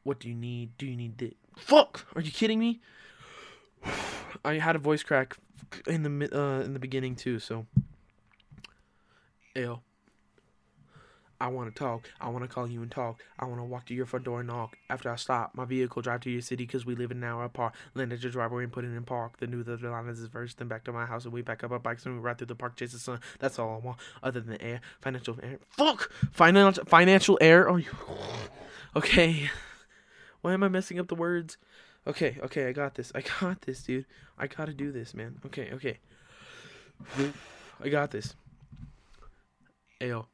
What 0.04 0.20
do 0.20 0.28
you 0.28 0.34
need? 0.34 0.78
Do 0.78 0.86
you 0.86 0.96
need 0.96 1.18
this? 1.18 1.34
Fuck! 1.56 2.06
Are 2.14 2.22
you 2.22 2.30
kidding 2.30 2.58
me? 2.58 2.80
I 4.44 4.54
had 4.54 4.76
a 4.76 4.78
voice 4.78 5.02
crack 5.02 5.36
in 5.86 6.02
the 6.02 6.38
uh, 6.38 6.60
in 6.62 6.72
the 6.72 6.78
beginning 6.78 7.16
too, 7.16 7.38
so. 7.38 7.66
Ew. 9.54 9.80
I 11.42 11.48
want 11.48 11.74
to 11.74 11.78
talk. 11.78 12.10
I 12.20 12.28
want 12.28 12.44
to 12.44 12.48
call 12.48 12.68
you 12.68 12.82
and 12.82 12.90
talk. 12.90 13.24
I 13.38 13.46
want 13.46 13.60
to 13.60 13.64
walk 13.64 13.86
to 13.86 13.94
your 13.94 14.04
front 14.04 14.26
door 14.26 14.40
and 14.40 14.48
knock. 14.48 14.76
After 14.90 15.10
I 15.10 15.16
stop 15.16 15.54
my 15.54 15.64
vehicle, 15.64 16.02
drive 16.02 16.20
to 16.20 16.30
your 16.30 16.42
city 16.42 16.66
because 16.66 16.84
we 16.84 16.94
live 16.94 17.10
in 17.10 17.16
an 17.16 17.24
hour 17.24 17.44
apart. 17.44 17.74
Land 17.94 18.12
at 18.12 18.22
your 18.22 18.30
driveway 18.30 18.64
and 18.64 18.72
put 18.72 18.84
it 18.84 18.88
in 18.88 19.02
park. 19.04 19.38
Then 19.38 19.50
do 19.50 19.62
the 19.62 19.76
line 19.88 20.06
as 20.08 20.18
verse. 20.24 20.52
Then 20.52 20.68
back 20.68 20.84
to 20.84 20.92
my 20.92 21.06
house 21.06 21.24
and 21.24 21.32
we 21.32 21.40
back 21.40 21.64
up 21.64 21.72
our 21.72 21.78
bikes 21.78 22.04
and 22.04 22.14
we 22.14 22.20
ride 22.20 22.36
through 22.36 22.48
the 22.48 22.54
park, 22.54 22.76
chase 22.76 22.92
the 22.92 22.98
sun. 22.98 23.20
That's 23.38 23.58
all 23.58 23.74
I 23.74 23.78
want. 23.78 23.98
Other 24.22 24.40
than 24.40 24.60
air, 24.60 24.82
financial 25.00 25.38
air. 25.42 25.60
Fuck! 25.70 26.12
Financial 26.30 26.84
financial 26.84 27.38
air. 27.40 27.70
Oh, 27.70 27.76
you. 27.76 27.88
Okay. 28.94 29.50
Why 30.42 30.52
am 30.52 30.62
I 30.62 30.68
messing 30.68 30.98
up 30.98 31.08
the 31.08 31.14
words? 31.14 31.56
Okay, 32.07 32.38
okay, 32.42 32.66
I 32.68 32.72
got 32.72 32.94
this. 32.94 33.12
I 33.14 33.22
got 33.40 33.62
this, 33.62 33.82
dude. 33.82 34.07
I 34.38 34.46
gotta 34.46 34.72
do 34.72 34.90
this, 34.92 35.14
man. 35.14 35.38
Okay, 35.46 35.70
okay. 35.72 35.98
I 37.82 37.88
got 37.88 38.11
this. 38.11 38.34
Ayo. 40.01 40.26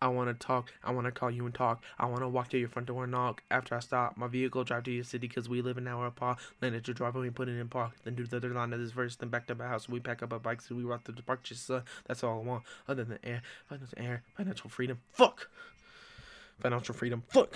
I 0.00 0.08
want 0.08 0.28
to 0.28 0.46
talk. 0.46 0.72
I 0.84 0.92
want 0.92 1.06
to 1.06 1.12
call 1.12 1.30
you 1.30 1.44
and 1.44 1.54
talk. 1.54 1.82
I 1.98 2.06
want 2.06 2.20
to 2.20 2.28
walk 2.28 2.50
to 2.50 2.58
your 2.58 2.68
front 2.68 2.86
door 2.86 3.02
and 3.02 3.10
knock. 3.10 3.42
After 3.50 3.74
I 3.74 3.80
stop 3.80 4.16
my 4.16 4.28
vehicle, 4.28 4.62
drive 4.62 4.84
to 4.84 4.92
your 4.92 5.02
city 5.02 5.26
because 5.26 5.48
we 5.48 5.60
live 5.60 5.76
an 5.76 5.88
hour 5.88 6.06
apart. 6.06 6.38
Land 6.62 6.76
at 6.76 6.86
your 6.86 6.94
driveway 6.94 7.26
and 7.26 7.34
put 7.34 7.48
it 7.48 7.58
in 7.58 7.68
park. 7.68 7.92
Then 8.04 8.14
do 8.14 8.24
the 8.24 8.36
other 8.36 8.50
line 8.50 8.72
of 8.72 8.78
this 8.78 8.92
verse. 8.92 9.16
Then 9.16 9.28
back 9.28 9.48
to 9.48 9.56
my 9.56 9.66
house. 9.66 9.88
We 9.88 9.98
pack 9.98 10.22
up 10.22 10.32
our 10.32 10.38
bikes 10.38 10.70
and 10.70 10.78
we 10.78 10.84
rock 10.84 11.02
to 11.04 11.12
the 11.12 11.22
park. 11.22 11.42
Just 11.42 11.68
uh, 11.68 11.80
that's 12.06 12.22
all 12.22 12.40
I 12.40 12.44
want. 12.44 12.62
Other 12.86 13.02
than 13.02 13.18
air, 13.24 13.42
financial 13.68 13.98
air, 13.98 14.22
financial 14.36 14.70
freedom. 14.70 15.00
Fuck 15.12 15.48
financial 16.60 16.94
freedom. 16.94 17.22
Fuck. 17.28 17.54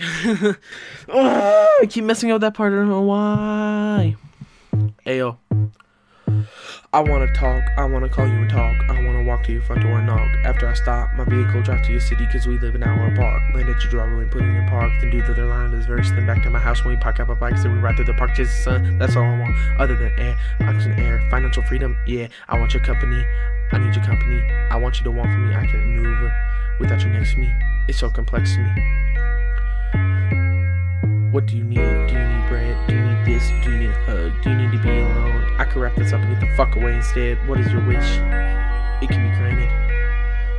oh, 1.09 1.79
I 1.83 1.87
keep 1.87 2.05
messing 2.05 2.31
up 2.31 2.41
that 2.41 2.55
part. 2.55 2.73
I 2.73 2.77
don't 2.77 2.89
know 2.89 3.03
why. 3.03 4.17
Ayo. 5.07 5.39
I 6.95 7.01
want 7.01 7.27
to 7.27 7.33
talk. 7.39 7.63
I 7.77 7.85
want 7.85 8.05
to 8.05 8.11
call 8.11 8.27
you 8.27 8.35
and 8.35 8.51
talk. 8.51 8.77
I 8.89 9.03
want 9.03 9.19
to 9.19 9.25
walk 9.25 9.45
to 9.45 9.53
your 9.53 9.63
front 9.63 9.83
door 9.83 9.99
and 9.99 10.07
knock. 10.07 10.29
After 10.45 10.69
I 10.69 10.75
stop 10.75 11.13
my 11.15 11.25
vehicle, 11.25 11.63
drive 11.63 11.85
to 11.87 11.91
your 11.91 12.01
city 12.01 12.27
because 12.27 12.47
we 12.47 12.59
live 12.59 12.75
an 12.75 12.83
hour 12.83 13.07
apart. 13.13 13.55
Land 13.55 13.69
at 13.69 13.83
your 13.83 13.91
driveway 13.91 14.23
and 14.23 14.31
put 14.31 14.43
it 14.43 14.47
in 14.47 14.69
park. 14.69 14.93
Then 15.01 15.11
do 15.11 15.23
the 15.23 15.33
other 15.33 15.47
line 15.47 15.67
of 15.67 15.73
this 15.73 15.87
verse. 15.87 16.11
Then 16.11 16.27
back 16.27 16.43
to 16.43 16.51
my 16.51 16.59
house 16.59 16.85
when 16.85 16.95
we 16.95 17.01
park 17.01 17.21
up 17.21 17.29
our 17.29 17.35
bikes. 17.35 17.63
Then 17.63 17.73
we 17.73 17.79
ride 17.79 17.97
through 17.97 18.07
the 18.07 18.15
park, 18.15 18.37
the 18.37 18.47
sun. 18.47 18.99
That's 18.99 19.17
all 19.17 19.25
I 19.25 19.39
want. 19.39 19.57
Other 19.81 19.97
than 19.97 20.13
air, 20.19 20.37
oxygen, 20.61 20.99
air, 20.99 21.21
financial 21.31 21.63
freedom. 21.63 21.97
Yeah, 22.07 22.29
I 22.49 22.59
want 22.59 22.75
your 22.75 22.83
company. 22.83 23.25
I 23.73 23.79
need 23.79 23.95
your 23.95 24.05
company. 24.05 24.41
I 24.71 24.77
want 24.77 24.99
you 24.99 25.05
to 25.05 25.11
want 25.11 25.33
for 25.33 25.39
me. 25.39 25.55
I 25.55 25.67
can 25.67 25.97
maneuver 25.97 26.33
without 26.83 27.03
you 27.03 27.11
next 27.11 27.33
to 27.35 27.39
me. 27.39 27.49
It's 27.89 27.99
so 27.99 28.11
complex 28.11 28.55
to 28.55 28.59
me. 28.59 28.71
What 31.31 31.47
do 31.47 31.57
you 31.57 31.65
need? 31.65 31.77
Do 31.77 32.15
you 32.15 32.29
need 32.29 32.49
bread? 32.49 32.89
Do 32.89 32.95
you 32.97 33.03
need 33.03 33.25
this? 33.25 33.49
Do 33.65 33.71
you 33.71 33.79
need 33.79 33.91
a 33.91 34.05
hug? 34.05 34.33
Do 34.43 34.51
you 34.51 34.57
need 34.57 34.73
to 34.73 34.83
be 34.83 34.91
alone? 34.91 35.57
I 35.59 35.65
could 35.65 35.81
wrap 35.81 35.95
this 35.95 36.13
up 36.13 36.21
and 36.21 36.39
get 36.39 36.41
the 36.41 36.55
fuck 36.57 36.75
away 36.77 36.97
instead. 36.97 37.39
What 37.49 37.61
is 37.61 37.73
your 37.73 37.87
wish? 37.87 38.19
It 39.01 39.09
can 39.09 39.23
be 39.23 39.35
granted. 39.39 39.71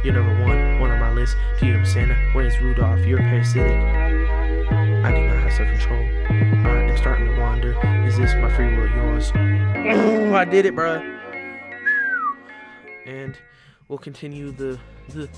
You're 0.03 0.13
number 0.13 0.33
one, 0.41 0.79
one 0.79 0.91
on 0.91 0.99
my 0.99 1.11
list. 1.11 1.35
Do 1.59 1.67
you, 1.67 1.75
I'm 1.75 1.85
Santa. 1.85 2.15
Where's 2.33 2.57
Rudolph? 2.59 3.05
You're 3.05 3.19
parasitic. 3.19 3.71
I 3.71 5.11
do 5.11 5.27
not 5.27 5.43
have 5.43 5.53
self 5.53 5.69
control. 5.69 6.03
I 6.29 6.89
am 6.89 6.97
starting 6.97 7.27
to 7.27 7.39
wander. 7.39 7.73
Is 8.07 8.17
this 8.17 8.33
my 8.35 8.49
free 8.55 8.73
will, 8.75 8.87
yours? 8.87 9.31
Oh, 9.35 10.33
I 10.33 10.45
did 10.45 10.65
it, 10.65 10.73
bruh. 10.73 11.01
And 13.05 13.37
we'll 13.89 13.99
continue 13.99 14.51
the 14.51 14.79
the 15.09 15.29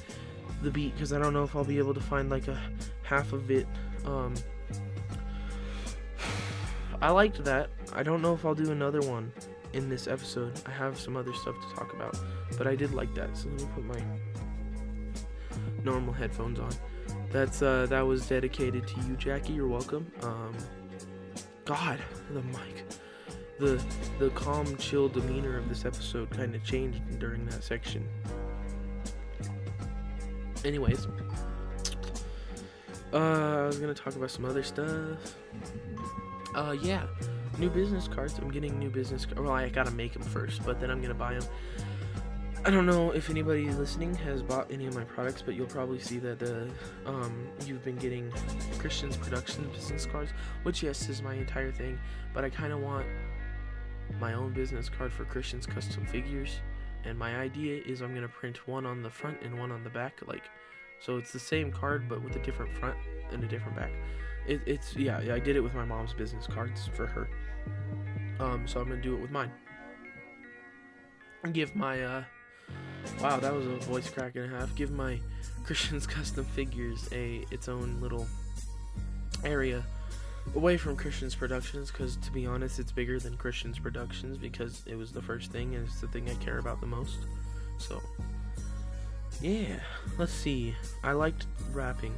the 0.62 0.72
beat 0.72 0.94
because 0.94 1.14
I 1.14 1.20
don't 1.20 1.34
know 1.34 1.44
if 1.44 1.56
I'll 1.56 1.64
be 1.64 1.78
able 1.78 1.94
to 1.94 2.02
find 2.02 2.30
like 2.30 2.48
a 2.48 2.60
half 3.04 3.34
of 3.34 3.52
it. 3.52 3.68
Um, 4.06 4.34
I 7.02 7.12
liked 7.12 7.44
that. 7.44 7.70
I 7.94 8.04
don't 8.04 8.22
know 8.22 8.34
if 8.34 8.46
I'll 8.46 8.56
do 8.56 8.72
another 8.72 9.02
one 9.02 9.32
in 9.74 9.90
this 9.90 10.08
episode. 10.08 10.60
I 10.66 10.72
have 10.72 11.00
some 11.00 11.18
other 11.18 11.34
stuff 11.34 11.56
to 11.56 11.76
talk 11.76 11.94
about, 11.94 12.18
but 12.58 12.68
I 12.68 12.76
did 12.76 12.94
like 12.94 13.14
that. 13.16 13.36
So 13.38 13.50
let 13.50 13.62
me 13.62 13.68
put 13.76 13.86
my 13.86 14.02
normal 15.84 16.14
headphones 16.14 16.60
on. 16.60 16.72
That's 17.32 17.62
uh, 17.62 17.86
that 17.88 18.02
was 18.02 18.28
dedicated 18.28 18.88
to 18.88 19.02
you, 19.02 19.16
Jackie. 19.18 19.54
You're 19.54 19.68
welcome. 19.68 20.12
Um, 20.24 20.54
God, 21.66 22.00
the 22.32 22.42
mic. 22.42 22.86
the 23.60 23.84
the 24.20 24.30
calm, 24.32 24.78
chill 24.78 25.10
demeanor 25.10 25.58
of 25.58 25.68
this 25.70 25.86
episode 25.86 26.30
kind 26.30 26.56
of 26.56 26.64
changed 26.64 27.20
during 27.20 27.46
that 27.48 27.64
section. 27.64 28.08
Anyways, 30.66 31.08
uh, 33.14 33.18
I 33.18 33.68
was 33.68 33.78
gonna 33.78 33.94
talk 33.94 34.16
about 34.16 34.32
some 34.32 34.46
other 34.46 34.64
stuff. 34.64 35.38
Uh, 36.56 36.76
yeah, 36.82 37.06
new 37.60 37.70
business 37.70 38.08
cards. 38.08 38.38
I'm 38.40 38.50
getting 38.50 38.80
new 38.80 38.90
business. 38.90 39.28
Well, 39.38 39.52
I 39.52 39.70
gotta 39.70 39.92
make 39.92 40.14
them 40.14 40.24
first, 40.24 40.66
but 40.66 40.80
then 40.80 40.90
I'm 40.90 41.02
gonna 41.02 41.14
buy 41.14 41.36
them. 41.36 41.48
I 42.66 42.72
don't 42.72 42.88
know 42.88 43.12
if 43.12 43.30
anybody 43.30 43.70
listening 43.70 44.16
has 44.16 44.42
bought 44.42 44.72
any 44.72 44.88
of 44.88 44.96
my 44.96 45.04
products, 45.04 45.44
but 45.44 45.54
you'll 45.54 45.68
probably 45.68 46.00
see 46.00 46.18
that 46.18 46.40
the 46.40 46.68
um, 47.06 47.48
you've 47.68 47.86
been 47.86 47.98
getting 47.98 48.32
Christian's 48.80 49.18
production 49.18 49.70
business 49.72 50.08
cards, 50.08 50.32
which 50.64 50.82
yes 50.82 51.08
is 51.10 51.22
my 51.22 51.36
entire 51.36 51.72
thing. 51.72 52.00
But 52.34 52.44
I 52.44 52.50
kind 52.50 52.74
of 52.74 52.80
want 52.80 53.06
my 54.20 54.34
own 54.34 54.52
business 54.52 54.90
card 54.90 55.14
for 55.14 55.26
Christian's 55.26 55.68
custom 55.68 56.08
figures, 56.08 56.60
and 57.06 57.18
my 57.18 57.38
idea 57.38 57.82
is 57.86 58.02
I'm 58.02 58.14
gonna 58.14 58.28
print 58.28 58.68
one 58.68 58.86
on 58.86 59.02
the 59.02 59.10
front 59.10 59.42
and 59.42 59.58
one 59.58 59.72
on 59.72 59.84
the 59.84 59.90
back, 59.90 60.22
like 60.28 60.44
so 61.00 61.18
it's 61.18 61.32
the 61.32 61.40
same 61.40 61.72
card 61.72 62.08
but 62.08 62.22
with 62.22 62.36
a 62.36 62.40
different 62.40 62.76
front 62.78 62.98
and 63.32 63.44
a 63.44 63.48
different 63.48 63.76
back. 63.78 63.92
It, 64.48 64.62
it's 64.66 64.96
yeah, 64.96 65.18
I 65.18 65.40
did 65.40 65.56
it 65.56 65.62
with 65.62 65.74
my 65.74 65.86
mom's 65.86 66.14
business 66.14 66.48
cards 66.48 66.90
for 66.94 67.06
her. 67.08 67.30
Um, 68.40 68.68
so 68.68 68.80
I'm 68.80 68.90
gonna 68.90 69.02
do 69.02 69.16
it 69.16 69.22
with 69.22 69.32
mine. 69.32 69.52
Give 71.52 71.76
my 71.76 72.04
uh 72.04 72.24
Wow, 73.22 73.40
that 73.40 73.54
was 73.54 73.68
a 73.68 73.78
voice 73.78 74.10
crack 74.10 74.36
and 74.36 74.52
a 74.52 74.60
half. 74.60 74.74
Give 74.76 74.92
my 74.92 75.20
Christian's 75.64 76.08
custom 76.08 76.46
figures 76.46 77.08
a 77.12 77.46
its 77.52 77.70
own 77.70 78.00
little 78.02 78.28
area 79.44 79.86
away 80.56 80.78
from 80.78 80.96
Christian's 80.96 81.36
Productions 81.36 81.92
because 81.92 82.18
to 82.18 82.32
be 82.32 82.46
honest, 82.46 82.80
it's 82.80 82.92
bigger 82.92 83.20
than 83.20 83.38
Christian's 83.38 83.80
Productions 83.80 84.38
because 84.38 84.84
it 84.86 84.96
was 84.96 85.12
the 85.12 85.22
first 85.22 85.52
thing 85.52 85.76
and 85.76 85.88
it's 85.88 86.02
the 86.02 86.08
thing 86.08 86.30
I 86.30 86.36
care 86.44 86.60
about 86.60 86.82
the 86.82 86.88
most. 86.88 87.18
So, 87.78 88.02
yeah, 89.42 89.80
let's 90.18 90.32
see. 90.32 90.76
I 91.04 91.12
liked 91.14 91.48
rapping, 91.74 92.14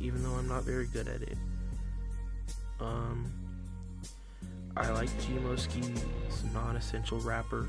even 0.00 0.22
though 0.22 0.32
I'm 0.32 0.48
not 0.48 0.64
very 0.64 0.86
good 0.86 1.08
at 1.08 1.22
it. 1.22 1.38
Um, 2.80 3.32
I 4.76 4.90
like 4.90 5.10
Gmoski's 5.20 6.02
non-essential 6.52 7.20
rapper 7.20 7.68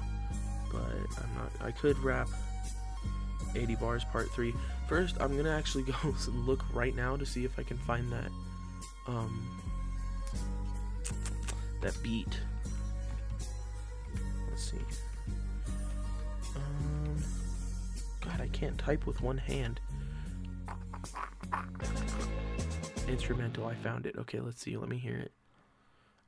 but 0.74 1.22
I'm 1.22 1.36
not. 1.36 1.52
I 1.62 1.72
could 1.72 1.98
rap 2.00 2.28
80 3.56 3.76
bars 3.76 4.04
part 4.06 4.30
three. 4.32 4.54
First, 4.90 5.16
I'm 5.22 5.38
gonna 5.38 5.56
actually 5.56 5.84
go 6.04 6.16
look 6.28 6.64
right 6.74 6.96
now 6.96 7.16
to 7.16 7.26
see 7.26 7.46
if 7.46 7.58
I 7.58 7.64
can 7.64 7.78
find 7.78 8.12
that 8.12 8.32
um 9.06 9.48
that 11.84 12.02
beat. 12.02 12.40
Let's 14.50 14.72
see. 14.72 14.78
Um, 16.56 17.24
God, 18.22 18.42
I 18.42 18.48
can't 18.48 18.78
type 18.78 19.06
with 19.06 19.22
one 19.22 19.38
hand. 19.38 19.80
Instrumental, 23.08 23.68
I 23.68 23.76
found 23.76 24.06
it. 24.06 24.16
Okay, 24.18 24.40
let's 24.40 24.62
see. 24.62 24.78
Let 24.78 24.90
me 24.90 24.98
hear 24.98 25.18
it. 25.18 25.32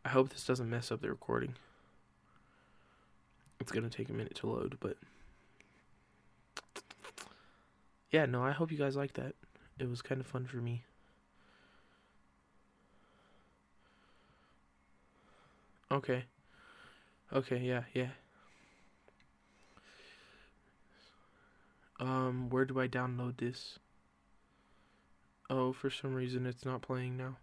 I 0.04 0.10
hope 0.10 0.30
this 0.30 0.46
doesn't 0.46 0.70
mess 0.70 0.92
up 0.92 1.02
the 1.02 1.10
recording. 1.10 1.56
It's 3.60 3.72
gonna 3.72 3.90
take 3.90 4.10
a 4.10 4.14
minute 4.14 4.36
to 4.36 4.48
load, 4.48 4.78
but 4.80 4.98
yeah, 8.12 8.26
no, 8.26 8.44
I 8.44 8.52
hope 8.52 8.72
you 8.72 8.78
guys 8.78 8.96
like 8.96 9.14
that. 9.14 9.34
It 9.80 9.90
was 9.90 10.02
kind 10.02 10.22
of 10.22 10.28
fun 10.28 10.46
for 10.46 10.58
me. 10.58 10.84
Okay. 15.96 16.26
Okay, 17.32 17.58
yeah, 17.58 17.84
yeah. 17.94 18.10
Um, 22.02 22.50
where 22.50 22.66
do 22.66 22.82
I 22.82 22.90
download 22.90 23.38
this? 23.38 23.80
Oh, 25.50 25.72
for 25.72 25.90
some 25.90 26.14
reason 26.14 26.46
it's 26.46 26.66
not 26.66 26.82
playing 26.82 27.16
now. 27.16 27.38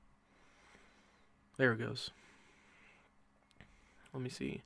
There 1.56 1.72
it 1.72 1.78
goes. 1.78 2.10
Let 4.12 4.22
me 4.22 4.28
see. 4.28 4.60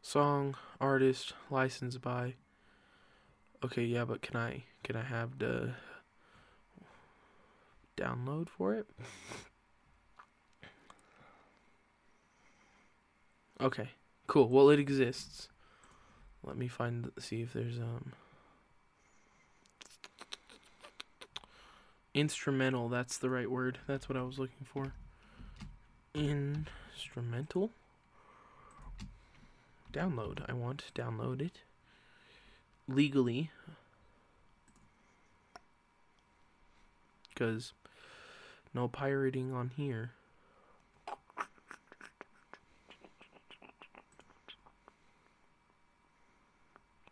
Song, 0.00 0.56
artist, 0.80 1.34
licensed 1.50 2.00
by. 2.00 2.36
Okay, 3.62 3.84
yeah, 3.84 4.06
but 4.06 4.22
can 4.22 4.36
I 4.36 4.64
can 4.82 4.96
I 4.96 5.02
have 5.02 5.38
the 5.38 5.74
download 7.98 8.48
for 8.48 8.74
it? 8.74 8.86
Okay, 13.60 13.90
cool. 14.26 14.48
Well, 14.48 14.70
it 14.70 14.78
exists. 14.78 15.48
Let 16.44 16.56
me 16.56 16.68
find 16.68 17.10
see 17.18 17.42
if 17.42 17.52
there's 17.52 17.78
um 17.78 18.12
instrumental. 22.14 22.88
That's 22.88 23.18
the 23.18 23.30
right 23.30 23.50
word. 23.50 23.78
That's 23.86 24.08
what 24.08 24.16
I 24.16 24.22
was 24.22 24.38
looking 24.38 24.64
for. 24.64 24.92
Instrumental 26.14 27.70
download. 29.92 30.48
I 30.48 30.52
want 30.52 30.84
download 30.94 31.40
it 31.40 31.60
legally 32.86 33.50
because 37.28 37.72
no 38.74 38.88
pirating 38.88 39.52
on 39.52 39.70
here. 39.76 40.12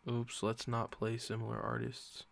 Oops, 0.08 0.42
let's 0.42 0.68
not 0.68 0.92
play 0.92 1.18
similar 1.18 1.58
artists. 1.58 2.24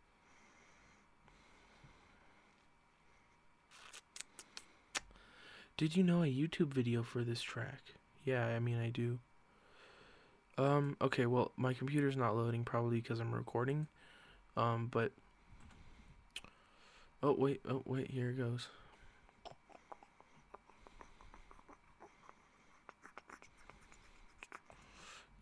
Did 5.77 5.97
you 5.97 6.05
know 6.05 6.23
a 6.23 6.27
YouTube 6.27 6.73
video 6.73 7.03
for 7.03 7.25
this 7.25 7.43
track? 7.43 7.83
Yeah, 8.25 8.47
I 8.47 8.61
mean 8.61 8.79
I 8.79 8.91
do. 8.91 9.19
Um, 10.57 10.97
okay, 11.03 11.27
well, 11.27 11.51
my 11.57 11.75
computer's 11.75 12.17
not 12.17 12.37
loading 12.37 12.65
probably 12.65 13.01
because 13.01 13.19
I'm 13.19 13.35
recording. 13.35 13.89
Um, 14.57 14.89
but. 14.93 15.11
Oh, 17.25 17.35
wait, 17.37 17.61
oh, 17.69 17.83
wait, 17.87 18.11
here 18.11 18.31
it 18.31 18.39
goes. 18.39 18.69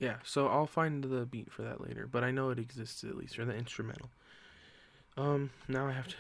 Yeah, 0.02 0.16
so 0.24 0.48
I'll 0.48 0.66
find 0.66 1.04
the 1.04 1.24
beat 1.24 1.52
for 1.52 1.62
that 1.62 1.80
later, 1.80 2.08
but 2.10 2.24
I 2.24 2.32
know 2.32 2.50
it 2.50 2.58
exists 2.58 3.04
at 3.04 3.16
least, 3.16 3.38
or 3.38 3.44
the 3.44 3.54
instrumental. 3.54 4.10
Um, 5.16 5.50
now 5.68 5.86
I 5.86 5.92
have 5.92 6.08
to 6.08 6.16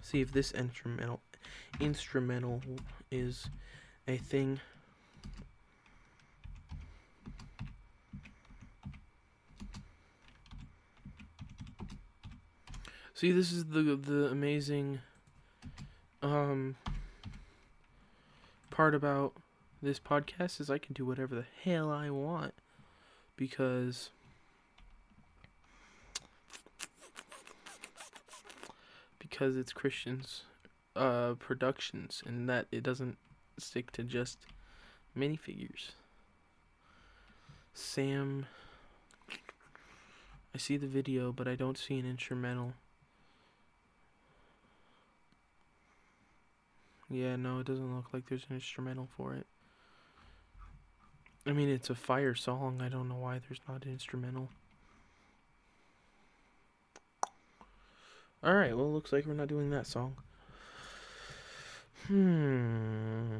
see 0.00 0.20
if 0.20 0.30
this 0.32 0.52
instrumental 0.52 1.20
instrumental 1.80 2.62
is 3.10 3.48
a 4.06 4.16
thing 4.16 4.60
See, 13.14 13.32
this 13.32 13.50
is 13.50 13.64
the 13.64 13.82
the 13.96 14.26
amazing 14.26 15.00
um 16.22 16.76
part 18.70 18.94
about 18.94 19.32
this 19.82 19.98
podcast 19.98 20.60
is 20.60 20.70
I 20.70 20.78
can 20.78 20.94
do 20.94 21.04
whatever 21.04 21.34
the 21.34 21.44
hell 21.64 21.90
I 21.90 22.08
want 22.08 22.54
because 23.36 24.10
because 29.18 29.56
it's 29.56 29.72
Christians 29.72 30.42
uh 30.94 31.34
productions 31.34 32.22
and 32.24 32.48
that 32.48 32.66
it 32.70 32.84
doesn't 32.84 33.16
stick 33.58 33.90
to 33.92 34.04
just 34.04 34.38
minifigures. 35.18 35.90
Sam 37.74 38.46
I 40.54 40.58
see 40.58 40.76
the 40.76 40.86
video 40.86 41.32
but 41.32 41.48
I 41.48 41.56
don't 41.56 41.76
see 41.76 41.98
an 41.98 42.06
instrumental. 42.06 42.74
Yeah, 47.10 47.36
no, 47.36 47.58
it 47.58 47.66
doesn't 47.66 47.94
look 47.94 48.12
like 48.12 48.28
there's 48.28 48.46
an 48.48 48.54
instrumental 48.54 49.08
for 49.16 49.34
it. 49.34 49.46
I 51.46 51.52
mean, 51.52 51.68
it's 51.68 51.90
a 51.90 51.94
fire 51.94 52.34
song. 52.34 52.80
I 52.80 52.88
don't 52.88 53.08
know 53.08 53.16
why 53.16 53.40
there's 53.48 53.60
not 53.68 53.84
an 53.84 53.92
instrumental. 53.92 54.48
Alright, 58.44 58.76
well, 58.76 58.92
looks 58.92 59.12
like 59.12 59.26
we're 59.26 59.34
not 59.34 59.48
doing 59.48 59.70
that 59.70 59.86
song. 59.86 60.16
Hmm. 62.06 63.38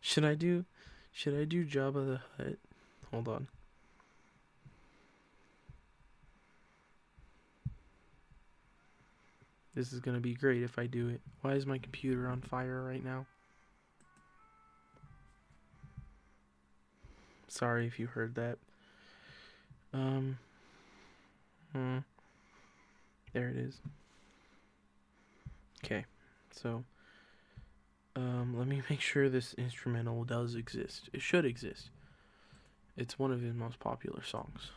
Should 0.00 0.24
I 0.24 0.34
do 0.34 0.64
should 1.12 1.34
I 1.34 1.44
do 1.44 1.64
Jabba 1.64 2.06
the 2.06 2.20
Hutt? 2.36 2.58
Hold 3.10 3.28
on. 3.28 3.48
This 9.76 9.92
is 9.92 10.00
gonna 10.00 10.20
be 10.20 10.34
great 10.34 10.62
if 10.62 10.78
I 10.78 10.86
do 10.86 11.10
it. 11.10 11.20
Why 11.42 11.52
is 11.52 11.66
my 11.66 11.76
computer 11.76 12.28
on 12.28 12.40
fire 12.40 12.82
right 12.82 13.04
now? 13.04 13.26
Sorry 17.46 17.86
if 17.86 18.00
you 18.00 18.06
heard 18.06 18.34
that. 18.36 18.56
Um. 19.92 20.38
Hmm. 21.72 21.98
There 23.34 23.50
it 23.50 23.58
is. 23.58 23.78
Okay, 25.84 26.06
so. 26.50 26.82
Um, 28.16 28.58
let 28.58 28.66
me 28.66 28.82
make 28.90 29.02
sure 29.02 29.28
this 29.28 29.52
instrumental 29.54 30.24
does 30.24 30.54
exist. 30.54 31.10
It 31.12 31.20
should 31.20 31.44
exist. 31.44 31.90
It's 32.96 33.18
one 33.18 33.30
of 33.30 33.42
his 33.42 33.54
most 33.54 33.78
popular 33.78 34.22
songs. 34.24 34.70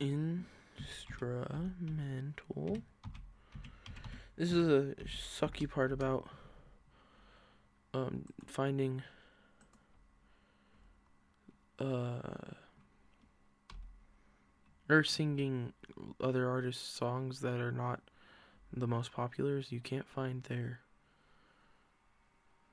Instrumental. 0.00 2.78
This 4.36 4.52
is 4.52 4.68
a 4.68 4.93
sucky 5.06 5.68
part 5.68 5.92
about 5.92 6.28
um, 7.92 8.24
finding 8.46 9.02
uh, 11.78 12.20
or 14.88 15.04
singing 15.04 15.72
other 16.20 16.48
artists' 16.48 16.86
songs 16.86 17.40
that 17.40 17.60
are 17.60 17.72
not 17.72 18.00
the 18.72 18.86
most 18.86 19.12
popular. 19.12 19.58
is 19.58 19.72
You 19.72 19.80
can't 19.80 20.06
find 20.06 20.42
their 20.44 20.80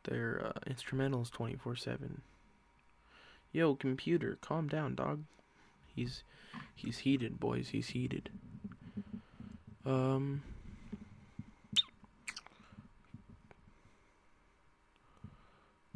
their 0.04 0.42
uh, 0.46 0.60
instrumentals 0.70 1.32
twenty 1.32 1.56
four 1.56 1.76
seven. 1.76 2.22
Yo, 3.52 3.76
computer, 3.76 4.38
calm 4.42 4.68
down, 4.68 4.96
dog. 4.96 5.24
He's 5.94 6.24
he's 6.74 7.00
heated, 7.00 7.40
boys. 7.40 7.70
He's 7.70 7.90
heated. 7.90 8.30
Um. 9.86 10.44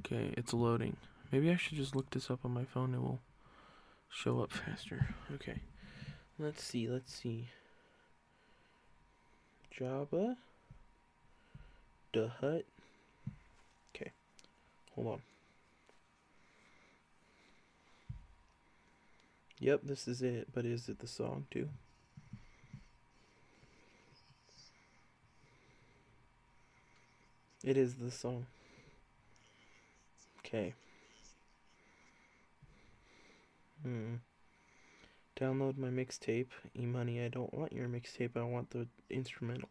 Okay, 0.05 0.33
it's 0.37 0.53
loading. 0.53 0.97
Maybe 1.31 1.49
I 1.49 1.55
should 1.55 1.77
just 1.77 1.95
look 1.95 2.11
this 2.11 2.29
up 2.29 2.45
on 2.45 2.53
my 2.53 2.63
phone. 2.63 2.93
It 2.93 3.01
will 3.01 3.21
show 4.07 4.39
up 4.39 4.51
faster. 4.51 5.15
Okay. 5.33 5.61
Let's 6.37 6.63
see. 6.63 6.87
Let's 6.87 7.11
see. 7.11 7.47
Jabba. 9.75 10.35
The 12.13 12.29
Hutt. 12.39 12.65
Okay. 13.95 14.11
Hold 14.93 15.07
on. 15.07 15.21
Yep, 19.59 19.81
this 19.83 20.07
is 20.07 20.21
it. 20.21 20.49
But 20.53 20.65
is 20.65 20.87
it 20.87 20.99
the 20.99 21.07
song 21.07 21.47
too? 21.49 21.67
It 27.63 27.75
is 27.75 27.95
the 27.95 28.11
song. 28.11 28.45
Okay. 30.45 30.75
Hmm. 33.81 34.15
Download 35.39 35.77
my 35.77 35.89
mixtape. 35.89 36.49
E 36.77 36.85
money, 36.85 37.23
I 37.23 37.29
don't 37.29 37.53
want 37.53 37.73
your 37.73 37.87
mixtape. 37.87 38.37
I 38.37 38.43
want 38.43 38.69
the 38.69 38.87
instrumental. 39.09 39.69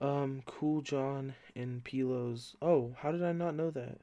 Um, 0.00 0.42
Cool 0.44 0.82
John 0.82 1.34
and 1.54 1.84
Pilo's. 1.84 2.56
Oh, 2.60 2.96
how 2.98 3.12
did 3.12 3.22
I 3.22 3.32
not 3.32 3.54
know 3.54 3.70
that? 3.70 3.98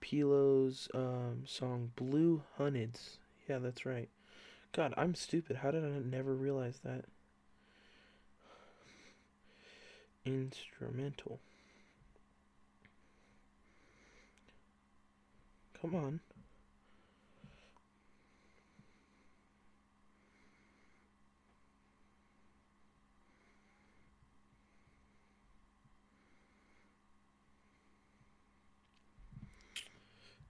Pilo's 0.00 0.88
um 0.94 1.42
song 1.46 1.92
Blue 1.96 2.42
Hunnids. 2.58 3.18
Yeah, 3.48 3.58
that's 3.58 3.84
right. 3.84 4.08
God, 4.72 4.94
I'm 4.96 5.14
stupid. 5.14 5.56
How 5.56 5.70
did 5.70 5.84
I 5.84 5.98
never 5.98 6.34
realize 6.34 6.80
that? 6.84 7.04
Instrumental. 10.24 11.38
Come 15.80 15.94
on. 15.94 16.20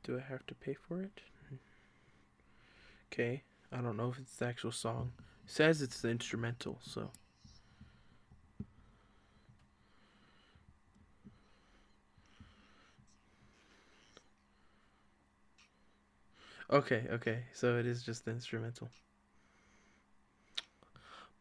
Do 0.02 0.16
I 0.16 0.20
have 0.28 0.44
to 0.46 0.54
pay 0.54 0.74
for 0.74 1.00
it? 1.02 1.20
Hmm. 1.48 1.56
Okay. 3.12 3.42
I 3.72 3.76
don't 3.80 3.96
know 3.96 4.08
if 4.10 4.18
it's 4.18 4.34
the 4.36 4.46
actual 4.46 4.72
song. 4.72 5.12
It 5.44 5.50
says 5.50 5.82
it's 5.82 6.00
the 6.00 6.08
instrumental, 6.08 6.78
so. 6.82 7.10
Okay, 16.72 17.04
okay. 17.10 17.40
So 17.52 17.78
it 17.78 17.86
is 17.86 18.02
just 18.02 18.24
the 18.24 18.30
instrumental. 18.30 18.88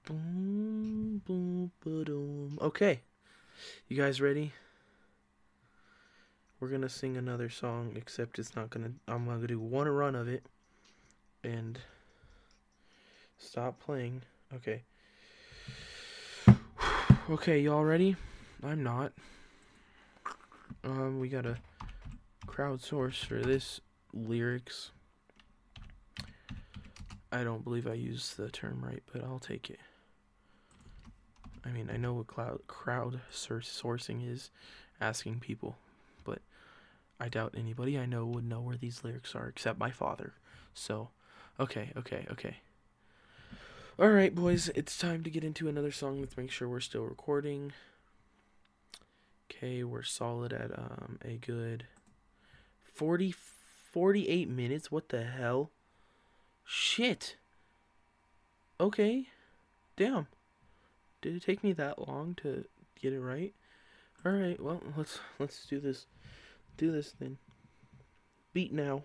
Boom, 0.05 1.21
boom. 1.84 2.57
Okay. 2.61 3.01
You 3.88 3.95
guys 3.95 4.19
ready? 4.19 4.53
We're 6.59 6.69
gonna 6.69 6.89
sing 6.89 7.15
another 7.15 7.49
song, 7.49 7.93
except 7.95 8.39
it's 8.39 8.55
not 8.55 8.71
gonna. 8.71 8.91
I'm 9.07 9.25
gonna 9.25 9.45
do 9.45 9.59
one 9.59 9.88
run 9.88 10.15
of 10.15 10.27
it, 10.27 10.43
and 11.43 11.80
stop 13.38 13.80
playing. 13.80 14.23
Okay. 14.55 14.82
okay, 17.30 17.59
y'all 17.59 17.84
ready? 17.84 18.15
I'm 18.63 18.82
not. 18.84 19.13
Um, 20.84 21.19
we 21.19 21.30
gotta 21.30 21.57
crowdsource 22.47 23.23
for 23.23 23.41
this 23.41 23.80
lyrics. 24.11 24.91
I 27.32 27.43
don't 27.43 27.63
believe 27.63 27.88
I 27.88 27.93
used 27.93 28.38
the 28.38 28.49
term 28.49 28.82
right, 28.84 29.03
but 29.11 29.23
I'll 29.23 29.39
take 29.39 29.69
it. 29.69 29.80
I 31.65 31.69
mean, 31.69 31.89
I 31.93 31.97
know 31.97 32.13
what 32.13 32.27
cloud 32.27 32.61
crowd 32.67 33.19
sourcing 33.32 34.27
is, 34.27 34.49
asking 34.99 35.39
people, 35.39 35.77
but 36.23 36.39
I 37.19 37.30
doubt 37.30 37.53
anybody 37.57 37.99
I 37.99 38.05
know 38.05 38.25
would 38.25 38.47
know 38.47 38.61
where 38.61 38.77
these 38.77 39.03
lyrics 39.03 39.36
are 39.36 39.47
except 39.47 39.77
my 39.77 39.91
father. 39.91 40.34
So, 40.73 41.09
okay, 41.59 41.91
okay, 41.97 42.25
okay. 42.32 42.57
All 43.99 44.09
right, 44.09 44.34
boys, 44.34 44.69
it's 44.75 44.97
time 44.97 45.23
to 45.23 45.30
get 45.30 45.43
into 45.43 45.67
another 45.67 45.91
song. 45.91 46.21
Let's 46.21 46.38
make 46.38 46.51
sure 46.51 46.69
we're 46.69 46.80
still 46.80 47.03
recording. 47.03 47.73
Okay, 49.51 49.84
we're 49.84 50.03
solid 50.03 50.53
at 50.53 50.71
um 50.71 51.19
a 51.23 51.36
good 51.36 51.86
40 52.93 53.36
48 53.91 54.49
minutes. 54.49 54.89
What 54.89 55.09
the 55.09 55.23
hell? 55.23 55.71
Shit. 56.72 57.36
Okay. 58.80 59.26
Damn. 59.97 60.28
Did 61.20 61.36
it 61.36 61.43
take 61.43 61.63
me 61.63 61.74
that 61.74 62.07
long 62.07 62.36
to 62.43 62.63
get 63.01 63.11
it 63.11 63.20
right? 63.20 63.55
All 64.24 64.34
right. 64.34 64.61
Well, 64.61 64.80
let's 64.95 65.20
let's 65.39 65.65
do 65.65 65.80
this. 65.80 66.05
Do 66.78 66.91
this 66.91 67.15
then. 67.20 67.39
Beat 68.53 68.72
now. 68.72 69.01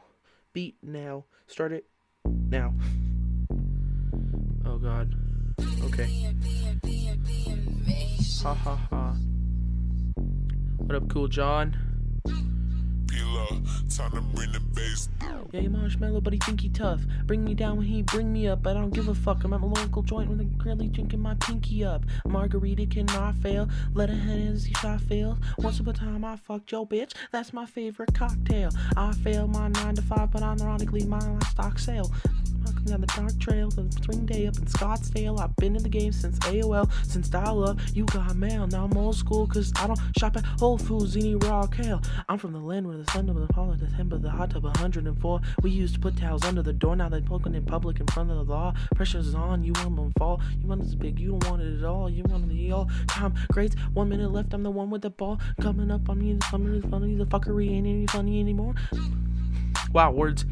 Beat 0.53 0.77
now. 0.83 1.25
Start 1.47 1.73
it 1.73 1.87
now. 2.27 2.75
Oh 4.67 4.77
god. 4.77 5.15
Okay. 5.85 6.35
Ha 8.43 8.53
ha 8.53 8.77
ha. 8.91 9.17
What 10.77 10.97
up, 10.97 11.09
cool 11.09 11.29
John? 11.29 11.93
Time 13.97 14.12
to 14.12 14.20
bring 14.20 14.53
the 14.53 14.61
bass. 14.61 15.09
Yeah, 15.53 15.68
marshmallow, 15.68 16.20
but 16.20 16.32
he 16.32 16.39
think 16.41 16.61
he 16.61 16.68
tough. 16.68 17.01
Bring 17.26 17.45
me 17.45 17.55
down 17.55 17.76
when 17.76 17.87
he 17.87 18.03
bring 18.03 18.32
me 18.32 18.49
up, 18.49 18.66
I 18.66 18.72
don't 18.74 18.91
give 18.91 19.09
a 19.09 19.14
fuck. 19.14 19.45
I'm 19.45 19.53
at 19.53 19.61
my 19.61 19.66
local 19.66 20.03
joint 20.03 20.28
with 20.28 20.41
a 20.41 20.45
girlie 20.45 20.89
drinking 20.89 21.20
my 21.20 21.35
pinky 21.35 21.85
up. 21.85 22.03
Margarita 22.26 22.87
cannot 22.87 23.37
fail. 23.37 23.68
Let 23.93 24.11
a 24.11 24.14
Hennessy 24.14 24.72
shot 24.74 25.01
fail. 25.03 25.39
Once 25.59 25.80
upon 25.80 25.95
a 25.95 25.99
time 25.99 26.24
I 26.24 26.37
fucked 26.37 26.72
your 26.72 26.87
bitch. 26.87 27.12
That's 27.30 27.53
my 27.53 27.66
favorite 27.66 28.14
cocktail. 28.14 28.70
I 28.97 29.12
fail 29.12 29.47
my 29.47 29.68
nine 29.68 29.95
to 29.97 30.03
five, 30.03 30.30
but 30.30 30.43
ironically 30.43 31.05
my 31.05 31.39
stock 31.51 31.78
sale. 31.78 32.11
Walking 32.85 32.93
down 32.93 33.01
the 33.01 33.07
dark 33.07 33.39
trails 33.41 33.78
on 33.78 33.89
the 33.89 33.93
spring 33.93 34.26
day 34.26 34.47
up 34.47 34.57
in 34.57 34.64
Scottsdale. 34.64 35.41
I've 35.41 35.55
been 35.57 35.76
in 35.76 35.82
the 35.82 35.89
game 35.89 36.12
since 36.12 36.39
AOL, 36.41 36.91
since 37.07 37.28
dial 37.28 37.64
up. 37.64 37.78
You 37.93 38.05
got 38.07 38.37
mail, 38.37 38.66
now 38.66 38.85
I'm 38.85 38.97
old 38.97 39.16
school 39.16 39.47
cause 39.47 39.72
I 39.76 39.87
don't 39.87 39.99
shop 40.18 40.37
at 40.37 40.45
Whole 40.45 40.78
Foods, 40.78 41.16
any 41.16 41.35
raw 41.37 41.66
kale. 41.66 42.03
I'm 42.28 42.39
from 42.39 42.53
the 42.53 42.59
land 42.59 42.87
where 42.87 42.97
the 42.97 43.11
sun 43.11 43.26
the 43.26 43.53
fall, 43.55 43.70
the 43.72 43.87
December, 43.87 44.18
the 44.18 44.30
hot 44.30 44.51
tub 44.51 44.64
104. 44.64 45.41
We 45.62 45.70
used 45.70 45.95
to 45.95 46.01
put 46.01 46.16
towels 46.16 46.45
under 46.45 46.62
the 46.62 46.72
door, 46.72 46.97
now 46.97 47.09
they're 47.09 47.20
poking 47.20 47.55
in 47.55 47.64
public 47.64 48.01
in 48.01 48.07
front 48.07 48.30
of 48.30 48.37
the 48.37 48.53
law. 48.53 48.74
Pressure's 48.95 49.35
on, 49.35 49.64
you 49.64 49.72
want 49.74 49.97
them 49.97 50.12
to 50.12 50.18
fall. 50.18 50.41
You 50.61 50.68
want 50.68 50.82
us 50.82 50.95
big, 50.95 51.18
you 51.18 51.30
don't 51.30 51.51
want 51.51 51.62
it 51.62 51.78
at 51.78 51.85
all. 51.85 52.11
You 52.11 52.24
want 52.24 52.51
it 52.51 52.72
all. 52.72 52.91
Time 53.09 53.35
greats, 53.53 53.76
one 53.93 54.09
minute 54.09 54.30
left, 54.30 54.53
I'm 54.53 54.62
the 54.62 54.70
one 54.70 54.91
with 54.91 55.03
the 55.03 55.11
ball. 55.11 55.41
Coming 55.61 55.91
up 55.91 56.09
on 56.09 56.18
me, 56.18 56.39
something 56.51 56.74
is 56.74 56.85
funny, 56.91 57.14
the 57.14 57.26
fuckery 57.26 57.70
ain't 57.70 57.87
any 57.87 58.07
funny 58.07 58.41
anymore. 58.41 58.74
Wow, 59.93 60.11
words. 60.11 60.45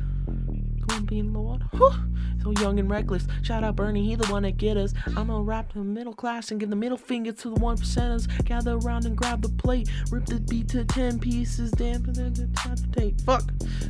Being 1.06 1.32
Lord. 1.32 1.62
Whew. 1.72 1.92
So 2.42 2.50
young 2.60 2.80
and 2.80 2.90
reckless. 2.90 3.26
Shout 3.42 3.62
out 3.62 3.76
Bernie, 3.76 4.04
he 4.04 4.16
the 4.16 4.26
one 4.26 4.42
that 4.42 4.56
get 4.56 4.76
us. 4.76 4.92
I'm 5.06 5.28
gonna 5.28 5.42
rap 5.42 5.72
the 5.72 5.80
middle 5.80 6.14
class 6.14 6.50
and 6.50 6.58
give 6.58 6.70
the 6.70 6.76
middle 6.76 6.98
finger 6.98 7.32
to 7.32 7.50
the 7.50 7.60
one 7.60 7.76
percenters. 7.76 8.26
Gather 8.44 8.78
around 8.78 9.06
and 9.06 9.16
grab 9.16 9.42
the 9.42 9.48
plate. 9.48 9.88
Rip 10.10 10.26
the 10.26 10.40
beat 10.40 10.68
to 10.70 10.84
ten 10.84 11.18
pieces. 11.20 11.70
Damn. 11.72 12.02
Fuck. 13.24 13.44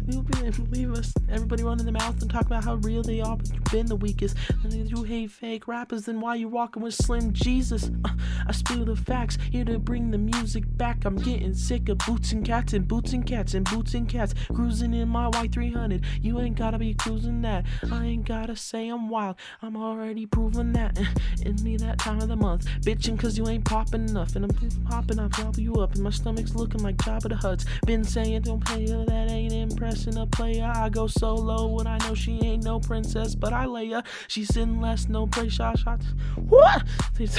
You 0.07 0.23
believe 0.23 0.93
us. 0.93 1.15
Everybody 1.31 1.63
running 1.63 1.85
their 1.85 1.93
mouth 1.93 2.21
and 2.21 2.31
talk 2.31 2.47
about 2.47 2.65
how 2.65 2.75
real 2.77 3.03
they 3.03 3.21
are, 3.21 3.37
but 3.37 3.53
you've 3.53 3.65
been 3.65 3.87
the 3.87 3.97
weakest. 3.97 4.37
And 4.63 4.73
if 4.75 4.91
you 4.91 5.03
hate 5.03 5.31
fake 5.31 5.69
rappers, 5.69 6.05
then 6.05 6.21
why 6.21 6.35
you 6.35 6.49
walking 6.49 6.83
with 6.83 6.95
Slim 6.95 7.33
Jesus? 7.33 7.91
Uh, 8.05 8.11
I 8.47 8.53
spill 8.53 8.85
the 8.85 8.97
facts, 8.97 9.39
here 9.51 9.65
to 9.65 9.79
bring 9.79 10.11
the 10.11 10.19
music 10.19 10.65
back. 10.77 11.05
I'm 11.05 11.17
getting 11.17 11.55
sick 11.55 11.89
of 11.89 11.99
boots 11.99 12.33
and 12.33 12.45
cats 12.45 12.73
and 12.73 12.87
boots 12.87 13.13
and 13.13 13.27
cats 13.27 13.55
and 13.55 13.69
boots 13.71 13.95
and 13.95 14.09
cats. 14.09 14.35
Cruising 14.53 14.93
in 14.95 15.09
my 15.09 15.31
Y300. 15.31 16.05
You 16.21 16.41
ain't 16.41 16.57
gotta 16.57 16.79
be 16.83 16.95
cruising 16.95 17.43
that. 17.43 17.65
I 17.93 18.07
ain't 18.07 18.25
gotta 18.25 18.57
say 18.57 18.89
I'm 18.89 19.09
wild. 19.09 19.37
I'm 19.63 19.77
already 19.77 20.27
proving 20.27 20.73
that. 20.73 20.99
In 21.47 21.55
me 21.63 21.77
that 21.77 22.01
time 22.01 22.21
of 22.21 22.27
the 22.27 22.35
month. 22.35 22.67
Bitching 22.81 23.17
cause 23.17 23.39
you 23.39 23.47
ain't 23.49 23.65
popping 23.65 24.09
enough. 24.09 24.35
And 24.35 24.45
I'm 24.45 24.85
popping, 24.87 25.21
I'll 25.21 25.29
prop 25.29 25.59
you 25.59 25.75
up. 25.77 25.95
And 25.95 26.03
my 26.03 26.11
stomach's 26.11 26.57
looking 26.57 26.83
like 26.83 26.97
Jabba 26.97 27.29
the 27.29 27.37
Hutt's. 27.37 27.67
Been 27.87 28.03
saying 28.03 28.43
don't 28.43 28.65
play 28.65 28.89
her, 28.91 29.05
that 29.05 29.31
ain't 29.31 29.53
impressing 29.53 30.17
a 30.17 30.27
player. 30.27 30.73
I 30.75 30.89
go 30.89 31.07
solo 31.07 31.69
when 31.69 31.87
I 31.87 31.99
know 31.99 32.17
she 32.17 32.41
ain't 32.43 32.65
no 32.65 32.81
princess, 32.81 33.37
but 33.37 33.53
I 33.53 33.67
lay 33.67 33.91
her. 33.91 34.03
She's 34.27 34.57
in 34.57 34.81
less, 34.81 35.09
no 35.09 35.29
play 35.29 35.49
shot 35.49 35.79
shots. 35.79 36.07
What? 36.49 36.83
Think 37.15 37.31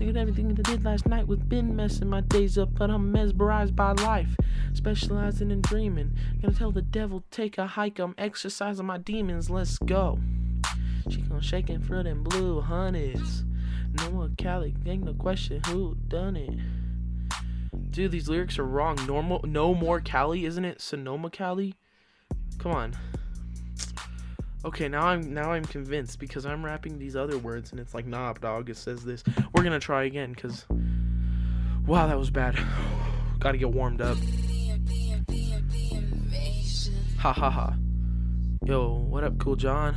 of 0.00 0.16
everything 0.16 0.54
that 0.54 0.66
I 0.66 0.72
did 0.72 0.84
last 0.84 1.06
night 1.06 1.26
with 1.26 1.48
been 1.50 1.76
messing 1.76 2.08
my 2.08 2.22
days 2.22 2.56
up, 2.56 2.70
but 2.78 2.90
I'm 2.90 3.12
mesmerized 3.12 3.76
by 3.76 3.92
life. 3.92 4.36
Specializing 4.72 5.50
in 5.50 5.60
dreaming. 5.60 6.12
Gonna 6.40 6.54
tell 6.54 6.70
the 6.70 6.80
devil, 6.80 7.24
take 7.30 7.58
a 7.58 7.66
hike. 7.66 7.98
I'm 7.98 8.14
exercising 8.16 8.69
my 8.78 8.98
demons. 8.98 9.50
Let's 9.50 9.78
go. 9.78 10.18
She 11.08 11.22
gon' 11.22 11.40
shaking 11.40 11.80
for 11.80 11.96
and 11.96 12.22
blue 12.22 12.60
honeys. 12.60 13.44
No 13.94 14.10
more 14.10 14.30
Cali, 14.36 14.74
ain't 14.86 15.04
no 15.04 15.14
question 15.14 15.60
who 15.66 15.96
done 16.06 16.36
it. 16.36 16.56
Dude, 17.90 18.12
these 18.12 18.28
lyrics 18.28 18.58
are 18.58 18.64
wrong. 18.64 18.96
Normal, 19.06 19.40
no 19.44 19.74
more 19.74 20.00
Cali, 20.00 20.44
isn't 20.44 20.64
it? 20.64 20.80
Sonoma 20.80 21.30
Cali. 21.30 21.74
Come 22.58 22.72
on. 22.72 22.96
Okay, 24.64 24.88
now 24.88 25.06
I'm 25.06 25.32
now 25.32 25.52
I'm 25.52 25.64
convinced 25.64 26.20
because 26.20 26.46
I'm 26.46 26.64
rapping 26.64 26.98
these 26.98 27.16
other 27.16 27.38
words 27.38 27.72
and 27.72 27.80
it's 27.80 27.94
like, 27.94 28.06
nah, 28.06 28.32
dog. 28.34 28.70
It 28.70 28.76
says 28.76 29.04
this. 29.04 29.24
We're 29.54 29.64
gonna 29.64 29.80
try 29.80 30.04
again 30.04 30.32
because, 30.32 30.66
wow, 31.86 32.06
that 32.06 32.18
was 32.18 32.30
bad. 32.30 32.58
Got 33.40 33.52
to 33.52 33.58
get 33.58 33.70
warmed 33.70 34.02
up. 34.02 34.18
Ha 37.18 37.32
ha 37.32 37.50
ha. 37.50 37.74
Yo, 38.70 39.04
what 39.10 39.24
up, 39.24 39.36
Cool 39.40 39.56
John? 39.56 39.96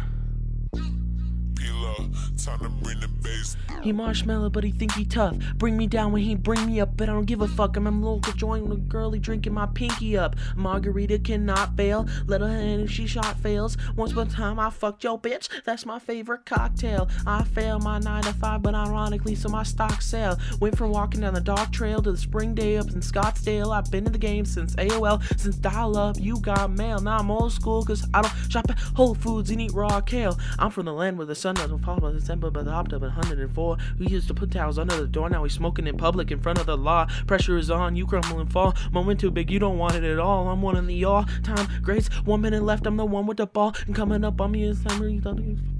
Uh, 0.74 2.07
Time 2.43 2.59
to 2.59 2.67
bring 2.67 2.99
the 2.99 3.07
bass. 3.07 3.55
He 3.83 3.93
marshmallow, 3.93 4.49
but 4.49 4.65
he 4.65 4.71
think 4.71 4.93
he 4.93 5.05
tough. 5.05 5.37
Bring 5.55 5.77
me 5.77 5.87
down 5.87 6.11
when 6.11 6.23
he 6.23 6.35
bring 6.35 6.65
me 6.65 6.81
up, 6.81 6.97
but 6.97 7.07
I 7.07 7.13
don't 7.13 7.25
give 7.25 7.39
a 7.39 7.47
fuck. 7.47 7.77
I'm 7.77 7.87
a 7.87 7.91
local 7.91 8.33
joint 8.33 8.65
with 8.65 8.77
a 8.77 8.81
girlie 8.81 9.19
drinking 9.19 9.53
my 9.53 9.65
pinky 9.67 10.17
up. 10.17 10.35
Margarita 10.55 11.19
cannot 11.19 11.77
fail. 11.77 12.05
Her 12.27 12.45
in 12.45 12.81
if 12.81 12.91
she 12.91 13.07
shot 13.07 13.39
fails. 13.39 13.77
Once 13.95 14.11
upon 14.11 14.27
a 14.27 14.29
time 14.29 14.59
I 14.59 14.71
fucked 14.71 15.05
yo 15.05 15.17
bitch. 15.17 15.47
That's 15.63 15.85
my 15.85 15.99
favorite 15.99 16.45
cocktail. 16.45 17.09
I 17.25 17.43
fail 17.43 17.79
my 17.79 17.99
nine 17.99 18.23
to 18.23 18.33
five, 18.33 18.61
but 18.61 18.75
ironically, 18.75 19.35
so 19.35 19.47
my 19.47 19.63
stock 19.63 20.01
sell. 20.01 20.37
Went 20.59 20.77
from 20.77 20.91
walking 20.91 21.21
down 21.21 21.33
the 21.33 21.41
dark 21.41 21.71
trail 21.71 22.01
to 22.01 22.11
the 22.11 22.17
spring 22.17 22.53
day 22.55 22.77
up 22.77 22.89
in 22.89 22.99
Scottsdale. 22.99 23.73
I've 23.73 23.89
been 23.89 24.05
in 24.05 24.11
the 24.11 24.17
game 24.17 24.43
since 24.43 24.75
AOL, 24.75 25.23
since 25.39 25.55
dial 25.55 25.97
up. 25.97 26.17
You 26.19 26.39
got 26.41 26.71
mail. 26.71 26.99
Now 26.99 27.19
I'm 27.19 27.31
old 27.31 27.53
school, 27.53 27.85
cause 27.85 28.05
I 28.13 28.21
don't 28.21 28.51
shop 28.51 28.65
at 28.69 28.79
Whole 28.79 29.15
Foods 29.15 29.49
and 29.49 29.61
eat 29.61 29.71
raw 29.73 30.01
kale. 30.01 30.37
I'm 30.59 30.71
from 30.71 30.85
the 30.85 30.93
land 30.93 31.17
where 31.17 31.27
the 31.27 31.35
sun 31.35 31.55
doesn't 31.55 31.79
fall, 31.79 31.99
but 31.99 32.13
December, 32.34 32.49
but 32.49 32.67
hopped 32.67 32.93
up 32.93 33.01
104. 33.01 33.77
We 33.99 34.07
used 34.07 34.27
to 34.27 34.34
put 34.34 34.49
towels 34.49 34.79
under 34.79 34.95
the 34.95 35.05
door, 35.05 35.29
now 35.29 35.43
we 35.43 35.49
smoking 35.49 35.86
in 35.86 35.97
public 35.97 36.31
in 36.31 36.39
front 36.39 36.57
of 36.57 36.65
the 36.65 36.75
law. 36.75 37.05
Pressure 37.27 37.57
is 37.57 37.69
on, 37.69 37.95
you 37.95 38.07
crumble 38.07 38.39
and 38.39 38.51
fall. 38.51 38.73
Moment 38.91 39.19
too 39.19 39.29
big, 39.29 39.51
you 39.51 39.59
don't 39.59 39.77
want 39.77 39.95
it 39.95 40.03
at 40.03 40.17
all. 40.17 40.47
I'm 40.47 40.63
one 40.63 40.75
of 40.75 40.88
the 40.88 41.05
all 41.05 41.25
time 41.43 41.67
greats. 41.84 42.07
One 42.25 42.41
minute 42.41 42.63
left, 42.63 42.88
I'm 42.88 42.97
the 42.97 43.05
one 43.05 43.27
with 43.27 43.38
the 43.38 43.45
ball. 43.45 43.75
And 43.86 43.95
coming 43.95 44.23
up 44.23 44.41
on 44.41 44.51
me 44.51 44.63
is 44.63 44.84
time 44.84 45.72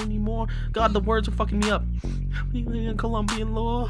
anymore. 0.00 0.46
God, 0.72 0.92
the 0.92 1.00
words 1.00 1.28
are 1.28 1.32
fucking 1.32 1.60
me 1.60 1.70
up. 1.70 1.84
Colombian 2.96 3.54
law. 3.54 3.88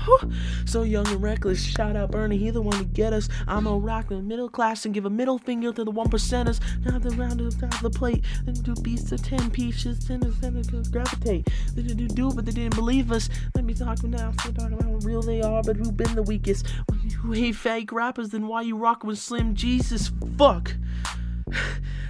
so 0.65 0.83
young 0.83 1.07
and 1.09 1.23
reckless. 1.23 1.63
Shout 1.63 1.97
out 1.97 2.11
Bernie, 2.11 2.39
he 2.39 2.51
the 2.51 2.61
one 2.61 2.79
to 2.79 2.85
get 2.85 3.13
us. 3.13 3.29
I'm 3.47 3.67
a 3.67 3.77
rock 3.77 4.09
the 4.09 4.21
middle 4.21 4.49
class 4.49 4.85
and 4.85 4.95
give 4.95 5.05
a 5.05 5.11
middle 5.11 5.39
finger 5.39 5.73
to 5.73 5.85
the 5.85 5.91
one 5.91 6.09
percenters. 6.09 6.61
Now 6.85 6.99
the 6.99 7.11
round 7.11 7.41
of 7.41 7.59
the 7.59 7.91
plate, 7.91 8.25
then 8.45 8.55
do 8.55 8.75
beats 8.83 9.13
of 9.13 9.23
ten 9.23 9.51
pieces, 9.51 10.05
ten 10.07 10.21
percent 10.21 10.93
gravitate. 10.93 11.49
They 11.75 11.83
didn't 11.83 12.15
do, 12.15 12.33
but 12.33 12.45
they 12.45 12.53
didn't 12.53 12.75
believe 12.75 13.13
us. 13.13 13.29
Let 13.55 13.65
me 13.65 13.75
talk 13.75 14.03
now. 14.05 14.33
Still 14.41 14.53
talking 14.53 14.75
about 14.75 14.91
how 14.91 14.97
real 15.07 15.23
they 15.23 15.43
are, 15.43 15.63
but 15.63 15.77
who 15.77 15.93
been 15.93 16.15
the 16.15 16.23
weakest? 16.23 16.67
When 16.89 17.01
you 17.03 17.33
hate 17.33 17.57
fake 17.57 17.93
rappers, 17.93 18.31
then 18.31 18.47
why 18.49 18.63
you 18.63 18.77
rockin' 18.77 19.09
with 19.09 19.19
Slim 19.19 19.55
Jesus? 19.55 20.11
Fuck. 20.37 20.75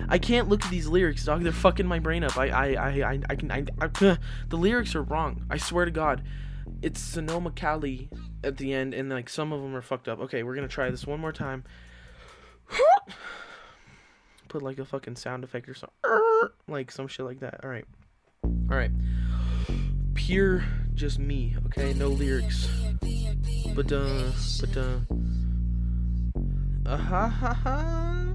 I 0.08 0.18
can't 0.18 0.48
look 0.48 0.64
at 0.64 0.70
these 0.70 0.86
lyrics, 0.86 1.24
dog. 1.24 1.42
They're 1.42 1.52
fucking 1.52 1.86
my 1.86 1.98
brain 1.98 2.24
up. 2.24 2.36
I, 2.36 2.48
I, 2.48 2.66
I, 2.72 3.12
I, 3.12 3.20
I 3.30 3.36
can, 3.36 3.50
I, 3.50 3.64
I, 3.80 3.86
the 4.48 4.56
lyrics 4.56 4.94
are 4.94 5.02
wrong. 5.02 5.44
I 5.50 5.58
swear 5.58 5.84
to 5.84 5.90
God, 5.90 6.22
it's 6.80 7.00
Sonoma 7.00 7.50
Cali 7.50 8.08
at 8.44 8.56
the 8.56 8.72
end, 8.72 8.94
and 8.94 9.10
like 9.10 9.28
some 9.28 9.52
of 9.52 9.62
them 9.62 9.74
are 9.74 9.82
fucked 9.82 10.08
up. 10.08 10.20
Okay, 10.20 10.42
we're 10.42 10.54
gonna 10.54 10.68
try 10.68 10.90
this 10.90 11.06
one 11.06 11.20
more 11.20 11.32
time. 11.32 11.64
Put 14.48 14.62
like 14.62 14.78
a 14.78 14.84
fucking 14.84 15.16
sound 15.16 15.44
effect 15.44 15.68
or 15.68 15.74
something, 15.74 15.96
like 16.68 16.90
some 16.90 17.08
shit 17.08 17.24
like 17.24 17.40
that. 17.40 17.60
All 17.62 17.70
right, 17.70 17.86
all 18.44 18.76
right 18.76 18.90
pure 20.26 20.64
just 20.94 21.18
me, 21.18 21.54
okay? 21.66 21.92
No 21.94 22.08
lyrics. 22.08 22.68
But 23.74 23.90
uh 23.92 24.30
but 24.60 24.76
uh 24.76 24.98
uh 26.86 26.96
ha 26.96 27.28
ha 27.28 27.54
ha 27.54 28.34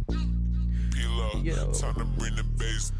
Yo. 1.41 1.71
Time 1.71 1.95
to 1.95 2.05
bring 2.05 2.35
the 2.35 2.43
bass 2.43 2.91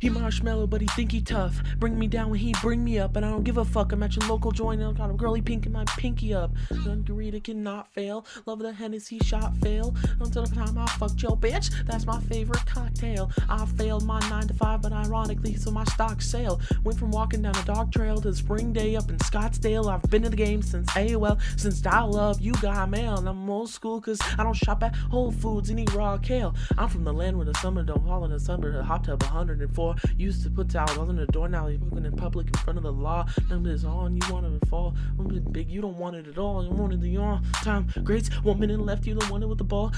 He 0.00 0.08
marshmallow, 0.08 0.66
but 0.66 0.80
he 0.80 0.86
think 0.88 1.12
he 1.12 1.20
tough. 1.20 1.62
Bring 1.78 1.98
me 1.98 2.06
down 2.06 2.30
when 2.30 2.38
he 2.38 2.54
bring 2.60 2.84
me 2.84 2.98
up, 2.98 3.16
and 3.16 3.24
I 3.24 3.30
don't 3.30 3.44
give 3.44 3.56
a 3.56 3.64
fuck. 3.64 3.92
I'm 3.92 4.02
at 4.02 4.16
your 4.16 4.26
local 4.28 4.52
joint, 4.52 4.80
and 4.80 4.90
I'm 4.90 4.94
got 4.94 5.10
a 5.10 5.14
girly 5.14 5.40
pink 5.40 5.66
in 5.66 5.72
my 5.72 5.84
pinky 5.96 6.34
up. 6.34 6.52
Margarita 6.84 7.40
cannot 7.40 7.92
fail. 7.92 8.26
Love 8.44 8.58
the 8.58 8.72
Hennessy 8.72 9.18
shot 9.20 9.56
fail. 9.58 9.94
Until 10.20 10.44
the 10.44 10.54
time 10.54 10.76
I 10.76 10.86
fucked 10.86 11.22
your 11.22 11.36
bitch, 11.36 11.70
that's 11.86 12.06
my 12.06 12.20
favorite 12.22 12.64
cocktail. 12.66 13.30
I 13.48 13.64
failed 13.66 14.04
my 14.04 14.20
nine 14.28 14.48
to 14.48 14.54
five, 14.54 14.82
but 14.82 14.92
ironically, 14.92 15.56
so 15.56 15.70
my 15.70 15.84
stock 15.84 16.20
sale. 16.20 16.60
Went 16.84 16.98
from 16.98 17.10
walking 17.10 17.42
down 17.42 17.56
a 17.56 17.64
dog 17.64 17.92
trail 17.92 18.20
to 18.20 18.34
spring 18.34 18.72
day 18.72 18.96
up 18.96 19.08
in 19.08 19.18
Scottsdale. 19.18 19.92
I've 19.92 20.02
been 20.10 20.24
in 20.24 20.30
the 20.30 20.36
game 20.36 20.62
since 20.62 20.90
AOL, 20.90 21.40
since 21.58 21.80
dial 21.80 22.16
up. 22.16 22.36
You 22.40 22.52
got 22.54 22.90
mail, 22.90 23.16
and 23.18 23.28
I'm 23.28 23.48
old 23.48 23.70
school, 23.70 24.00
cause 24.00 24.20
I 24.38 24.42
don't 24.42 24.54
shop 24.54 24.82
at 24.82 24.94
Whole 24.94 25.32
Foods 25.32 25.70
and 25.70 25.80
eat 25.80 25.94
raw 25.94 26.18
kale. 26.18 26.54
I'm 26.76 26.88
from 26.88 27.04
the 27.04 27.12
land 27.12 27.36
where 27.36 27.46
the 27.46 27.54
summer 27.54 27.82
don't 27.82 28.04
fall 28.06 28.24
in 28.24 28.30
the 28.30 28.40
summer. 28.40 28.72
The 28.72 28.82
hot 28.82 29.04
tub 29.04 29.22
104 29.22 29.86
before. 29.86 29.95
Used 30.16 30.42
to 30.44 30.50
put 30.50 30.70
towels 30.70 30.98
on 30.98 31.16
the 31.16 31.26
door, 31.26 31.48
now 31.48 31.66
you're 31.68 31.80
looking 31.80 32.04
in 32.04 32.16
public 32.16 32.46
in 32.46 32.54
front 32.54 32.76
of 32.76 32.82
the 32.82 32.92
law. 32.92 33.26
Number 33.48 33.70
is 33.70 33.84
on, 33.84 34.16
you 34.16 34.32
want 34.32 34.46
it 34.46 34.60
to 34.60 34.66
fall. 34.66 34.96
I'm 35.18 35.28
big, 35.52 35.70
you 35.70 35.80
don't 35.80 35.96
want 35.96 36.16
it 36.16 36.26
at 36.26 36.38
all. 36.38 36.64
You 36.64 36.70
want 36.70 36.92
it 36.92 37.00
the 37.00 37.16
all 37.16 37.40
time. 37.62 37.88
Greats, 38.04 38.28
one 38.42 38.58
minute 38.58 38.80
left, 38.80 39.06
you 39.06 39.16
want 39.30 39.42
it 39.42 39.46
with 39.46 39.58
the 39.58 39.64
ball. 39.64 39.92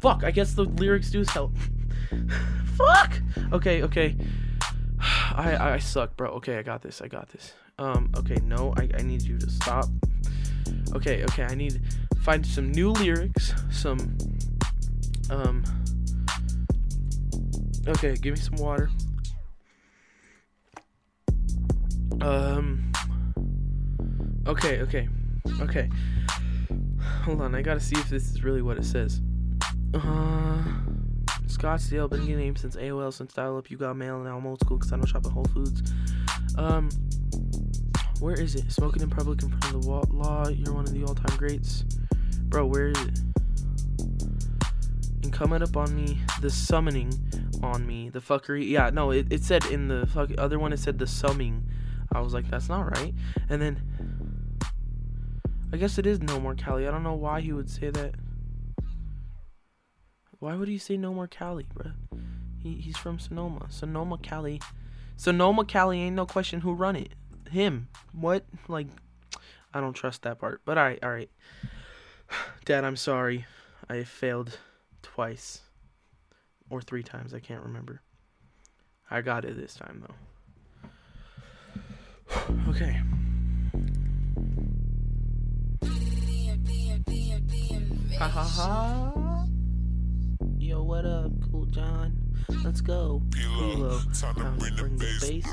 Fuck, 0.00 0.24
I 0.24 0.30
guess 0.30 0.54
the 0.54 0.64
lyrics 0.64 1.10
do 1.10 1.24
help. 1.24 1.52
Fuck! 2.76 3.20
Okay, 3.52 3.82
okay. 3.82 4.16
I, 5.00 5.74
I 5.74 5.78
suck, 5.78 6.16
bro. 6.16 6.30
Okay, 6.32 6.58
I 6.58 6.62
got 6.62 6.82
this. 6.82 7.00
I 7.00 7.08
got 7.08 7.28
this. 7.30 7.52
Um, 7.78 8.10
okay, 8.16 8.36
no, 8.44 8.74
I, 8.76 8.88
I 8.98 9.02
need 9.02 9.22
you 9.22 9.38
to 9.38 9.50
stop. 9.50 9.86
Okay, 10.94 11.24
okay, 11.24 11.44
I 11.44 11.54
need 11.54 11.80
find 12.20 12.44
some 12.44 12.70
new 12.72 12.90
lyrics, 12.92 13.54
some 13.70 14.16
um 15.30 15.64
Okay, 17.90 18.14
give 18.14 18.34
me 18.34 18.40
some 18.40 18.54
water. 18.54 18.88
Um. 22.20 22.92
Okay, 24.46 24.80
okay, 24.82 25.08
okay. 25.60 25.90
Hold 27.24 27.40
on, 27.40 27.54
I 27.56 27.62
gotta 27.62 27.80
see 27.80 27.96
if 27.96 28.08
this 28.08 28.30
is 28.30 28.44
really 28.44 28.62
what 28.62 28.78
it 28.78 28.84
says. 28.84 29.20
Uh, 29.92 30.62
Scottsdale. 31.46 32.08
Been 32.08 32.20
getting 32.20 32.36
named 32.36 32.58
since 32.58 32.76
AOL, 32.76 33.12
since 33.12 33.32
dial 33.32 33.58
up. 33.58 33.68
You 33.72 33.76
got 33.76 33.96
mail, 33.96 34.20
now 34.20 34.36
I'm 34.36 34.46
old 34.46 34.60
school 34.60 34.78
because 34.78 34.92
I 34.92 34.96
don't 34.96 35.06
shop 35.06 35.26
at 35.26 35.32
Whole 35.32 35.46
Foods. 35.46 35.92
Um, 36.56 36.90
where 38.20 38.40
is 38.40 38.54
it? 38.54 38.70
Smoking 38.70 39.02
in 39.02 39.10
public 39.10 39.42
in 39.42 39.48
front 39.48 39.74
of 39.74 39.82
the 39.82 39.88
law. 40.14 40.48
You're 40.48 40.74
one 40.74 40.84
of 40.84 40.92
the 40.92 41.02
all 41.02 41.16
time 41.16 41.36
greats. 41.36 41.82
Bro, 42.42 42.66
where 42.66 42.90
is 42.90 43.00
it? 43.00 43.18
And 45.24 45.32
coming 45.32 45.60
up 45.60 45.76
on 45.76 45.94
me, 45.96 46.20
the 46.40 46.50
summoning 46.50 47.12
on 47.62 47.86
me, 47.86 48.08
the 48.08 48.20
fuckery. 48.20 48.68
Yeah, 48.68 48.90
no, 48.90 49.10
it, 49.10 49.32
it 49.32 49.44
said 49.44 49.64
in 49.66 49.88
the 49.88 50.06
fuck 50.06 50.30
other 50.38 50.58
one, 50.58 50.72
it 50.72 50.78
said 50.78 50.98
the 50.98 51.06
summing. 51.06 51.64
I 52.12 52.20
was 52.20 52.34
like, 52.34 52.50
that's 52.50 52.68
not 52.68 52.90
right. 52.96 53.14
And 53.48 53.62
then, 53.62 54.58
I 55.72 55.76
guess 55.76 55.98
it 55.98 56.06
is 56.06 56.20
no 56.20 56.40
more 56.40 56.54
Cali. 56.54 56.86
I 56.86 56.90
don't 56.90 57.02
know 57.02 57.14
why 57.14 57.40
he 57.40 57.52
would 57.52 57.70
say 57.70 57.90
that. 57.90 58.14
Why 60.40 60.56
would 60.56 60.68
he 60.68 60.78
say 60.78 60.96
no 60.96 61.12
more 61.12 61.28
Cali, 61.28 61.66
bruh? 61.74 61.92
He, 62.62 62.74
he's 62.74 62.96
from 62.96 63.18
Sonoma. 63.18 63.66
Sonoma, 63.68 64.18
Cali. 64.18 64.60
Sonoma, 65.16 65.64
Cali 65.64 66.00
ain't 66.00 66.16
no 66.16 66.26
question 66.26 66.62
who 66.62 66.72
run 66.72 66.96
it. 66.96 67.10
Him. 67.50 67.88
What? 68.12 68.44
Like, 68.68 68.88
I 69.72 69.80
don't 69.80 69.92
trust 69.92 70.22
that 70.22 70.38
part. 70.38 70.62
But 70.64 70.78
alright, 70.78 71.02
alright. 71.04 71.30
Dad, 72.64 72.84
I'm 72.84 72.96
sorry. 72.96 73.46
I 73.88 74.02
failed 74.04 74.58
twice. 75.02 75.62
Or 76.70 76.80
three 76.80 77.02
times, 77.02 77.34
I 77.34 77.40
can't 77.40 77.62
remember. 77.64 78.00
I 79.10 79.20
got 79.22 79.44
it 79.44 79.56
this 79.56 79.74
time, 79.74 80.04
though. 80.06 80.14
okay. 82.70 83.00
Ha 88.18 88.28
ha 88.28 88.44
ha. 88.44 89.46
Yo, 90.58 90.82
what 90.82 91.04
up, 91.04 91.32
Cool 91.50 91.66
John? 91.66 92.19
Let's 92.64 92.80
go. 92.80 93.22
Kilo. 93.34 94.00
Time 94.12 94.34
to 94.34 94.40
Time 94.40 94.56
bring 94.76 94.96
the 94.96 95.18
bass. 95.20 95.46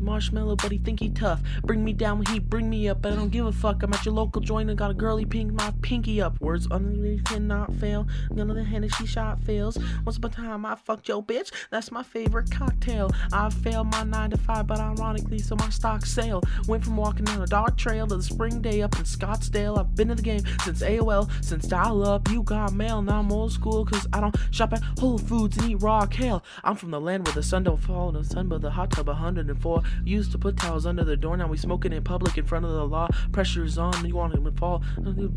Marshmallow, 0.00 0.56
buddy, 0.56 0.78
think 0.78 1.00
he 1.00 1.08
tough. 1.10 1.40
Bring 1.62 1.84
me 1.84 1.92
down 1.92 2.18
when 2.18 2.26
he 2.26 2.38
bring 2.38 2.68
me 2.68 2.88
up. 2.88 3.04
I 3.06 3.10
don't 3.10 3.30
give 3.30 3.46
a 3.46 3.52
fuck. 3.52 3.82
I'm 3.82 3.92
at 3.92 4.04
your 4.04 4.14
local 4.14 4.40
joint 4.40 4.68
and 4.68 4.78
got 4.78 4.90
a 4.90 4.94
girly 4.94 5.24
pink 5.24 5.52
my 5.52 5.72
pinky 5.82 6.20
up. 6.20 6.40
Words 6.40 6.68
underneath 6.70 7.24
cannot 7.24 7.74
fail. 7.74 8.06
None 8.30 8.50
of 8.50 8.56
the 8.56 8.64
Hennessy 8.64 9.06
shot 9.06 9.40
fails. 9.40 9.78
Once 10.04 10.16
upon 10.16 10.30
a 10.30 10.34
time 10.34 10.66
I 10.66 10.74
fucked 10.74 11.08
your 11.08 11.22
bitch. 11.22 11.50
That's 11.70 11.90
my 11.90 12.02
favorite 12.02 12.50
cocktail. 12.50 13.10
I 13.32 13.50
failed 13.50 13.90
my 13.90 14.02
nine 14.02 14.30
to 14.30 14.36
five, 14.36 14.66
but 14.66 14.80
ironically, 14.80 15.38
so 15.38 15.56
my 15.56 15.70
stock 15.70 16.04
sale. 16.04 16.42
Went 16.68 16.84
from 16.84 16.96
walking 16.96 17.24
down 17.24 17.42
a 17.42 17.46
dark 17.46 17.76
trail 17.76 18.06
to 18.06 18.16
the 18.16 18.22
spring 18.22 18.60
day 18.60 18.82
up 18.82 18.96
in 18.96 19.04
Scottsdale. 19.04 19.78
I've 19.78 19.94
been 19.94 20.10
in 20.10 20.16
the 20.16 20.22
game 20.22 20.42
since 20.64 20.82
AOL, 20.82 21.30
since 21.44 21.66
dial 21.66 22.04
up. 22.06 22.28
You 22.30 22.42
got 22.42 22.72
mail, 22.72 23.02
now 23.02 23.20
I'm 23.20 23.32
old 23.32 23.52
school, 23.52 23.84
cause 23.84 24.06
I 24.12 24.20
don't 24.20 24.36
shop 24.50 24.72
at 24.72 24.82
Whole 24.98 25.18
Foods 25.18 25.56
and 25.58 25.70
eat 25.70 25.76
raw 25.76 26.06
kale. 26.06 26.23
I'm 26.62 26.76
from 26.76 26.90
the 26.90 27.00
land 27.00 27.26
where 27.26 27.34
the 27.34 27.42
sun 27.42 27.64
don't 27.64 27.76
fall 27.76 28.12
the 28.12 28.24
sun, 28.24 28.48
but 28.48 28.62
the 28.62 28.70
hot 28.70 28.90
tub 28.90 29.08
104. 29.08 29.82
Used 30.04 30.32
to 30.32 30.38
put 30.38 30.56
towels 30.56 30.86
under 30.86 31.04
the 31.04 31.16
door, 31.16 31.36
now 31.36 31.46
we 31.46 31.56
smoking 31.56 31.92
in 31.92 32.02
public 32.02 32.38
in 32.38 32.44
front 32.44 32.64
of 32.64 32.72
the 32.72 32.86
law. 32.86 33.08
Pressure's 33.32 33.78
on, 33.78 34.06
you 34.06 34.14
want 34.14 34.34
him 34.34 34.44
to 34.44 34.52
fall. 34.52 34.82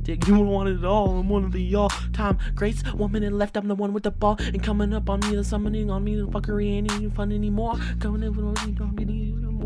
Dig, 0.03 0.27
you 0.27 0.39
want 0.39 0.69
it 0.69 0.83
all. 0.85 1.19
I'm 1.19 1.29
one 1.29 1.43
of 1.43 1.51
the 1.51 1.61
y'all. 1.61 1.89
time 2.13 2.37
greats. 2.55 2.81
One 2.93 3.11
minute 3.11 3.33
left, 3.33 3.57
I'm 3.57 3.67
the 3.67 3.75
one 3.75 3.93
with 3.93 4.03
the 4.03 4.11
ball. 4.11 4.37
And 4.39 4.63
coming 4.63 4.93
up 4.93 5.09
on 5.09 5.19
me, 5.21 5.35
the 5.35 5.43
summoning 5.43 5.89
on 5.89 6.03
me, 6.03 6.15
the 6.15 6.27
fuckery 6.27 6.71
ain't 6.71 6.91
even 6.93 7.11
fun 7.11 7.31
anymore. 7.31 7.77
Coming 7.99 8.23
in 8.23 8.33
with 8.35 8.47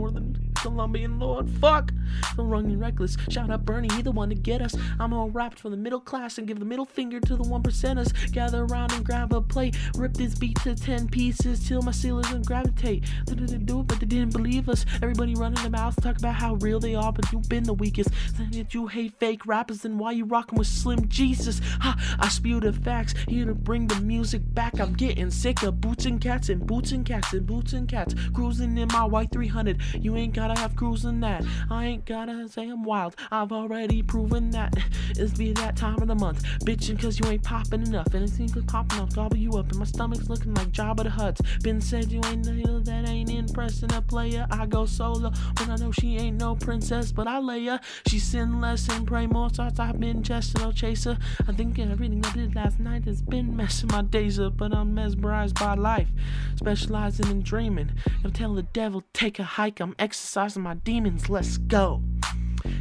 more 0.01 0.09
than 0.09 0.35
Colombian 0.55 1.19
Lord. 1.19 1.49
Fuck! 1.49 1.91
So 2.35 2.43
wrong 2.43 2.65
and 2.65 2.79
reckless. 2.79 3.17
Shout 3.29 3.49
out 3.49 3.65
Bernie, 3.65 3.89
he 3.95 4.01
the 4.01 4.11
one 4.11 4.29
to 4.29 4.35
get 4.35 4.61
us. 4.61 4.75
I'm 4.99 5.13
all 5.13 5.29
wrapped 5.29 5.59
for 5.59 5.69
the 5.69 5.77
middle 5.77 5.99
class 5.99 6.37
and 6.37 6.47
give 6.47 6.59
the 6.59 6.65
middle 6.65 6.85
finger 6.85 7.19
to 7.19 7.35
the 7.35 7.43
one 7.43 7.63
percenters. 7.63 8.31
Gather 8.31 8.63
around 8.65 8.91
and 8.93 9.03
grab 9.03 9.33
a 9.33 9.41
plate. 9.41 9.75
Rip 9.95 10.13
this 10.13 10.35
beat 10.35 10.59
to 10.61 10.75
ten 10.75 11.07
pieces 11.11 11.67
till 11.67 11.81
my 11.81 11.91
ceilings 11.91 12.31
and 12.31 12.45
gravitate. 12.45 13.03
They 13.27 13.35
didn't 13.35 13.65
do 13.65 13.81
it, 13.81 13.87
but 13.87 13.99
they 13.99 14.05
didn't 14.05 14.33
believe 14.33 14.69
us. 14.69 14.85
Everybody 15.01 15.35
running 15.35 15.61
their 15.61 15.69
mouths 15.69 15.97
talk 15.97 16.17
about 16.17 16.35
how 16.35 16.55
real 16.55 16.79
they 16.79 16.95
are, 16.95 17.11
but 17.11 17.31
you've 17.31 17.49
been 17.49 17.63
the 17.63 17.73
weakest. 17.73 18.09
Saying 18.35 18.51
that 18.51 18.73
you 18.73 18.87
hate 18.87 19.13
fake 19.19 19.45
rappers 19.45 19.81
then 19.81 19.97
why 19.97 20.11
you 20.11 20.25
rocking 20.25 20.57
with 20.57 20.67
Slim 20.67 21.07
Jesus. 21.07 21.61
Ha! 21.81 22.17
I 22.19 22.29
spew 22.29 22.59
the 22.59 22.73
facts 22.73 23.13
here 23.27 23.45
to 23.45 23.53
bring 23.53 23.87
the 23.87 23.99
music 24.01 24.41
back. 24.53 24.79
I'm 24.79 24.93
getting 24.93 25.29
sick 25.29 25.63
of 25.63 25.81
boots 25.81 26.05
and 26.05 26.21
cats 26.21 26.49
and 26.49 26.65
boots 26.65 26.91
and 26.91 27.05
cats 27.05 27.33
and 27.33 27.45
boots 27.45 27.73
and 27.73 27.87
cats. 27.87 28.15
Cruising 28.33 28.77
in 28.77 28.87
my 28.89 29.03
white 29.03 29.31
300. 29.31 29.81
You 29.99 30.15
ain't 30.15 30.33
gotta 30.33 30.59
have 30.59 30.75
cruising 30.75 31.19
that. 31.21 31.43
I 31.69 31.85
ain't 31.85 32.05
gotta 32.05 32.47
say 32.47 32.69
I'm 32.69 32.83
wild. 32.83 33.15
I've 33.31 33.51
already 33.51 34.01
proven 34.01 34.51
that. 34.51 34.75
It's 35.11 35.33
be 35.33 35.51
that 35.53 35.75
time 35.75 36.01
of 36.01 36.07
the 36.07 36.15
month. 36.15 36.43
Bitching 36.63 36.99
cause 36.99 37.19
you 37.19 37.25
ain't 37.27 37.43
popping 37.43 37.85
enough. 37.85 38.13
And 38.13 38.23
it 38.23 38.29
seems 38.29 38.55
like 38.55 38.67
popping 38.67 38.99
off, 38.99 39.15
gobble 39.15 39.37
you 39.37 39.51
up. 39.53 39.69
And 39.69 39.79
my 39.79 39.85
stomach's 39.85 40.29
looking 40.29 40.53
like 40.53 40.69
Jabba 40.71 41.00
the 41.03 41.09
Hutt. 41.09 41.39
Been 41.63 41.81
said 41.81 42.11
you 42.11 42.21
ain't 42.25 42.43
the 42.43 42.81
that 42.85 43.07
ain't 43.07 43.29
impressing 43.29 43.93
a 43.93 44.01
player. 44.01 44.47
I 44.51 44.65
go 44.65 44.85
solo 44.85 45.31
when 45.57 45.69
I 45.69 45.75
know 45.75 45.91
she 45.91 46.17
ain't 46.17 46.37
no 46.37 46.55
princess, 46.55 47.11
but 47.11 47.27
I 47.27 47.39
lay 47.39 47.65
her. 47.65 47.79
She 48.07 48.19
sin 48.19 48.61
less 48.61 48.87
and 48.89 49.05
pray 49.07 49.27
more. 49.27 49.49
Thoughts 49.49 49.79
I've 49.79 49.99
been 49.99 50.23
just 50.23 50.57
no 50.57 50.71
chaser. 50.71 51.17
I 51.47 51.53
think 51.53 51.79
everything 51.79 52.23
I 52.25 52.33
did 52.33 52.55
last 52.55 52.79
night 52.79 53.05
has 53.05 53.21
been 53.21 53.55
messing 53.55 53.89
my 53.91 54.01
days 54.01 54.39
up, 54.39 54.57
but 54.57 54.73
I'm 54.73 54.93
mesmerized 54.93 55.55
by 55.55 55.75
life. 55.75 56.09
Specializing 56.55 57.27
in 57.27 57.41
dreaming. 57.41 57.91
Gonna 58.21 58.33
tell 58.33 58.53
the 58.53 58.63
devil, 58.63 59.03
take 59.13 59.39
a 59.39 59.43
hike. 59.43 59.79
I'm 59.79 59.95
exercising 59.99 60.63
my 60.63 60.75
demons. 60.75 61.29
Let's 61.29 61.57
go. 61.57 62.01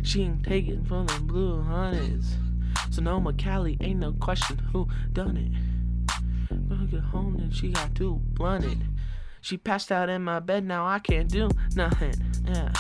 She 0.02 0.22
ain't 0.22 0.44
taking 0.44 0.84
from 0.84 1.06
them 1.06 1.26
blue 1.26 1.62
honeys. 1.62 2.36
Sonoma, 2.90 3.32
Cali, 3.32 3.76
ain't 3.80 4.00
no 4.00 4.12
question 4.12 4.58
who 4.72 4.88
done 5.12 5.36
it. 5.36 5.69
When 6.70 6.82
I 6.82 6.84
get 6.84 7.00
home, 7.00 7.36
then 7.36 7.50
she 7.50 7.70
got 7.70 7.96
too 7.96 8.20
blunted. 8.34 8.80
She 9.40 9.56
passed 9.56 9.90
out 9.90 10.08
in 10.08 10.22
my 10.22 10.38
bed. 10.38 10.64
Now 10.64 10.86
I 10.86 11.00
can't 11.00 11.28
do 11.28 11.50
nothing. 11.74 12.14
Yeah. 12.46 12.72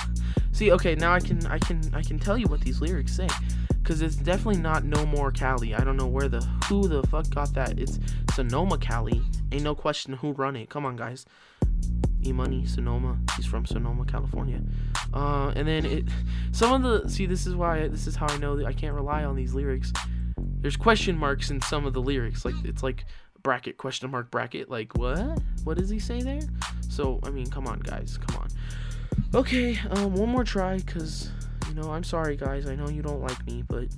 See, 0.52 0.70
okay, 0.70 0.94
now 0.94 1.12
I 1.12 1.18
can, 1.18 1.44
I 1.46 1.58
can, 1.58 1.80
I 1.92 2.02
can 2.02 2.20
tell 2.20 2.38
you 2.38 2.46
what 2.46 2.60
these 2.60 2.80
lyrics 2.80 3.16
say, 3.16 3.28
cause 3.82 4.00
it's 4.00 4.14
definitely 4.14 4.60
not 4.60 4.84
no 4.84 5.04
more 5.06 5.32
Cali. 5.32 5.74
I 5.74 5.82
don't 5.82 5.96
know 5.96 6.06
where 6.06 6.28
the 6.28 6.40
who 6.68 6.86
the 6.86 7.02
fuck 7.08 7.28
got 7.30 7.52
that. 7.54 7.80
It's 7.80 7.98
Sonoma, 8.34 8.78
Cali. 8.78 9.20
Ain't 9.50 9.64
no 9.64 9.74
question 9.74 10.12
who 10.12 10.32
run 10.32 10.54
it. 10.54 10.68
Come 10.68 10.86
on, 10.86 10.94
guys. 10.94 11.26
Money, 12.32 12.66
Sonoma. 12.66 13.18
He's 13.34 13.46
from 13.46 13.66
Sonoma, 13.66 14.04
California. 14.04 14.60
Uh, 15.12 15.52
and 15.56 15.66
then 15.66 15.84
it, 15.84 16.04
some 16.52 16.72
of 16.72 16.82
the 17.02 17.08
see, 17.10 17.26
this 17.26 17.44
is 17.44 17.56
why 17.56 17.88
this 17.88 18.06
is 18.06 18.14
how 18.14 18.28
I 18.28 18.36
know 18.36 18.54
that 18.54 18.66
I 18.66 18.72
can't 18.72 18.94
rely 18.94 19.24
on 19.24 19.34
these 19.34 19.52
lyrics. 19.52 19.92
There's 20.38 20.76
question 20.76 21.18
marks 21.18 21.50
in 21.50 21.60
some 21.60 21.86
of 21.86 21.92
the 21.92 22.02
lyrics, 22.02 22.44
like 22.44 22.54
it's 22.62 22.84
like 22.84 23.04
bracket 23.42 23.76
question 23.78 24.10
mark 24.10 24.30
bracket. 24.30 24.70
Like 24.70 24.96
what? 24.96 25.40
What 25.64 25.76
does 25.78 25.90
he 25.90 25.98
say 25.98 26.20
there? 26.22 26.42
So 26.88 27.20
I 27.22 27.30
mean, 27.30 27.46
come 27.46 27.66
on, 27.66 27.80
guys, 27.80 28.18
come 28.18 28.42
on. 28.42 28.48
Okay, 29.34 29.78
um, 29.90 30.14
one 30.14 30.28
more 30.28 30.44
try, 30.44 30.80
cause 30.80 31.30
you 31.68 31.74
know 31.74 31.90
I'm 31.90 32.04
sorry, 32.04 32.36
guys. 32.36 32.66
I 32.66 32.74
know 32.74 32.88
you 32.88 33.02
don't 33.02 33.20
like 33.20 33.44
me, 33.46 33.62
but 33.66 33.88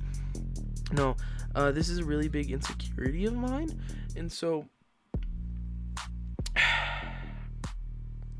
no, 0.93 1.17
uh, 1.55 1.71
this 1.73 1.89
is 1.89 1.99
a 1.99 2.05
really 2.05 2.29
big 2.29 2.51
insecurity 2.51 3.27
of 3.27 3.35
mine, 3.35 3.81
and 4.17 4.31
so 4.31 4.67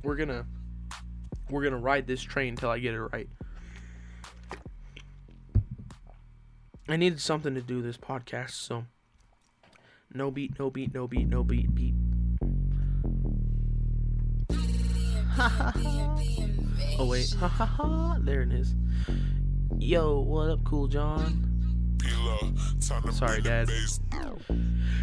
we're 0.03 0.17
gonna 0.17 0.47
we're 1.51 1.63
gonna 1.63 1.79
ride 1.79 2.07
this 2.07 2.23
train 2.23 2.51
until 2.51 2.71
I 2.71 2.79
get 2.79 2.95
it 2.95 3.01
right. 3.01 3.29
I 6.89 6.97
needed 6.97 7.21
something 7.21 7.55
to 7.55 7.63
do 7.63 7.81
this 7.81 7.97
podcast, 7.97 8.51
so 8.51 8.85
no 10.15 10.31
beat, 10.31 10.59
no 10.59 10.71
beat, 10.71 10.95
no 10.95 11.07
beat, 11.07 11.29
no 11.29 11.43
beat, 11.43 11.75
beat. 11.75 11.95
oh 16.99 17.07
wait, 17.09 17.33
ha 17.41 17.49
ha 17.49 17.65
ha! 17.65 18.19
There 18.21 18.43
it 18.43 18.53
is. 18.53 18.75
Yo, 19.79 20.21
what 20.21 20.51
up, 20.51 20.65
Cool 20.65 20.89
John? 20.89 21.52
Sorry, 23.13 23.41
Dad. 23.41 23.71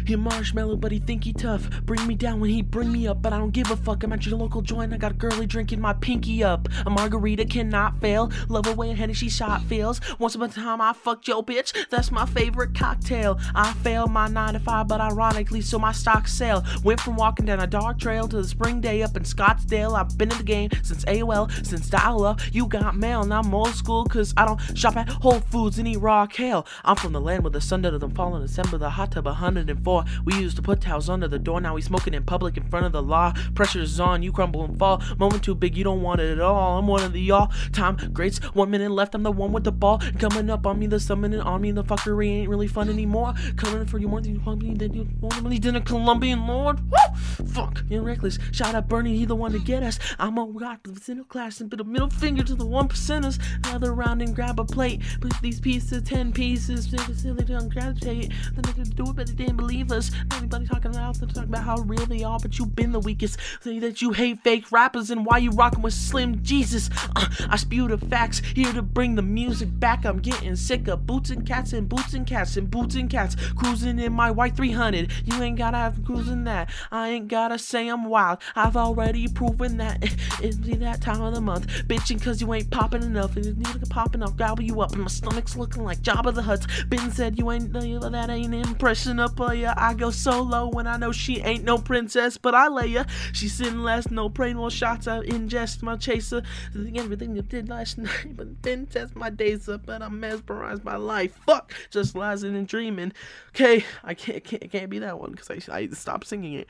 He 0.06 0.16
marshmallow, 0.16 0.76
but 0.76 0.92
he 0.92 0.98
think 0.98 1.24
he 1.24 1.32
tough. 1.32 1.68
Bring 1.84 2.06
me 2.06 2.14
down 2.14 2.40
when 2.40 2.50
he 2.50 2.62
bring 2.62 2.90
me 2.90 3.06
up, 3.06 3.22
but 3.22 3.32
I 3.32 3.38
don't 3.38 3.52
give 3.52 3.70
a 3.70 3.76
fuck. 3.76 4.02
I'm 4.02 4.12
at 4.12 4.26
your 4.26 4.38
local 4.38 4.62
joint. 4.62 4.92
I 4.92 4.96
got 4.96 5.12
a 5.12 5.14
girly 5.14 5.46
drinking 5.46 5.80
my 5.80 5.92
pinky 5.92 6.42
up. 6.42 6.68
A 6.86 6.90
margarita 6.90 7.44
cannot 7.44 8.00
fail. 8.00 8.30
Love 8.48 8.66
away 8.66 8.90
and 8.90 8.98
Hennessy 8.98 9.28
shot 9.28 9.62
feels. 9.62 10.00
Once 10.18 10.34
upon 10.34 10.50
a 10.50 10.52
time 10.52 10.80
I 10.80 10.92
fucked 10.92 11.28
your 11.28 11.44
bitch. 11.44 11.88
That's 11.90 12.10
my 12.10 12.26
favorite 12.26 12.74
cocktail. 12.74 13.38
I 13.54 13.72
failed 13.74 14.10
my 14.10 14.28
nine 14.28 14.54
to 14.54 14.60
five, 14.60 14.88
but 14.88 15.00
ironically, 15.00 15.60
so 15.60 15.78
my 15.78 15.92
stock 15.92 16.28
sale. 16.28 16.64
Went 16.82 17.00
from 17.00 17.16
walking 17.16 17.46
down 17.46 17.60
a 17.60 17.66
dark 17.66 17.98
trail 17.98 18.26
to 18.28 18.36
the 18.36 18.48
spring 18.48 18.80
day 18.80 19.02
up 19.02 19.16
in 19.16 19.22
Scottsdale. 19.22 19.98
I've 19.98 20.16
been 20.18 20.32
in 20.32 20.38
the 20.38 20.44
game 20.44 20.70
since 20.82 21.04
AOL, 21.04 21.50
since 21.64 21.88
dial 21.88 22.24
up. 22.24 22.40
You 22.52 22.66
got 22.66 22.96
mail, 22.96 23.22
and 23.22 23.32
I'm 23.32 23.54
old 23.54 23.74
school, 23.74 24.04
cause 24.04 24.34
I 24.36 24.46
don't 24.46 24.60
shop 24.76 24.96
at 24.96 25.08
Whole 25.08 25.40
Foods 25.40 25.78
and 25.78 25.86
eat 25.86 25.98
raw 25.98 26.26
kale. 26.26 26.66
I'm 26.84 26.89
from 26.96 27.10
from 27.10 27.24
the 27.24 27.26
land 27.26 27.42
where 27.42 27.50
the 27.50 27.60
sun 27.60 27.82
doesn't 27.82 28.14
fall 28.14 28.36
in 28.36 28.42
December. 28.42 28.78
The 28.78 28.88
hot 28.88 29.10
tub 29.10 29.24
104. 29.24 30.04
We 30.24 30.34
used 30.34 30.54
to 30.54 30.62
put 30.62 30.80
towels 30.80 31.08
under 31.08 31.26
the 31.26 31.40
door. 31.40 31.60
Now 31.60 31.74
we 31.74 31.82
smoking 31.82 32.14
in 32.14 32.22
public 32.22 32.56
in 32.56 32.62
front 32.68 32.86
of 32.86 32.92
the 32.92 33.02
law. 33.02 33.32
Pressure's 33.56 33.98
on, 33.98 34.22
you 34.22 34.30
crumble 34.30 34.64
and 34.64 34.78
fall. 34.78 35.02
Moment 35.18 35.42
too 35.42 35.56
big, 35.56 35.76
you 35.76 35.82
don't 35.82 36.02
want 36.02 36.20
it 36.20 36.30
at 36.30 36.40
all. 36.40 36.78
I'm 36.78 36.86
one 36.86 37.02
of 37.02 37.12
the 37.12 37.20
y'all. 37.20 37.50
Time 37.72 37.96
greats. 38.12 38.38
One 38.54 38.70
minute 38.70 38.92
left. 38.92 39.16
I'm 39.16 39.24
the 39.24 39.32
one 39.32 39.50
with 39.50 39.64
the 39.64 39.72
ball. 39.72 40.00
Coming 40.20 40.50
up 40.50 40.64
on 40.68 40.78
me, 40.78 40.86
the 40.86 41.00
summoning 41.00 41.40
on 41.40 41.60
me. 41.60 41.72
The 41.72 41.82
fuckery 41.82 42.28
ain't 42.28 42.48
really 42.48 42.68
fun 42.68 42.88
anymore. 42.88 43.34
Coming 43.56 43.86
for 43.86 43.98
you 43.98 44.06
more 44.06 44.20
than 44.20 44.34
you 44.34 44.56
me 44.56 44.74
than 44.74 44.94
you 44.94 45.08
me 45.42 45.58
than 45.58 45.74
a 45.74 45.80
Colombian 45.80 46.46
lord. 46.46 46.78
Woo! 46.92 47.46
Fuck, 47.46 47.82
you're 47.88 48.02
reckless. 48.02 48.38
Shout 48.52 48.76
out 48.76 48.88
Bernie, 48.88 49.16
he 49.16 49.24
the 49.24 49.34
one 49.34 49.50
to 49.50 49.58
get 49.58 49.82
us. 49.82 49.98
I'm 50.20 50.38
a 50.38 50.44
rock 50.44 50.86
within 50.86 51.18
a 51.18 51.24
class 51.24 51.60
and 51.60 51.68
put 51.68 51.80
a 51.80 51.84
middle 51.84 52.08
finger 52.08 52.44
to 52.44 52.54
the 52.54 52.66
one 52.66 52.88
percenters. 52.88 53.40
Gather 53.62 53.90
around 53.90 54.22
and 54.22 54.32
grab 54.32 54.60
a 54.60 54.64
plate. 54.64 55.02
Put 55.20 55.32
these 55.42 55.58
pieces, 55.58 56.04
ten 56.04 56.32
pieces. 56.32 56.79
Silly 56.80 57.44
don't 57.44 57.68
gravitate. 57.68 58.32
Then 58.52 58.62
they 58.62 58.72
could 58.72 58.96
do 58.96 59.04
it, 59.04 59.16
but 59.16 59.26
they 59.26 59.34
didn't 59.34 59.56
believe 59.56 59.92
us. 59.92 60.10
Everybody 60.32 60.66
talking 60.66 60.90
about 60.90 61.16
they 61.16 61.26
talking 61.26 61.44
about 61.44 61.64
how 61.64 61.78
real 61.80 62.06
they 62.06 62.22
are, 62.22 62.38
but 62.38 62.58
you've 62.58 62.74
been 62.74 62.92
the 62.92 63.00
weakest. 63.00 63.38
Say 63.60 63.78
that 63.80 64.00
you 64.00 64.12
hate 64.12 64.42
fake 64.42 64.70
rappers 64.72 65.10
and 65.10 65.26
why 65.26 65.38
you 65.38 65.50
rocking 65.50 65.82
with 65.82 65.94
Slim 65.94 66.42
Jesus. 66.42 66.90
Uh, 67.16 67.26
I 67.48 67.56
spew 67.56 67.88
the 67.88 67.98
facts 67.98 68.40
here 68.54 68.72
to 68.72 68.82
bring 68.82 69.14
the 69.14 69.22
music 69.22 69.68
back. 69.78 70.04
I'm 70.04 70.18
getting 70.18 70.56
sick 70.56 70.88
of 70.88 71.06
boots 71.06 71.30
and 71.30 71.46
cats 71.46 71.72
and 71.72 71.88
boots 71.88 72.14
and 72.14 72.26
cats 72.26 72.56
and 72.56 72.70
boots 72.70 72.94
and 72.94 73.10
cats 73.10 73.36
cruising 73.56 73.98
in 73.98 74.12
my 74.12 74.30
white 74.30 74.56
300. 74.56 75.12
You 75.24 75.42
ain't 75.42 75.58
gotta 75.58 75.76
have 75.76 76.04
cruising 76.04 76.44
that. 76.44 76.70
I 76.90 77.10
ain't 77.10 77.28
gotta 77.28 77.58
say 77.58 77.88
I'm 77.88 78.04
wild. 78.04 78.38
I've 78.56 78.76
already 78.76 79.28
proven 79.28 79.76
that. 79.78 80.02
It's 80.40 80.56
be 80.56 80.74
that 80.76 81.02
time 81.02 81.20
of 81.20 81.34
the 81.34 81.40
month. 81.40 81.66
Bitching 81.86 82.22
cause 82.22 82.40
you 82.40 82.52
ain't 82.54 82.70
popping 82.70 83.02
enough. 83.02 83.36
And 83.36 83.44
you 83.44 83.52
need 83.52 83.66
to 83.66 83.86
popping, 83.86 84.22
I'll 84.22 84.30
gobble 84.30 84.62
you 84.62 84.80
up. 84.80 84.92
And 84.92 85.02
my 85.02 85.08
stomach's 85.08 85.54
looking 85.56 85.84
like 85.84 85.98
Jabba 85.98 86.34
the 86.34 86.42
Hutt. 86.42 86.66
Ben 86.88 87.10
said 87.10 87.38
you 87.38 87.50
ain't 87.50 87.72
that 87.72 88.30
ain't 88.30 88.54
impression 88.54 89.20
up 89.20 89.40
of 89.40 89.54
ya. 89.54 89.74
I 89.76 89.94
go 89.94 90.10
solo 90.10 90.68
when 90.68 90.86
I 90.86 90.96
know 90.96 91.12
she 91.12 91.40
ain't 91.40 91.64
no 91.64 91.78
princess, 91.78 92.36
but 92.36 92.54
I 92.54 92.68
lay 92.68 92.88
ya. 92.88 93.04
She's 93.32 93.54
sitting 93.54 93.80
last, 93.80 94.10
no 94.10 94.28
prey, 94.28 94.52
no 94.52 94.68
shots. 94.68 95.06
I 95.06 95.20
ingest 95.20 95.82
my 95.82 95.96
chaser. 95.96 96.42
Everything 96.74 97.36
you 97.36 97.42
did 97.42 97.68
last 97.68 97.98
night, 97.98 98.36
but 98.36 98.62
then 98.62 98.86
test 98.86 99.16
my 99.16 99.30
days 99.30 99.68
up. 99.68 99.86
But 99.86 100.02
I'm 100.02 100.20
mesmerized 100.20 100.84
by 100.84 100.96
life. 100.96 101.38
Fuck, 101.46 101.74
just 101.90 102.14
lies 102.14 102.42
and 102.42 102.66
dreaming. 102.66 103.12
Okay, 103.50 103.84
I 104.04 104.14
can't, 104.14 104.44
can't, 104.44 104.70
can't 104.70 104.90
be 104.90 104.98
that 104.98 105.18
one 105.18 105.32
because 105.32 105.50
I, 105.50 105.74
I 105.74 105.86
stopped 105.88 106.26
singing 106.26 106.54
it. 106.54 106.66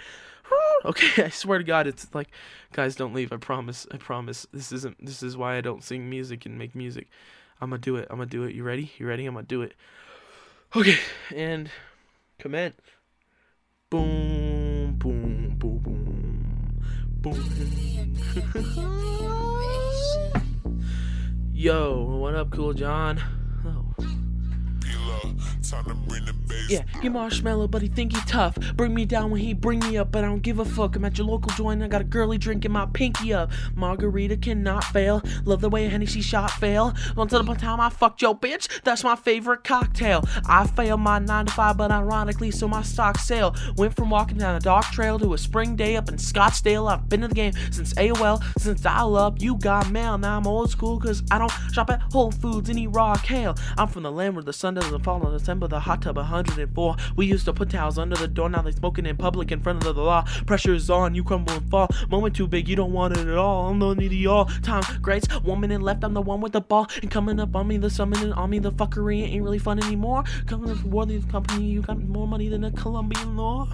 Okay, 0.85 1.25
I 1.25 1.29
swear 1.29 1.59
to 1.59 1.65
God, 1.65 1.87
it's 1.87 2.13
like, 2.15 2.31
guys, 2.73 2.97
don't 2.97 3.15
leave. 3.15 3.33
I 3.33 3.37
promise. 3.37 3.87
I 3.91 3.97
promise. 3.97 4.47
This 4.53 4.73
isn't. 4.73 5.05
This 5.05 5.23
is 5.23 5.37
why 5.37 5.57
I 5.57 5.61
don't 5.61 5.85
sing 5.85 6.09
music 6.09 6.47
and 6.47 6.59
make 6.59 6.75
music. 6.75 7.09
I'm 7.61 7.71
gonna 7.71 7.81
do 7.81 7.97
it. 7.97 8.07
I'm 8.11 8.17
gonna 8.17 8.31
do 8.31 8.45
it. 8.45 8.55
You 8.55 8.63
ready? 8.63 8.91
You 8.99 9.07
ready? 9.07 9.27
I'm 9.27 9.35
gonna 9.35 9.47
do 9.47 9.63
it. 9.63 9.75
Okay, 10.75 10.97
and 11.35 11.71
commence. 12.39 12.81
Boom, 13.91 14.95
boom, 14.99 15.57
boom, 15.59 15.79
boom, 15.79 16.83
boom. 17.21 17.37
Yo, 21.53 22.03
what 22.19 22.35
up, 22.35 22.51
Cool 22.51 22.73
John? 22.73 23.21
Time 25.69 25.85
to 25.85 25.95
bring 25.95 26.25
the 26.25 26.33
bass. 26.33 26.71
Yeah, 26.71 26.83
he 27.01 27.09
marshmallow, 27.09 27.69
but 27.69 27.83
he 27.83 27.89
think 27.89 28.15
he 28.15 28.21
tough. 28.23 28.57
Bring 28.77 28.95
me 28.95 29.05
down 29.05 29.31
when 29.31 29.41
he 29.41 29.53
bring 29.53 29.79
me 29.81 29.99
up, 29.99 30.11
but 30.11 30.25
I 30.25 30.27
don't 30.27 30.43
give 30.43 30.59
a 30.59 30.65
fuck. 30.65 30.97
I'm 30.97 31.05
at 31.05 31.19
your 31.19 31.27
local 31.27 31.53
joint, 31.53 31.83
I 31.83 31.89
got 31.89 32.01
a 32.01 32.05
girly 32.05 32.39
drinking 32.39 32.73
my 32.73 32.87
pinky 32.87 33.33
up. 33.33 33.51
Margarita 33.75 34.37
cannot 34.37 34.85
fail. 34.85 35.23
Love 35.45 35.61
the 35.61 35.69
way 35.69 35.87
a 35.87 35.89
Hennessy 35.89 36.23
shot 36.23 36.51
fail. 36.53 36.95
Once 37.15 37.33
upon 37.33 37.57
a 37.57 37.59
time 37.59 37.81
I 37.81 37.91
fucked 37.91 38.23
your 38.23 38.37
bitch, 38.37 38.83
that's 38.83 39.05
my 39.05 39.17
favorite 39.17 39.63
cocktail. 39.63 40.25
I 40.47 40.67
failed 40.67 41.01
my 41.01 41.19
9 41.19 41.47
to 41.47 41.53
5, 41.53 41.77
but 41.77 41.93
ironically, 41.93 42.51
so 42.51 42.67
my 42.67 42.83
stock 42.83 43.19
sale. 43.19 43.55
Went 43.77 43.95
from 43.95 44.11
walking 44.11 44.39
down 44.39 44.57
a 44.57 44.61
dark 44.61 44.87
trail 44.87 45.19
to 45.19 45.35
a 45.35 45.39
spring 45.39 45.77
day 45.77 45.97
up 45.97 46.09
in 46.09 46.17
Scottsdale. 46.17 46.91
I've 46.91 47.09
been 47.09 47.23
in 47.23 47.29
the 47.29 47.35
game 47.35 47.53
since 47.71 47.95
AOL, 47.95 48.43
since 48.59 48.81
dial 48.81 49.15
up. 49.17 49.41
You 49.41 49.57
got 49.57 49.91
mail, 49.91 50.19
now 50.19 50.39
I'm 50.39 50.47
old 50.47 50.71
school, 50.71 50.99
cause 50.99 51.23
I 51.31 51.39
don't 51.39 51.53
shop 51.73 51.91
at 51.91 52.01
Whole 52.13 52.33
Foods 52.33 52.69
and 52.71 52.79
eat 52.79 52.89
raw 52.89 53.15
kale. 53.17 53.57
I'm 53.77 53.89
from 53.89 54.03
the 54.03 54.13
land 54.13 54.35
where 54.35 54.45
the 54.45 54.53
sun 54.53 54.75
doesn't 54.75 55.05
fall 55.05 55.27
in 55.27 55.35
December, 55.51 55.67
the 55.67 55.81
hot 55.81 56.03
tub 56.03 56.15
104. 56.15 56.97
We 57.17 57.27
used 57.27 57.45
to 57.47 57.53
put 57.53 57.71
towels 57.71 57.99
under 57.99 58.15
the 58.15 58.29
door, 58.29 58.49
now 58.49 58.63
they 58.63 58.71
smoking 58.71 59.05
in 59.05 59.17
public 59.17 59.51
in 59.51 59.61
front 59.61 59.85
of 59.85 59.97
the 59.97 60.01
law. 60.01 60.25
Pressure 60.47 60.75
is 60.75 60.89
on, 60.89 61.13
you 61.17 61.25
crumble 61.25 61.55
and 61.55 61.69
fall. 61.69 61.89
Moment 62.09 62.37
too 62.37 62.47
big, 62.47 62.69
you 62.69 62.77
don't 62.77 62.93
want 62.93 63.17
it 63.17 63.27
at 63.27 63.37
all. 63.37 63.69
I'm 63.69 63.81
the 63.81 63.95
needy 63.95 64.29
all. 64.29 64.45
Time 64.63 64.85
greats, 65.03 65.27
one 65.43 65.59
minute 65.59 65.83
left, 65.83 66.05
I'm 66.05 66.15
the 66.15 66.23
one 66.23 66.41
with 66.41 66.53
the 66.53 66.61
ball. 66.61 66.87
And 67.03 67.11
coming 67.11 67.41
up 67.41 67.57
on 67.57 67.67
me, 67.67 67.79
the 67.79 67.91
summoning 67.91 68.33
on 68.33 68.49
me, 68.49 68.61
the 68.61 68.71
fuckery 68.71 69.23
ain't 69.23 69.43
really 69.43 69.59
fun 69.59 69.83
anymore. 69.83 70.23
Coming 70.47 70.71
up 70.71 70.77
for 70.77 71.05
the 71.05 71.21
company, 71.23 71.65
you 71.65 71.83
got 71.83 71.99
more 71.99 72.29
money 72.29 72.49
than 72.49 72.63
a 72.63 72.71
Colombian 72.71 73.37
law. 73.37 73.67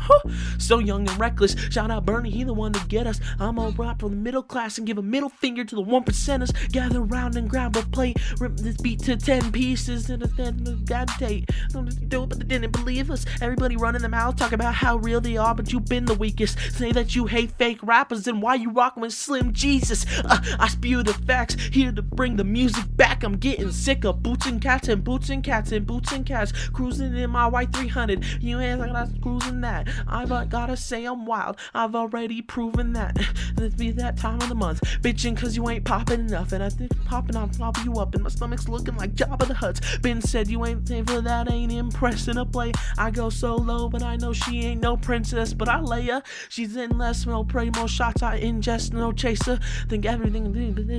so 0.58 0.78
young 0.78 1.06
and 1.06 1.20
reckless. 1.20 1.56
Shout 1.70 1.90
out 1.90 2.06
Bernie, 2.06 2.30
he 2.30 2.42
the 2.42 2.54
one 2.54 2.72
to 2.72 2.86
get 2.86 3.06
us. 3.06 3.20
I'm 3.38 3.58
a 3.58 3.68
rap 3.68 4.00
from 4.00 4.12
the 4.12 4.16
middle 4.16 4.42
class 4.42 4.78
and 4.78 4.86
give 4.86 4.96
a 4.96 5.02
middle 5.02 5.28
finger 5.28 5.62
to 5.62 5.74
the 5.74 5.82
one 5.82 6.04
percenters. 6.04 6.54
Gather 6.72 7.02
round 7.02 7.36
and 7.36 7.50
grab 7.50 7.76
a 7.76 7.82
plate, 7.82 8.16
rip 8.40 8.56
this 8.56 8.78
beat 8.78 9.00
to 9.00 9.18
ten 9.18 9.52
pieces 9.52 10.08
and 10.08 10.22
a 10.22 10.28
then 10.36 10.84
God 10.84 11.08
take. 11.18 11.50
Do 11.72 12.26
but 12.26 12.38
they 12.38 12.44
didn't 12.44 12.72
believe 12.72 13.10
us. 13.10 13.24
Everybody 13.40 13.76
running 13.76 14.02
their 14.02 14.10
mouth, 14.10 14.36
talking 14.36 14.54
about 14.54 14.74
how 14.74 14.96
real 14.96 15.20
they 15.20 15.36
are, 15.36 15.54
but 15.54 15.72
you've 15.72 15.86
been 15.86 16.04
the 16.04 16.14
weakest. 16.14 16.58
Say 16.72 16.92
that 16.92 17.14
you 17.14 17.26
hate 17.26 17.52
fake 17.52 17.78
rappers 17.82 18.26
and 18.26 18.42
why 18.42 18.54
you 18.54 18.70
rockin' 18.70 19.02
with 19.02 19.12
Slim 19.12 19.52
Jesus. 19.52 20.06
Uh, 20.24 20.38
I 20.58 20.68
spew 20.68 21.02
the 21.02 21.14
facts 21.14 21.54
here 21.54 21.92
to 21.92 22.02
bring 22.02 22.36
the 22.36 22.44
music 22.44 22.84
back. 22.96 23.22
I'm 23.22 23.36
getting 23.36 23.70
sick 23.72 24.04
of 24.04 24.22
boots 24.22 24.46
and 24.46 24.60
cats 24.60 24.88
and 24.88 25.02
boots 25.02 25.30
and 25.30 25.42
cats 25.42 25.72
and 25.72 25.86
boots 25.86 26.12
and 26.12 26.24
cats 26.24 26.52
cruising 26.70 27.16
in 27.16 27.30
my 27.30 27.46
white 27.46 27.72
300. 27.72 28.24
You 28.40 28.60
ain't 28.60 28.80
like 28.80 28.92
I'm 28.92 29.20
cruising 29.20 29.60
that. 29.62 29.88
I've 30.06 30.28
gotta 30.48 30.76
say 30.76 31.04
I'm 31.04 31.26
wild. 31.26 31.56
I've 31.74 31.94
already 31.94 32.42
proven 32.42 32.92
that. 32.94 33.16
This 33.56 33.74
be 33.74 33.90
that 33.92 34.16
time 34.16 34.40
of 34.42 34.48
the 34.48 34.54
month, 34.54 34.82
bitching 35.00 35.36
cause 35.36 35.56
you 35.56 35.68
ain't 35.68 35.84
popping 35.84 36.20
enough, 36.20 36.52
and 36.52 36.62
I 36.62 36.68
think 36.68 36.92
popping 37.04 37.34
top 37.34 37.78
of 37.78 37.84
you 37.84 37.94
up, 37.94 38.14
and 38.14 38.24
my 38.24 38.30
stomach's 38.30 38.68
looking 38.68 38.96
like 38.96 39.14
Jabba 39.14 39.46
the 39.46 39.54
Hutt. 39.54 39.80
Ben 40.02 40.20
said 40.20 40.48
you 40.48 40.64
ain't 40.66 40.86
safe 40.86 41.06
for 41.06 41.20
that, 41.20 41.50
ain't 41.50 41.55
impressing 41.64 42.36
a 42.36 42.44
play. 42.44 42.72
I 42.98 43.10
go 43.10 43.30
solo, 43.30 43.88
but 43.88 44.02
I 44.02 44.16
know 44.16 44.32
she 44.32 44.62
ain't 44.62 44.80
no 44.80 44.96
princess, 44.96 45.54
but 45.54 45.68
I 45.68 45.80
lay 45.80 46.06
her. 46.06 46.22
She's 46.48 46.76
in 46.76 46.98
less, 46.98 47.26
no 47.26 47.44
pray, 47.44 47.70
more 47.70 47.88
shots 47.88 48.22
I 48.22 48.40
ingest, 48.40 48.92
no 48.92 49.12
chaser. 49.12 49.58
Think 49.88 50.06
everything 50.06 50.52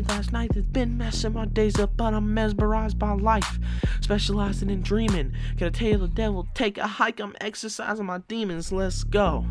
last 0.07 0.31
night 0.31 0.53
has 0.53 0.65
been 0.65 0.97
messing 0.97 1.33
my 1.33 1.45
days 1.45 1.79
up, 1.79 1.95
but 1.95 2.13
I'm 2.13 2.33
mesmerized 2.33 2.97
by 2.97 3.13
life, 3.13 3.59
specializing 4.01 4.69
in 4.69 4.81
dreaming. 4.81 5.33
Gotta 5.57 5.71
tell 5.71 5.99
the 5.99 6.07
devil, 6.07 6.47
take 6.53 6.77
a 6.77 6.87
hike, 6.87 7.19
I'm 7.19 7.35
exercising 7.41 8.05
my 8.05 8.19
demons, 8.27 8.71
let's 8.71 9.03
go. 9.03 9.45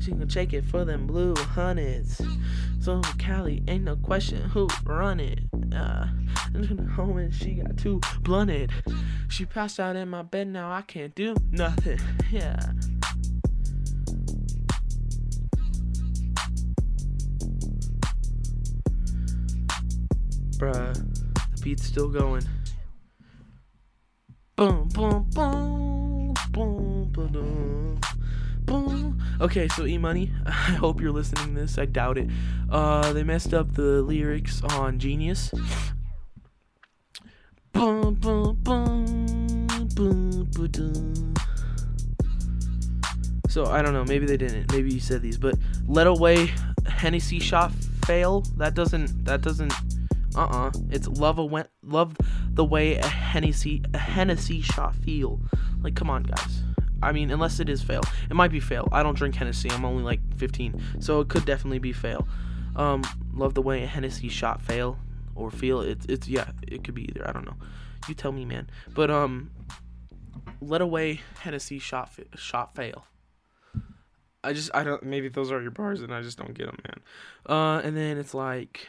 She 0.00 0.12
gonna 0.12 0.26
take 0.26 0.52
it 0.52 0.64
for 0.64 0.84
them 0.84 1.06
blue 1.06 1.34
hundreds. 1.36 2.20
So 2.80 3.02
Cali 3.18 3.62
ain't 3.68 3.84
no 3.84 3.96
question 3.96 4.42
who 4.50 4.68
run 4.84 5.20
it. 5.20 5.40
Uh, 5.74 6.06
home 6.94 7.18
and 7.18 7.34
she 7.34 7.54
got 7.54 7.76
too 7.76 8.00
blunted. 8.22 8.72
She 9.28 9.44
passed 9.44 9.78
out 9.78 9.96
in 9.96 10.08
my 10.08 10.22
bed 10.22 10.48
now. 10.48 10.70
I 10.70 10.82
can't 10.82 11.14
do 11.14 11.34
nothing. 11.50 11.98
Yeah. 12.30 12.58
Bruh, 20.58 20.92
the 21.54 21.62
beat's 21.62 21.84
still 21.84 22.08
going. 22.08 22.42
Boom, 24.56 24.88
boom, 24.88 25.30
boom, 25.32 26.34
boom, 26.50 27.04
boom, 27.12 28.00
boom. 28.64 29.22
Okay, 29.40 29.68
so 29.68 29.86
E 29.86 29.96
Money, 29.98 30.32
I 30.46 30.50
hope 30.50 31.00
you're 31.00 31.12
listening 31.12 31.54
to 31.54 31.60
this. 31.60 31.78
I 31.78 31.84
doubt 31.86 32.18
it. 32.18 32.28
Uh, 32.68 33.12
they 33.12 33.22
messed 33.22 33.54
up 33.54 33.74
the 33.74 34.02
lyrics 34.02 34.62
on 34.64 34.98
Genius. 34.98 35.52
So 43.48 43.64
I 43.66 43.82
don't 43.82 43.92
know. 43.92 44.04
Maybe 44.04 44.26
they 44.26 44.36
didn't. 44.36 44.70
Maybe 44.72 44.92
you 44.92 45.00
said 45.00 45.22
these, 45.22 45.38
but 45.38 45.54
let 45.86 46.06
away 46.06 46.52
Hennessy 46.86 47.40
shot 47.40 47.72
fail. 48.04 48.42
That 48.56 48.74
doesn't. 48.74 49.24
That 49.24 49.40
doesn't. 49.42 49.72
Uh 50.36 50.44
uh 50.44 50.70
It's 50.90 51.08
love 51.08 51.38
a 51.38 51.44
went 51.44 51.68
love 51.82 52.16
the 52.50 52.64
way 52.64 52.96
a 52.96 53.06
Hennessy 53.06 53.82
a 53.94 53.98
Hennessy 53.98 54.60
shot 54.60 54.94
feel. 54.96 55.40
Like 55.82 55.94
come 55.94 56.10
on 56.10 56.22
guys. 56.24 56.62
I 57.02 57.12
mean 57.12 57.30
unless 57.30 57.60
it 57.60 57.68
is 57.68 57.82
fail. 57.82 58.02
It 58.30 58.34
might 58.34 58.50
be 58.50 58.60
fail. 58.60 58.88
I 58.92 59.02
don't 59.02 59.16
drink 59.16 59.34
Hennessy. 59.34 59.70
I'm 59.70 59.84
only 59.84 60.02
like 60.02 60.20
15. 60.36 60.80
So 61.00 61.20
it 61.20 61.28
could 61.28 61.44
definitely 61.44 61.78
be 61.78 61.92
fail. 61.92 62.28
Um 62.76 63.02
love 63.32 63.54
the 63.54 63.62
way 63.62 63.82
a 63.82 63.86
Hennessy 63.86 64.28
shot 64.28 64.60
fail 64.60 64.98
or 65.38 65.50
feel. 65.50 65.80
It's 65.80 66.04
it's 66.06 66.28
yeah, 66.28 66.50
it 66.66 66.84
could 66.84 66.94
be 66.94 67.04
either. 67.04 67.26
I 67.26 67.32
don't 67.32 67.46
know. 67.46 67.56
You 68.08 68.14
tell 68.14 68.32
me, 68.32 68.44
man. 68.44 68.68
But 68.94 69.10
um 69.10 69.50
let 70.60 70.80
away 70.80 71.20
Hennessy 71.40 71.78
shot 71.78 72.10
shot 72.36 72.74
fail. 72.74 73.04
I 74.42 74.52
just 74.52 74.70
I 74.74 74.84
don't 74.84 75.02
maybe 75.02 75.28
those 75.28 75.50
are 75.50 75.60
your 75.60 75.70
bars 75.70 76.00
and 76.02 76.12
I 76.14 76.22
just 76.22 76.38
don't 76.38 76.54
get 76.54 76.66
them, 76.66 76.78
man. 76.84 77.00
Uh 77.46 77.80
and 77.84 77.96
then 77.96 78.18
it's 78.18 78.34
like 78.34 78.88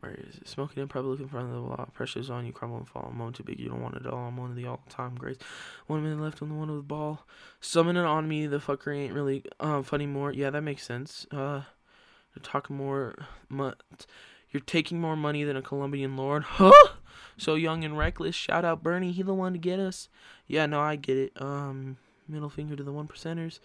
Where 0.00 0.12
is 0.12 0.36
it? 0.36 0.48
Smoking 0.48 0.82
in 0.82 0.88
public 0.88 1.20
in 1.20 1.28
front 1.28 1.48
of 1.48 1.54
the 1.54 1.60
law. 1.60 1.86
Pressure's 1.92 2.30
on 2.30 2.46
you, 2.46 2.52
crumble 2.52 2.78
and 2.78 2.88
fall. 2.88 3.08
I'm 3.10 3.18
Moan 3.18 3.32
too 3.32 3.42
big, 3.42 3.58
you 3.58 3.68
don't 3.68 3.82
want 3.82 3.96
it 3.96 4.06
all. 4.06 4.28
I'm 4.28 4.36
one 4.36 4.50
of 4.50 4.56
the 4.56 4.66
all 4.66 4.82
time 4.88 5.14
greats. 5.16 5.44
One 5.86 6.02
minute 6.02 6.20
left 6.20 6.42
on 6.42 6.48
the 6.48 6.54
one 6.54 6.68
with 6.68 6.78
the 6.78 6.82
ball. 6.82 7.26
Summoning 7.60 8.04
on 8.04 8.28
me, 8.28 8.46
the 8.46 8.58
fucker 8.58 8.94
ain't 8.94 9.14
really 9.14 9.44
um 9.60 9.82
funny 9.82 10.06
more. 10.06 10.32
Yeah, 10.32 10.50
that 10.50 10.62
makes 10.62 10.84
sense. 10.84 11.26
Uh, 11.30 11.62
talking 12.42 12.76
more. 12.76 13.14
Mu- 13.48 13.72
you're 14.56 14.62
taking 14.62 14.98
more 14.98 15.16
money 15.16 15.44
than 15.44 15.54
a 15.54 15.62
Colombian 15.62 16.16
lord. 16.16 16.44
Huh? 16.56 16.72
So 17.36 17.54
young 17.54 17.84
and 17.84 17.98
reckless. 17.98 18.34
Shout 18.34 18.64
out 18.64 18.82
Bernie. 18.82 19.12
He 19.12 19.20
the 19.20 19.34
one 19.34 19.52
to 19.52 19.58
get 19.58 19.78
us. 19.78 20.08
Yeah, 20.46 20.64
no, 20.64 20.80
I 20.80 20.96
get 20.96 21.18
it. 21.18 21.32
Um, 21.36 21.98
middle 22.26 22.48
finger 22.48 22.74
to 22.74 22.82
the 22.82 22.92
one 22.92 23.06
percenters. 23.06 23.58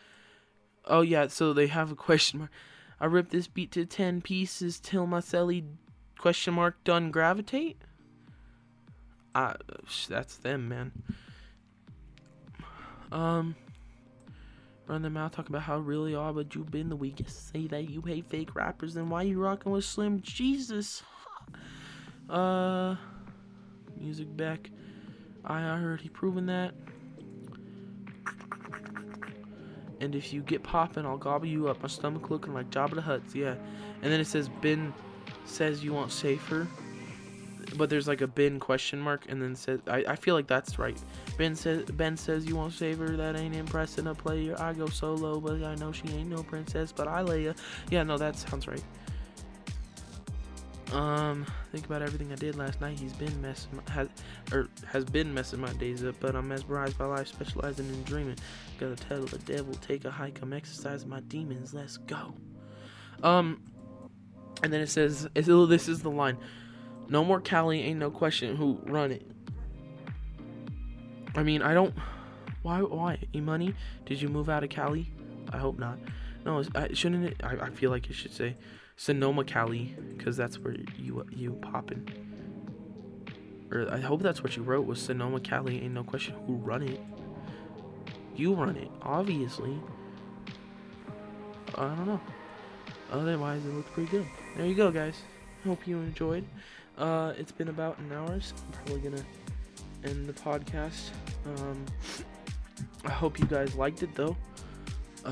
Oh 0.84 1.00
yeah, 1.00 1.28
so 1.28 1.54
they 1.54 1.68
have 1.68 1.90
a 1.90 1.96
question 2.08 2.40
mark. 2.40 2.52
I 3.00 3.06
ripped 3.06 3.32
this 3.32 3.48
beat 3.48 3.72
to 3.72 3.86
ten 3.86 4.22
pieces 4.22 4.82
till 4.82 5.08
my 5.08 5.20
celly 5.20 5.64
question 6.20 6.56
mark 6.56 6.84
done 6.84 7.12
gravitate. 7.12 7.78
Uh, 9.34 9.54
that's 10.10 10.36
them, 10.36 10.68
man. 10.68 10.92
Um, 13.14 13.56
run 14.92 15.02
their 15.02 15.10
mouth 15.10 15.32
talk 15.32 15.48
about 15.48 15.62
how 15.62 15.80
really 15.80 16.14
are, 16.14 16.34
but 16.34 16.54
you've 16.54 16.70
been 16.70 16.90
the 16.90 16.96
weakest. 16.96 17.52
Say 17.54 17.66
that 17.68 17.90
you 17.90 18.02
hate 18.02 18.26
fake 18.26 18.54
rappers, 18.54 18.94
then 18.94 19.10
why 19.10 19.22
you 19.22 19.42
rocking 19.42 19.72
with 19.72 19.86
Slim 19.86 20.22
Jesus? 20.22 21.02
Uh, 22.30 22.96
music 23.98 24.36
back. 24.36 24.70
I 25.46 25.64
already 25.64 26.10
proven 26.10 26.46
that. 26.48 26.74
And 30.02 30.16
if 30.16 30.34
you 30.34 30.42
get 30.42 30.62
popping, 30.62 31.06
I'll 31.06 31.18
gobble 31.18 31.48
you 31.48 31.70
up. 31.70 31.82
My 31.82 31.88
stomach 31.88 32.30
looking 32.30 32.54
like 32.54 32.70
Jabba 32.70 32.96
the 32.96 33.02
Hutt's, 33.02 33.34
yeah. 33.34 33.56
And 34.02 34.12
then 34.12 34.20
it 34.20 34.28
says 34.28 34.50
Ben 34.62 34.94
says 35.46 35.84
you 35.84 35.94
want 35.94 36.12
safer. 36.12 36.68
But 37.76 37.90
there's 37.90 38.08
like 38.08 38.22
a 38.22 38.28
Ben 38.28 38.60
question 38.60 39.00
mark 39.00 39.26
and 39.30 39.42
then 39.42 39.56
says 39.56 39.80
I, 39.88 40.04
I 40.08 40.16
feel 40.16 40.36
like 40.36 40.48
that's 40.48 40.78
right. 40.78 41.02
Ben 41.38 41.56
says 41.56 41.86
Ben 41.92 42.18
says 42.18 42.46
you 42.46 42.56
want 42.56 42.74
saver, 42.74 43.16
that 43.18 43.38
ain't 43.38 43.56
impressing 43.56 44.08
a 44.08 44.16
player. 44.16 44.56
I 44.60 44.74
go 44.74 44.88
solo, 44.88 45.40
but 45.40 45.64
I 45.64 45.76
know 45.76 45.92
she 45.92 46.08
ain't 46.10 46.30
no 46.30 46.44
princess, 46.44 46.92
but 46.92 47.08
I 47.08 47.22
lay. 47.22 47.54
Yeah, 47.90 48.04
no, 48.04 48.18
that 48.18 48.38
sounds 48.38 48.68
right. 48.68 48.84
Um, 50.92 51.46
think 51.72 51.86
about 51.86 52.02
everything 52.02 52.34
I 52.34 52.36
did 52.36 52.58
last 52.58 52.82
night. 52.82 53.00
He's 53.00 53.14
been 53.14 53.42
messing 53.42 53.78
my, 53.78 53.94
has 53.94 54.10
or 54.52 54.68
has 54.86 55.06
been 55.06 55.34
messing 55.34 55.62
my 55.62 55.72
days 55.74 56.04
up, 56.04 56.16
but 56.20 56.36
I'm 56.36 56.50
mesmerized 56.50 56.98
by 56.98 57.06
life, 57.06 57.28
specializing 57.28 57.88
in 57.88 58.04
dreaming. 58.04 58.36
Gotta 58.78 58.96
tell 58.96 59.24
the 59.24 59.38
devil, 59.40 59.74
take 59.76 60.04
a 60.04 60.12
hike. 60.12 60.40
I'm 60.42 60.52
exercising 60.52 61.10
my 61.10 61.22
demons. 61.22 61.74
Let's 61.74 61.98
go. 61.98 62.34
Um, 63.24 63.62
and 64.64 64.74
then 64.74 64.82
it 64.82 64.90
says, 64.90 65.30
"This 65.34 65.88
is 65.88 66.02
the 66.02 66.12
line: 66.12 66.38
No 67.12 67.24
more 67.24 67.42
Cali, 67.42 67.82
ain't 67.82 68.00
no 68.00 68.10
question 68.10 68.56
who 68.56 68.80
run 68.86 69.12
it." 69.12 69.30
I 71.36 71.44
mean, 71.44 71.62
I 71.62 71.74
don't. 71.74 71.94
Why? 72.64 72.82
Why? 72.82 73.20
E 73.36 73.42
money? 73.42 73.76
Did 74.06 74.22
you 74.22 74.30
move 74.30 74.50
out 74.50 74.64
of 74.64 74.70
Cali? 74.70 75.12
I 75.52 75.58
hope 75.58 75.78
not. 75.78 76.00
No, 76.46 76.64
I, 76.74 76.94
shouldn't 76.94 77.26
it? 77.26 77.42
I, 77.44 77.66
I 77.66 77.70
feel 77.70 77.92
like 77.92 78.10
it 78.10 78.14
should 78.14 78.34
say 78.34 78.56
Sonoma, 78.96 79.44
Cali, 79.44 79.96
because 80.18 80.38
that's 80.38 80.58
where 80.58 80.76
you 80.98 81.26
you 81.30 81.52
poppin'. 81.62 82.08
Or 83.72 83.92
I 83.92 84.00
hope 84.00 84.22
that's 84.22 84.44
what 84.44 84.56
you 84.58 84.64
wrote 84.64 84.86
was 84.86 85.02
Sonoma, 85.02 85.40
Cali. 85.40 85.82
Ain't 85.82 85.94
no 85.94 86.04
question 86.04 86.36
who 86.46 86.56
run 86.56 86.84
it. 86.84 87.00
You 88.36 88.54
run 88.54 88.78
it, 88.78 88.90
obviously. 89.02 89.78
I 91.76 91.96
don't 91.96 92.06
know. 92.06 92.22
Otherwise, 93.12 93.66
it 93.66 93.74
looks 93.74 93.90
pretty 93.92 94.10
good. 94.10 94.26
There 94.56 94.66
you 94.66 94.76
go, 94.76 94.92
guys. 94.92 95.16
Hope 95.64 95.86
you 95.88 95.98
enjoyed. 95.98 96.46
Uh, 96.98 97.34
it's 97.38 97.52
been 97.52 97.70
about 97.70 97.98
an 98.00 98.12
hour, 98.12 98.40
so 98.40 98.56
I'm 98.58 98.72
probably 98.72 99.10
gonna 99.10 99.24
end 100.04 100.28
the 100.28 100.34
podcast. 100.34 101.10
Um, 101.58 101.86
I 103.06 103.12
hope 103.12 103.40
you 103.40 103.46
guys 103.46 103.76
liked 103.76 104.04
it, 104.04 104.14
though. 104.16 104.36
Uh, 105.26 105.32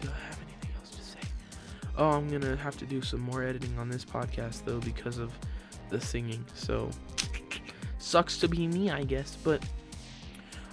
do 0.00 0.08
I 0.08 0.26
have 0.26 0.38
anything 0.42 0.70
else 0.78 0.90
to 0.90 1.02
say? 1.02 1.18
Oh, 1.96 2.10
I'm 2.10 2.28
gonna 2.28 2.56
have 2.56 2.76
to 2.78 2.86
do 2.86 3.02
some 3.02 3.20
more 3.20 3.42
editing 3.42 3.78
on 3.78 3.88
this 3.88 4.04
podcast, 4.04 4.64
though, 4.64 4.80
because 4.80 5.18
of 5.18 5.32
the 5.90 6.00
singing. 6.00 6.44
So, 6.54 6.90
sucks 7.98 8.38
to 8.38 8.48
be 8.48 8.66
me, 8.66 8.90
I 8.90 9.04
guess. 9.04 9.36
But, 9.42 9.62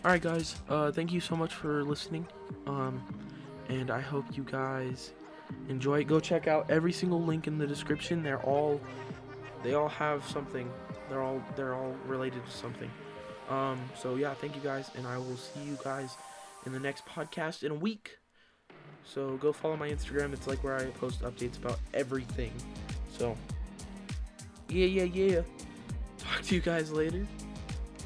alright, 0.05 0.21
guys. 0.21 0.55
Uh, 0.69 0.91
thank 0.91 1.11
you 1.11 1.19
so 1.19 1.35
much 1.35 1.53
for 1.53 1.83
listening. 1.83 2.27
Um, 2.67 3.01
and 3.69 3.91
I 3.91 3.99
hope 3.99 4.25
you 4.35 4.43
guys 4.43 5.11
enjoy 5.69 6.01
it. 6.01 6.05
Go 6.05 6.19
check 6.19 6.47
out 6.47 6.69
every 6.69 6.91
single 6.91 7.21
link 7.21 7.47
in 7.47 7.57
the 7.57 7.67
description. 7.67 8.23
They're 8.23 8.41
all 8.41 8.79
they 9.63 9.73
all 9.73 9.89
have 9.89 10.25
something. 10.27 10.69
They're 11.09 11.21
all 11.21 11.41
they're 11.55 11.73
all 11.73 11.95
related 12.05 12.45
to 12.45 12.51
something. 12.51 12.91
Um 13.49 13.79
so 13.95 14.15
yeah, 14.15 14.33
thank 14.33 14.55
you 14.55 14.61
guys 14.61 14.89
and 14.95 15.07
I 15.07 15.17
will 15.17 15.37
see 15.37 15.61
you 15.61 15.77
guys 15.83 16.15
in 16.65 16.71
the 16.71 16.79
next 16.79 17.05
podcast 17.05 17.63
in 17.63 17.71
a 17.71 17.75
week. 17.75 18.17
So 19.05 19.37
go 19.37 19.51
follow 19.51 19.75
my 19.75 19.89
Instagram. 19.89 20.33
It's 20.33 20.47
like 20.47 20.63
where 20.63 20.77
I 20.77 20.85
post 20.85 21.21
updates 21.21 21.57
about 21.57 21.79
everything. 21.93 22.53
So 23.17 23.37
yeah, 24.69 24.85
yeah, 24.85 25.03
yeah. 25.03 25.41
Talk 26.17 26.41
to 26.43 26.55
you 26.55 26.61
guys 26.61 26.91
later. 26.91 27.25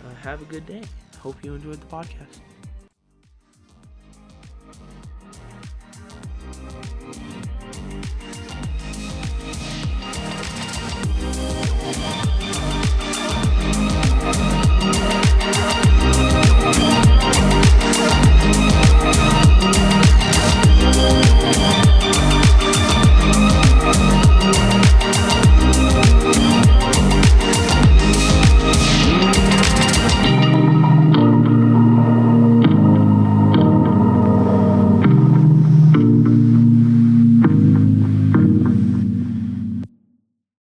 Uh, 0.06 0.14
have 0.16 0.42
a 0.42 0.46
good 0.46 0.66
day. 0.66 0.84
Hope 1.20 1.36
you 1.44 1.54
enjoyed 1.54 1.80
the 1.82 1.88
podcast. 1.88 2.40